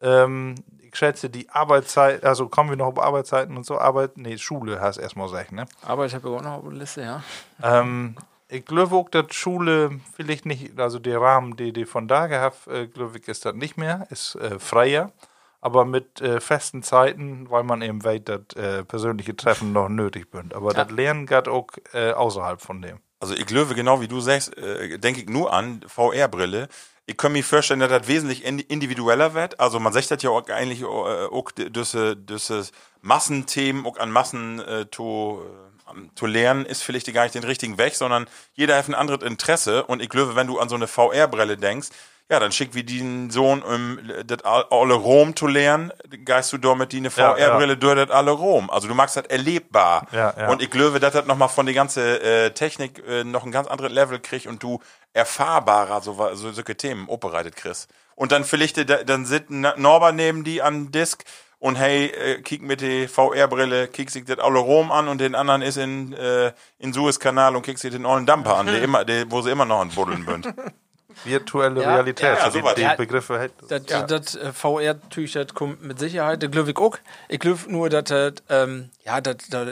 [0.01, 4.39] Ähm, ich schätze, die Arbeitszeit, also kommen wir noch auf Arbeitszeiten und so, Arbeit, nee,
[4.39, 5.67] Schule heißt erstmal gesagt, ne?
[5.83, 7.23] Aber ich habe ja auch noch eine Liste, ja.
[7.63, 8.17] Ähm,
[8.49, 12.69] ich glaube auch, dass Schule vielleicht nicht, also der Rahmen, den die von da gehabt,
[12.69, 15.11] äh, glaube ich, ist das nicht mehr, ist äh, freier,
[15.61, 20.29] aber mit äh, festen Zeiten, weil man eben weiß, dass äh, persönliche Treffen noch nötig
[20.33, 20.55] sind.
[20.55, 22.99] Aber das Lernen geht auch äh, außerhalb von dem.
[23.19, 26.69] Also ich löwe genau wie du sagst, äh, denke ich nur an VR-Brille.
[27.07, 29.61] Ich kann mir vorstellen, dass das wesentlich indi- individueller wird.
[29.61, 32.67] Also man sagt das ja auch eigentlich äh, auch diese, diese
[33.03, 35.43] Massenthemen auch an Massen äh, zu,
[35.87, 39.23] äh, zu lernen, ist vielleicht gar nicht den richtigen Weg, sondern jeder hat ein anderes
[39.23, 39.85] Interesse.
[39.85, 41.89] Und ich glaube, wenn du an so eine VR-Brille denkst,
[42.31, 45.93] ja, dann schick wie den Sohn, um das all- alle Rom zu lernen,
[46.25, 47.47] geist du damit die eine Ja, ja.
[47.49, 48.71] VR-Brille durch das alle Rom.
[48.71, 50.07] Also du magst das erlebbar.
[50.13, 50.49] Ja, ja.
[50.49, 53.69] Und ich glaube, dass das nochmal von der ganzen äh, Technik äh, noch ein ganz
[53.69, 54.81] anderes Level kriegst und du
[55.13, 57.89] erfahrbarer so, so solche Themen operiert kriegst.
[58.17, 61.25] Und dann vielleicht, dann sitzt Norbert neben die am Disk
[61.59, 65.35] und hey, äh, kick mit der VR-Brille, kick sich das alle Rom an und den
[65.35, 69.05] anderen ist in, äh, in Suezkanal und kick sich den ollen Damper an, der immer,
[69.05, 70.55] der, wo sie immer noch an Buddeln sind.
[71.25, 72.75] Virtuelle Ja, Realität, ja, so sowas.
[72.75, 72.95] die, die Ja.
[72.95, 73.53] Begriffe hält.
[73.69, 76.43] Das, das äh, VR-Tüch, das kommt mit Sicherheit.
[76.43, 76.97] Das glaube ich auch.
[77.29, 79.69] Ich glaube nur, dass das, ähm, ja, das, das,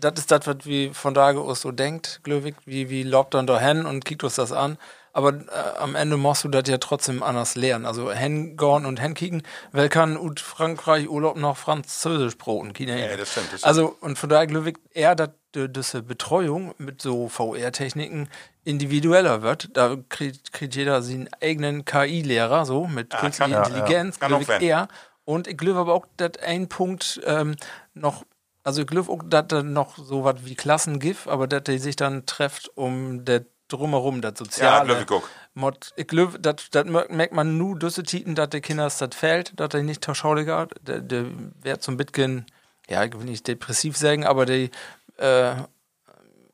[0.00, 2.54] das ist das, was wie von da aus so denkt, glaube ich.
[2.64, 4.78] Wie, wie lobt dann da hin und kickt uns das an.
[5.12, 7.86] Aber äh, am Ende musst du das ja trotzdem anders lernen.
[7.86, 9.42] Also hingorn und hinkicken.
[9.72, 12.74] Wer kann ut Frankreich Urlaub noch Französisch broten?
[12.86, 13.64] Ja, das stimmt, das stimmt.
[13.64, 15.30] Also, und von daher glaube ich eher, dass
[15.68, 18.28] diese Betreuung mit so VR-Techniken
[18.64, 19.70] individueller wird.
[19.76, 24.42] Da kriegt, kriegt jeder seinen eigenen KI-Lehrer, so mit künstlicher kann- Intelligenz, Kann glaube auch
[24.42, 24.62] ich werden.
[24.62, 24.88] eher.
[25.24, 27.56] Und ich glaube aber auch, dass ein Punkt ähm,
[27.94, 28.24] noch,
[28.62, 31.78] also ich glaube auch, dass da noch so was wie Klassen gibt, aber dass die
[31.78, 34.86] sich dann trefft, um das drumherum, das Ja, Soziale.
[34.86, 35.28] glaub ich auch.
[35.54, 38.84] Mod, ich glaube, das das mer- merkt man nur durch die Titen, dass die Kinder
[38.84, 40.68] das fällt, dass die nicht tauschauliger.
[40.82, 41.24] Der, der
[41.62, 42.44] wird zum Bitcoin,
[42.88, 44.70] ja, ich will nicht depressiv sagen, aber die
[45.18, 45.54] äh,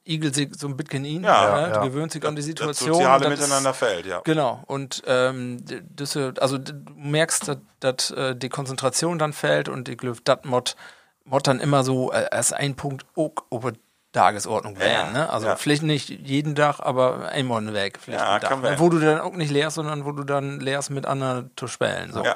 [0.04, 1.72] igelt sich so ein bisschen ihn, Ja, ne?
[1.74, 1.84] ja.
[1.84, 2.94] Gewöhnt sich an die Das Situation.
[2.94, 4.20] soziale das ist- Miteinander fällt, ja.
[4.24, 5.58] Genau, und ähm,
[5.94, 10.18] das, äh, also du merkst, dass, dass äh, die Konzentration dann fällt und ich glaube,
[10.24, 10.74] das Mod,
[11.24, 13.72] Mod dann immer so äh, als ein Punkt auch über
[14.12, 15.12] Tagesordnung werden.
[15.14, 15.30] Ne?
[15.30, 15.56] Also ja.
[15.56, 17.98] vielleicht nicht jeden Tag, aber einmal Weg.
[18.02, 18.74] Vielleicht Ja, Tag, ne?
[18.78, 22.12] Wo du dann auch nicht lehrst, sondern wo du dann lehrst mit anderen zu spielen.
[22.12, 22.22] So.
[22.22, 22.34] Ja.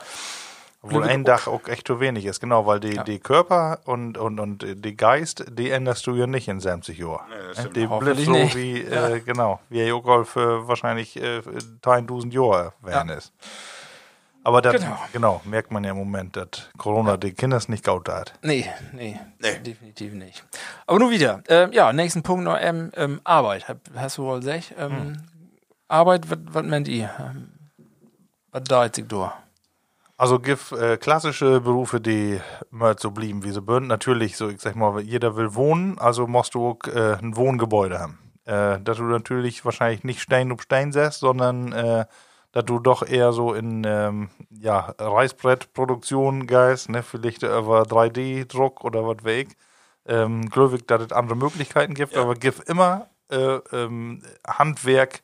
[0.83, 4.39] Obwohl ein Dach auch echt zu wenig ist, genau, weil die, die Körper und, und,
[4.39, 7.27] und die Geist, die änderst du ja nicht in 70 Jahren.
[7.49, 7.77] das stimmt.
[7.77, 8.55] die bleibt so nicht.
[8.55, 11.43] wie, äh, genau, wie er auch für wahrscheinlich äh,
[11.85, 13.33] 1000 Jahre werden ist.
[14.45, 14.99] Aber das, Genau.
[15.12, 15.41] genau.
[15.45, 18.33] merkt man ja im Moment, dass Corona die Kinder es nicht gaut hat.
[18.42, 19.59] Nee, nee, Nee.
[19.59, 20.45] definitiv nicht.
[20.87, 21.42] Aber nur wieder.
[21.49, 23.67] Ähm, ja, nächsten Punkt noch ähm, ähm, Arbeit.
[23.96, 24.72] Hast du wohl gesagt?
[24.79, 25.17] Ähm, Hm.
[25.88, 27.11] Arbeit, was meint ihr?
[27.18, 27.49] Ähm,
[28.53, 29.33] was da jetzt durch?
[30.18, 32.41] Also gibt äh, klassische Berufe, die
[32.71, 33.87] mal so blieben, wie sie sind.
[33.87, 37.99] Natürlich, so ich sag mal, jeder will wohnen, also musst du auch äh, ein Wohngebäude
[37.99, 38.18] haben.
[38.47, 42.07] Äh, dass du natürlich wahrscheinlich nicht Stein um Stein setzt, sondern äh,
[42.53, 47.03] dass du doch eher so in ähm, ja, Reißbrettproduktion gehst, ne?
[47.03, 49.57] vielleicht über 3D-Druck oder was weg.
[50.07, 52.22] Ähm, ich, dass es andere Möglichkeiten gibt, Ja.
[52.22, 55.22] aber gibt immer äh, ähm, Handwerk,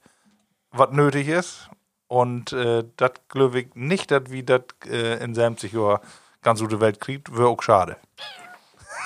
[0.71, 1.71] was nötig ist.
[2.13, 5.99] Und äh, das glaube ich nicht, dass wie das äh, in 70 Jahren
[6.43, 7.97] ganz gute Welt kriegt, wäre auch schade.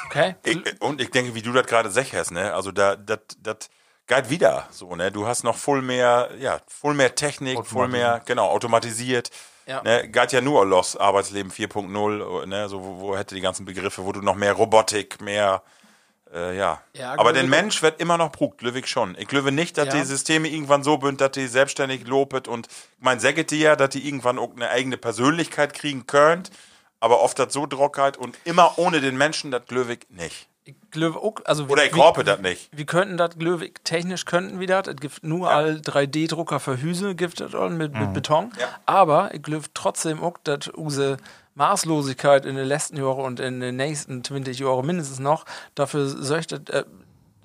[0.07, 0.35] Okay?
[0.43, 2.53] Ich, und ich denke, wie du das gerade sagst, ne?
[2.53, 3.71] Also da, das, das
[4.09, 5.13] geht wieder so, ne?
[5.13, 9.31] Du hast noch voll mehr, ja, voll mehr Technik, voll mehr, genau, automatisiert.
[9.67, 9.83] Ja.
[9.85, 14.05] Ne, geht ja nur los, Arbeitsleben 4.0, ne, so, wo, wo hätte die ganzen Begriffe,
[14.05, 15.63] wo du noch mehr Robotik, mehr,
[16.37, 16.81] äh, ja.
[16.93, 19.17] Ja, Aber den Mensch wird immer noch brugt, Löwig schon.
[19.19, 19.95] Ich glaube nicht, dass Ja.
[19.95, 23.75] die Systeme irgendwann so bünd, dass die selbstständig lopet und, ich mein, säget die ja,
[23.77, 26.51] dass die irgendwann auch eine eigene Persönlichkeit kriegen könnt,
[27.01, 30.49] aber oft das so Drockheit und immer ohne den Menschen, das Glöwig nicht.
[30.69, 32.69] Ich glaube auch, also Oder ich hoffe das nicht.
[32.73, 34.89] Wir könnten das, glaube ich, technisch könnten wir das.
[34.89, 38.53] Es gibt nur all 3D-Drucker für Hüse, gibt es mit, mit Beton.
[38.59, 38.67] Ja.
[38.85, 41.19] Aber ich glaube trotzdem auch, dass unsere
[41.57, 46.53] Maßlosigkeit in den letzten Jahren und in den nächsten 20 Jahren mindestens noch dafür sorgt,
[46.71, 46.85] äh,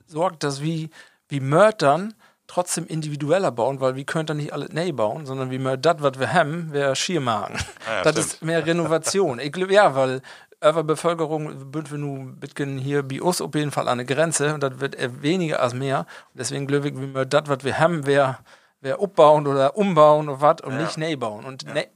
[0.08, 0.90] sorgt dass wir,
[1.30, 2.14] wie Mördern
[2.48, 5.96] trotzdem individueller bauen, weil wir können dann nicht alles neu bauen, sondern wie wir das,
[6.00, 7.58] was wir haben, wäre Schiermagen.
[7.88, 8.28] ja, das stimmt.
[8.28, 9.40] ist mehr Renovation.
[9.40, 10.22] ich glaube, ja, weil
[10.64, 14.54] über Bevölkerung bünd wir nun bisschen hier bei uns auf jeden Fall an der Grenze
[14.54, 16.00] und das wird weniger als mehr.
[16.00, 18.38] Und deswegen glaube ich, wie wir das, was wir haben, wäre
[18.82, 21.46] wär abbauen oder umbauen oder was und nicht neu bauen.
[21.46, 21.90] Und ne, äh,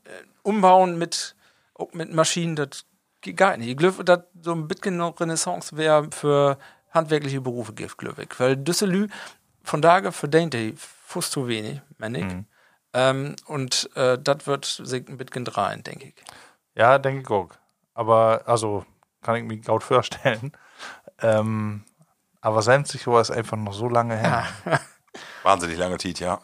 [0.43, 1.34] umbauen mit,
[1.75, 2.85] auch mit Maschinen, das
[3.21, 3.69] geht gar nicht.
[3.69, 6.57] Ich glaube, dass so ein bisschen noch Renaissance wäre für
[6.91, 8.39] handwerkliche Berufe gibt, glaube ich.
[8.39, 9.07] Weil Düsselü
[9.63, 12.35] von daher verdient die fast zu wenig, meine ich.
[12.93, 16.15] Ähm, und äh, das wird sich ein bisschen drehen, denke ich.
[16.75, 17.49] Ja, denke ich auch.
[17.93, 18.85] Aber, also,
[19.21, 20.51] kann ich mir gut vorstellen.
[21.21, 21.85] Ähm,
[22.41, 24.45] aber 70 Uhr ist einfach noch so lange her.
[25.43, 26.41] Wahnsinnig lange Zeit, ja.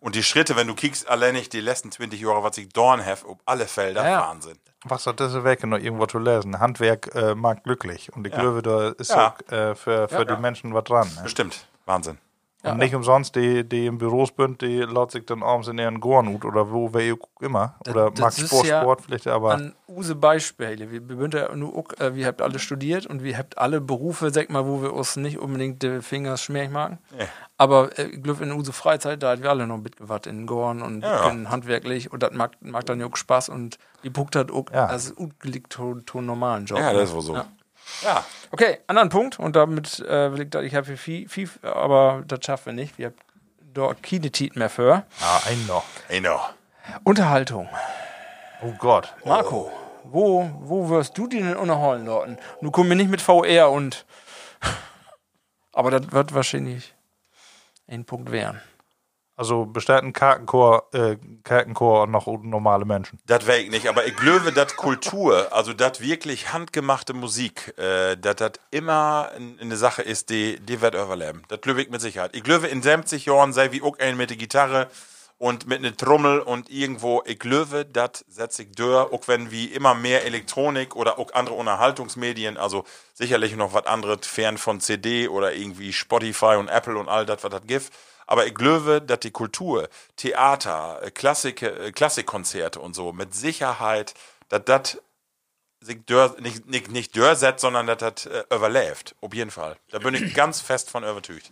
[0.00, 3.04] Und die Schritte, wenn du kiekst, allein nicht die letzten 20 Jahre, was ich dorn
[3.04, 4.20] have, ob alle Felder, Ja.
[4.28, 4.58] Wahnsinn.
[4.84, 6.58] Was hat das weg noch irgendwo zu lesen?
[6.58, 8.10] Handwerk äh, macht glücklich.
[8.14, 9.34] Und ich glaube, da ist Ja.
[9.36, 11.06] auch, äh, für, für die Menschen was dran.
[11.16, 11.22] Ne?
[11.24, 12.16] Bestimmt, Wahnsinn.
[12.62, 15.98] Und nicht umsonst, die, die im Büros sind, die laut sich dann abends in ihren
[15.98, 17.76] Gornut oder wo, wer auch immer.
[17.88, 19.54] Oder das mag ist Sport, ja Sport vielleicht, aber.
[19.54, 20.90] An use Beispiele.
[20.90, 23.80] Wir, wir, sind ja nur, auch, äh, wir habt alle studiert und wir habt alle
[23.80, 26.98] Berufe, sag mal, wo wir uns nicht unbedingt die Finger schmierig machen.
[27.18, 27.26] Ja.
[27.56, 31.02] Aber äh, glaube, in unsere Freizeit, da hat wir alle noch mitgewatt in Gorn und
[31.02, 31.28] Ja, ja.
[31.28, 34.66] können handwerklich und das macht, macht dann ja auch Spaß und die Puckt hat auch
[34.72, 34.94] Ja.
[35.16, 36.78] ungelegt to, to normalen Job.
[36.78, 37.40] Ja, das ist wohl so.
[38.02, 38.24] Ja.
[38.52, 42.40] Okay, anderen Punkt und damit äh, will ich, da- ich habe viel, viel, aber das
[42.44, 42.98] schaffen wir nicht.
[42.98, 43.14] Wir haben
[43.72, 45.04] dort keine Tiet mehr für.
[45.20, 45.84] ah, ein noch.
[46.08, 46.40] Ey, no.
[47.04, 47.68] Unterhaltung.
[48.62, 49.14] Oh Gott.
[49.24, 49.70] Marco,
[50.04, 52.30] wo, wo wirst du die denn unterholen dort?
[52.60, 54.04] Du kommst mir nicht mit VR und.
[55.72, 56.94] Aber das wird wahrscheinlich
[57.86, 58.60] ein Punkt werden.
[59.40, 63.18] Also besteht ein Kartenchor, äh, Kartenchor noch normale Menschen.
[63.24, 68.18] Das wäre ich nicht, aber ich glaube, dass Kultur, also dass wirklich handgemachte Musik, äh,
[68.18, 71.40] dass das immer eine Sache ist, die, die wird überleben.
[71.48, 72.36] Das glaube ich mit Sicherheit.
[72.36, 74.88] Ich glaube, in 70 Jahren sei wie auch ein mit der Gitarre
[75.38, 79.64] und mit einer Trommel und irgendwo, ich glaube, das setzt sich durch, auch wenn wie
[79.64, 82.84] immer mehr Elektronik oder auch andere Unterhaltungsmedien, also
[83.14, 87.42] sicherlich noch was anderes fern von CD oder irgendwie Spotify und Apple und all das,
[87.42, 87.90] was das gibt.
[88.30, 94.14] Aber ich glaube, dass die Kultur, Theater, äh, Klassik, äh, Klassikkonzerte und so mit Sicherheit,
[94.48, 94.98] dass das
[95.80, 99.16] sich dör, nicht, nicht, nicht durchsetzt, sondern dass das äh, überlebt.
[99.20, 99.76] Auf jeden Fall.
[99.90, 101.50] Da bin ich ganz fest von überzeugt.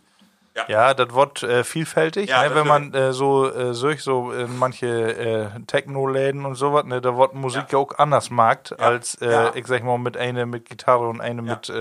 [0.68, 4.56] Ja, das wird äh, vielfältig, Ja, ne, wenn man äh, so äh, durch so in
[4.59, 7.78] manche Techno-Läden und sowas, ne, da wird Musik ja.
[7.78, 9.52] auch anders mag, als Ja.
[9.55, 11.72] ich sag mal mit einer mit Gitarre und eine mit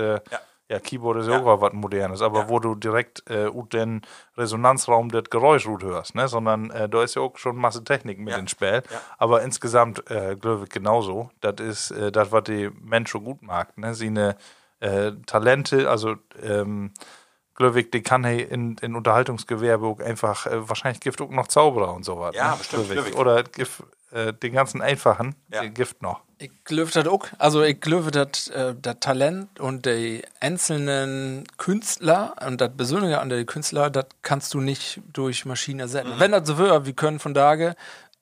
[0.68, 0.76] Ja.
[0.76, 0.80] ja.
[0.80, 4.02] Keyboard ist ja auch was modernes, aber wo du direkt äh, ut den
[4.36, 8.18] Resonanzraum das Geräusch ut hörst, ne, sondern äh, da ist ja auch schon Masse Technik
[8.18, 8.38] mit Ja.
[8.38, 9.00] ins Spiel, Ja.
[9.18, 13.76] aber insgesamt äh, glaube ich genauso, das ist äh, das, was die Menschen gut mag,
[13.78, 14.36] ne, sie eine
[14.80, 16.92] äh, Talente, also ähm,
[17.58, 22.04] Glöwig, die kann hey in, in Unterhaltungsgewerbe einfach, äh, wahrscheinlich gibt auch noch Zauberer und
[22.04, 22.36] so was.
[22.36, 22.56] Ja, ne?
[22.56, 23.16] bestimmt, Glöwig.
[23.16, 23.82] Oder gibt
[24.12, 25.62] äh, den ganzen einfachen, Ja.
[25.62, 26.20] den Gift noch.
[26.38, 27.26] Ich glaube das auch.
[27.38, 33.28] Also ich glaube, dass äh, das Talent und die einzelnen Künstler und das Besondere an
[33.28, 36.12] den Künstler, das kannst du nicht durch Maschinen ersetzen.
[36.18, 37.74] Wenn das so wäre, wir können von daher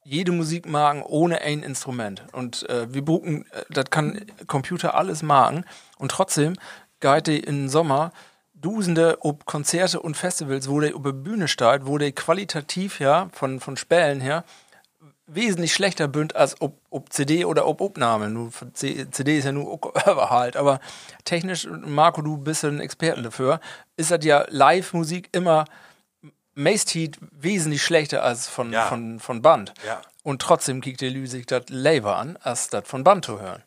[0.02, 2.24] jede Musik machen ohne ein Instrument.
[2.32, 5.66] Und äh, wir brauchen, äh, das kann Computer alles machen.
[5.98, 6.54] Und trotzdem
[7.00, 8.12] geht die im Sommer
[8.60, 13.60] Dusende ob Konzerte und Festivals, wo der über Bühne steht, wo der qualitativ ja von,
[13.60, 14.44] von Spälen her
[15.28, 18.30] wesentlich schlechter bünd als ob, ob CD oder ob Aufnahme.
[18.30, 19.80] Nur CD ist ja nur
[20.30, 20.80] halt, aber
[21.24, 23.60] technisch, Marco, du bist ja ein Experten dafür,
[23.96, 25.64] ist das ja Live-Musik immer
[26.54, 28.86] meist wesentlich schlechter als von, Ja.
[28.86, 29.74] von, von Band.
[29.86, 30.00] Ja.
[30.22, 33.62] Und trotzdem kriegt der Lü sich das Lever an, als das von Band zu hören.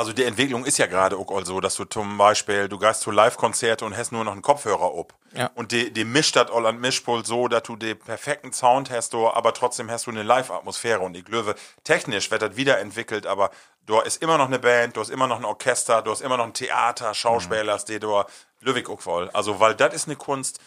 [0.00, 3.10] Also die Entwicklung ist ja gerade auch so, dass du zum Beispiel, du gehst zu
[3.10, 5.12] Live-Konzerte und hast nur noch einen Kopfhörer ob.
[5.34, 5.50] Ja.
[5.54, 9.14] Und die, die mischt das all an Mischpult so, dass du den perfekten Sound hast,
[9.14, 11.00] aber trotzdem hast du eine Live-Atmosphäre.
[11.00, 11.54] Und ich glaube,
[11.84, 13.50] technisch wird das wiederentwickelt, aber
[13.84, 16.38] du ist immer noch eine Band, du hast immer noch ein Orchester, du hast immer
[16.38, 17.84] noch ein Theater, Schauspieler, mhm.
[17.86, 18.22] die du
[18.60, 19.28] Löwig auch voll.
[19.34, 20.60] Also, weil das ist eine Kunst,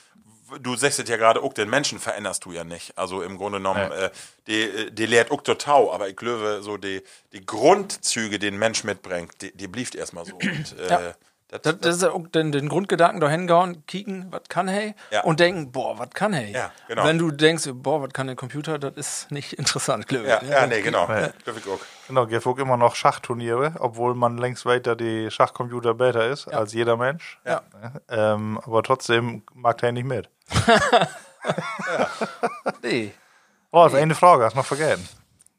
[0.59, 2.97] du sagst es ja gerade, auch den Menschen veränderst du ja nicht.
[2.97, 4.05] Also im Grunde genommen, ja.
[4.05, 4.11] äh,
[4.47, 7.01] die, die lehrt auch total, aber ich glaube, so die,
[7.31, 10.35] die Grundzüge, die ein Mensch mitbringt, die, die blieft erstmal so.
[10.35, 11.15] Und, äh, ja.
[11.53, 14.95] Das, das, das, ist auch den, den Grundgedanken da hingehauen, kicken, was kann hey?
[15.11, 15.21] Ja.
[15.21, 16.51] Und denken, boah, was kann hey?
[16.51, 17.05] Ja, genau.
[17.05, 20.49] Wenn du denkst, boah, was kann der Computer, das ist nicht interessant, glaube ich.
[20.49, 21.07] Ja, ja, nee, genau.
[21.07, 21.30] Ja.
[22.07, 26.57] Genau, gibt auch immer noch Schachturniere, obwohl man längst weiter die Schachcomputer besser ist ja.
[26.57, 27.39] als jeder Mensch.
[27.45, 27.61] Ja.
[28.09, 30.30] Ähm, aber trotzdem mag der nicht mit.
[30.67, 32.09] ja.
[32.81, 33.11] Nee.
[33.71, 33.97] Oh, nee.
[33.97, 35.07] eine Frage, hast du noch vergessen.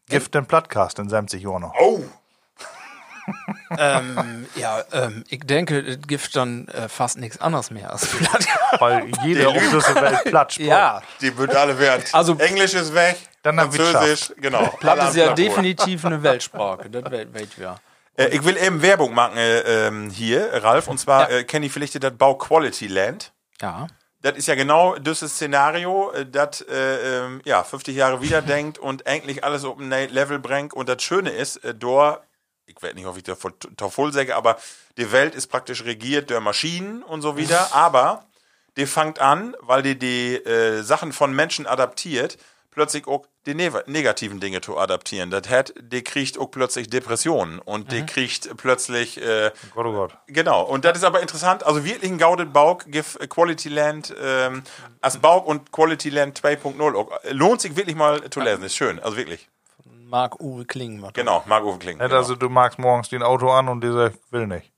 [0.09, 1.75] Gift den Plattcast in 70 Jahren noch.
[1.79, 2.03] Oh!
[3.79, 8.47] Ähm, ja, ähm, ich denke, es gibt dann äh, fast nichts anderes mehr als Platt.
[8.81, 11.03] Weil jeder um diese Welt Platt Ja.
[11.21, 12.05] Die wird alle werden.
[12.13, 14.67] Also, Englisch ist weg, dann Französisch, genau.
[14.81, 16.91] Platt ist ja definitiv eine Weltsprache.
[16.91, 17.77] Das weiß wir.
[18.17, 20.89] Äh, ich will eben Werbung machen äh, ähm, hier, Ralf.
[20.89, 21.39] Und zwar ja.
[21.39, 23.33] äh, kenne ich vielleicht das Bau Quality Land.
[23.61, 23.87] Ja.
[24.23, 28.79] Das ist ja genau das Szenario, äh, das äh, ähm, ja 50 Jahre wieder denkt
[28.79, 30.73] und eigentlich alles auf ein Level bringt.
[30.73, 32.23] Und das Schöne ist, äh, dort
[32.66, 34.59] ich weiß nicht, ob ich da voll sage, aber
[34.97, 37.74] die Welt ist praktisch regiert durch Maschinen und so wieder.
[37.74, 38.27] aber
[38.77, 42.39] die fängt an, weil die die äh, Sachen von Menschen adaptiert,
[42.70, 45.31] plötzlich auch die ne negativen Dinge zu adaptieren.
[45.31, 48.07] Das hat, die kriegt auch plötzlich Depressionen und die mhm.
[48.07, 49.20] kriegt plötzlich.
[49.20, 50.16] Äh, Gott, oh Gott.
[50.27, 50.62] Genau.
[50.62, 51.65] Und das ist aber interessant.
[51.65, 54.62] Also wirklich ein Gaudet Bauk, give Quality Land, ähm,
[55.01, 57.32] als Bauk und Quality Land 2.0.
[57.32, 58.65] Lohnt sich wirklich mal zu lesen.
[58.65, 58.99] Ist schön.
[58.99, 59.49] Also wirklich.
[60.15, 61.03] Marc-Uwe Kling.
[61.12, 61.99] Genau, Marc-Uwe Kling.
[61.99, 62.15] Genau.
[62.15, 64.70] Also du magst morgens den Auto an und dieser will nicht.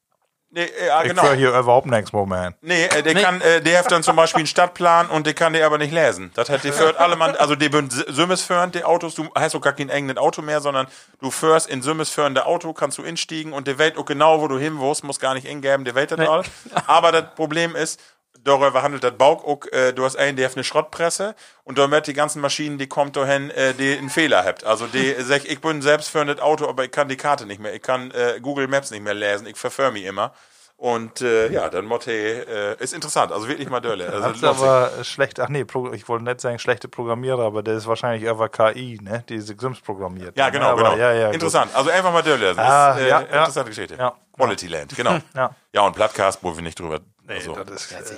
[0.49, 1.23] Nee, äh, ja, genau.
[1.25, 2.57] Ich höre hier überhaupt nichts Moment.
[2.63, 3.21] Nee, äh, der nee.
[3.21, 5.93] kann, äh, der hat dann zum Beispiel einen Stadtplan und der kann der aber nicht
[5.93, 6.31] lesen.
[6.35, 9.55] Das hat die führt alle Mann, also die würden Sümmes führen, die Autos, du hast
[9.55, 10.87] auch gar kein eigenes Auto mehr, sondern
[11.21, 14.49] du führst in Sümmes führende Auto, kannst du instiegen und der weiß auch genau, wo
[14.49, 16.27] du hin musst, muss gar nicht ingeben, der weiß das nee.
[16.27, 16.45] all.
[16.87, 18.01] Aber das Problem ist,
[18.47, 22.07] darüber handelt das Bauk auch, äh, du hast einen, der hat eine Schrottpresse und damit
[22.07, 24.65] die ganzen Maschinen, die kommt dahin, äh, die einen Fehler habt.
[24.65, 27.61] Also die sag, ich bin selbst für ein Auto, aber ich kann die Karte nicht
[27.61, 30.33] mehr, ich kann äh, Google Maps nicht mehr lesen, ich verföhr mich immer.
[30.79, 34.13] Und äh, ja, dann Motte äh, ist interessant, also wirklich mal Dölle.
[34.13, 38.29] Also aber schlecht, ach nee, ich wollte nicht sagen schlechte Programmierer, aber der ist wahrscheinlich
[38.29, 40.37] einfach KI, ne, die Sims programmiert.
[40.37, 40.97] Ja, genau, aber, genau.
[40.97, 41.77] Ja, ja, interessant, gut.
[41.79, 42.55] also einfach mal Dölle.
[42.55, 43.95] Das ah, ist äh, ja, interessante Geschichte.
[43.95, 44.17] Ja.
[44.37, 45.17] Quality Land, genau.
[45.35, 45.55] ja.
[45.73, 47.01] ja, und Plattcast, wo wir nicht drüber.
[47.27, 48.15] Nee, also, das ist, äh,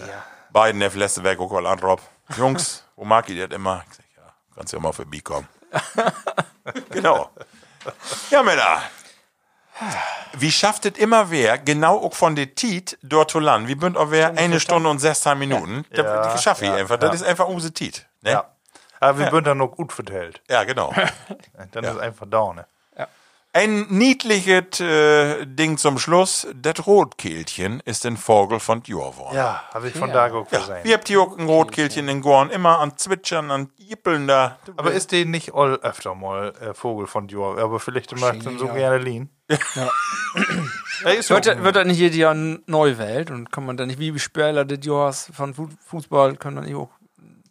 [0.50, 2.00] beiden der letzte Weg auch an Rob.
[2.36, 3.84] Jungs, wo mag ich das immer?
[3.88, 5.48] Ich sag, ja, kannst ja mal für B kommen.
[6.90, 7.30] genau.
[8.30, 8.82] Ja, Männer.
[10.34, 13.68] Wie schafft es immer wer, genau auch von der Tit dort zu landen?
[13.68, 15.86] Wie bünd auch wer eine Stunde und 16 Minuten?
[15.90, 16.02] Ja.
[16.02, 16.98] Das, das schaffe ich einfach.
[16.98, 18.06] Das ist einfach unsere Tit.
[18.22, 18.32] Ne?
[18.32, 18.52] Ja.
[19.00, 19.30] Aber wir ja.
[19.30, 20.42] bünd dann noch gut vertellt.
[20.48, 20.92] Ja, genau.
[21.72, 22.66] dann ist einfach da, ne?
[23.54, 26.46] Ein niedliches äh, Ding zum Schluss.
[26.54, 29.34] Das Rotkehlchen ist ein Vogel von Jorworn.
[29.34, 30.14] Ja, habe ich von ja.
[30.14, 32.50] da geguckt ja, Wie habt ihr auch ein Rotkehlchen in Gorn?
[32.50, 34.58] Immer an Zwitschern, an Jippeln da.
[34.76, 37.58] Aber ist den nicht all öfter mal äh, Vogel von Jorworn?
[37.58, 39.30] Aber vielleicht immer so gerne Lean.
[39.50, 39.58] Ja.
[39.74, 39.90] ja
[41.28, 44.16] wird, er, wird er nicht jedes Jahr neu wählt und kann man dann nicht wie
[44.18, 45.54] Spieler des Jahres von
[45.86, 46.90] Fußball können dann nicht auch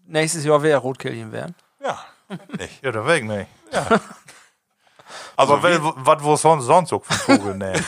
[0.06, 1.56] nächstes Jahr wer Rotkehlchen werden?
[1.84, 2.00] Ja.
[2.58, 2.84] Nicht.
[2.84, 3.48] Ja, der Weg nicht.
[3.72, 3.88] Ja.
[5.36, 7.86] Also, Aber was wo sonst, sonst so für Vogel nehmen?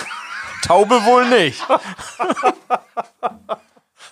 [0.62, 1.62] Taube wohl nicht.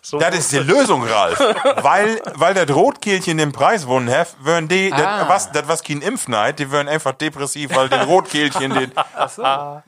[0.04, 1.38] So das ist die Lösung, Ralf.
[1.82, 4.96] weil, weil das Rotkehlchen den Preis gewonnen hat, würden die, ah.
[4.96, 8.92] das, was, das was kein Impfneid, die würden einfach depressiv, weil den Rotkehlchen den.
[8.96, 9.42] Ach so.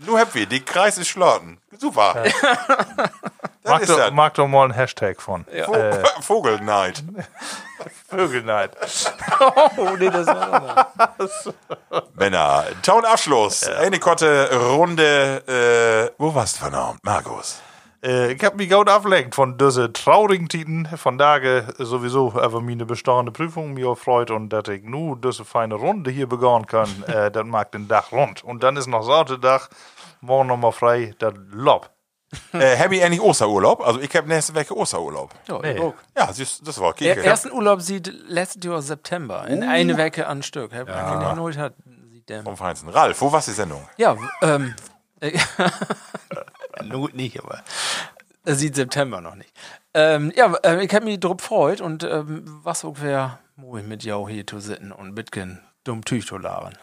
[0.07, 1.61] Nur happy, die Kreis ist schlagen.
[1.77, 2.25] Super.
[2.25, 3.11] Ja.
[3.65, 5.47] Mag, doch, mag doch mal ein Hashtag von.
[5.53, 5.73] Ja.
[5.73, 7.03] Äh, Vogelneid.
[8.09, 8.77] Vögelneid.
[9.77, 10.93] oh, nee, das war
[12.15, 13.63] Männer, Town Abschluss.
[13.63, 13.79] Ja.
[13.79, 15.43] Eine kurze Runde.
[15.47, 17.61] Äh, wo warst du verdammt, Markus?
[18.05, 20.87] Äh, ich hab mich gut ablenkt von diesen traurigen Titen.
[20.97, 25.77] Von daher sowieso einfach meine bestehende Prüfung mir freut und dass ich nur diese feine
[25.77, 27.03] Runde hier begonnen kann.
[27.07, 28.45] äh, das mag den Dach rund.
[28.45, 29.69] Und dann ist noch Sauterdach.
[30.21, 31.94] Morgen nochmal frei, das Lob
[32.53, 33.81] äh, habe ich eigentlich Osterurlaub?
[33.81, 35.31] Also ich habe nächste Woche Osterurlaub.
[35.49, 35.77] Ja, nee.
[36.17, 37.15] ja das, das war okay.
[37.15, 39.69] Der ersten Urlaub sieht letztes Jahr September, in uh.
[39.69, 40.73] eine Woche an Stück.
[40.73, 40.83] Ja.
[40.83, 41.75] Erneut hat,
[42.11, 42.43] sieht der.
[42.43, 42.89] Vom Feinsten.
[42.89, 43.89] Ralf, wo war die Sendung?
[43.97, 44.75] Ja, ähm,
[46.83, 47.63] Not nicht, aber
[48.45, 49.53] sieht September noch nicht.
[49.95, 54.03] Ähm, ja, äh, ich habe mich drauf gefreut und ähm, was ungefähr, wo ich mit
[54.03, 56.77] jou hier zu sitzen und mitgen dumm Tüch zu labern.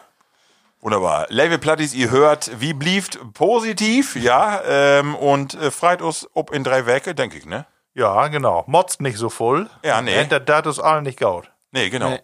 [0.82, 1.26] Wunderbar.
[1.28, 6.64] Level Plattis, ihr hört, wie blieft positiv, ja, ähm, und äh, freit uns ob in
[6.64, 7.66] drei Werke, denke ich, ne?
[7.94, 8.64] Ja, genau.
[8.66, 9.70] Motzt nicht so voll.
[9.84, 10.26] Ja, nee.
[10.26, 11.52] Das, das ist allen nicht gaut.
[11.70, 12.10] Nee, genau.
[12.10, 12.20] Nee.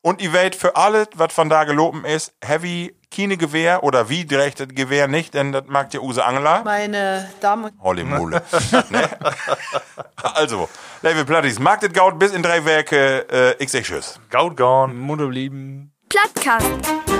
[0.00, 4.24] Und ihr wisst, für alle, was von da geloben ist, heavy keine Gewehr oder wie
[4.24, 6.62] direkt das Gewehr nicht, denn das mag ja Use Angela.
[6.64, 8.42] Meine Damen und Holy Mule.
[8.90, 9.08] ne?
[10.16, 10.70] Also,
[11.02, 14.18] Level Plattis, mag das Gaut bis in drei Werke, äh, ich sag Tschüss.
[14.30, 14.94] Gaut gone.
[14.94, 15.92] Mutter blieben.
[16.08, 17.17] Plattkast.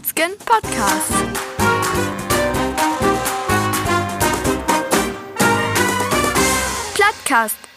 [0.00, 1.12] Plattdütschen Podcast.
[6.94, 7.69] Plattkast.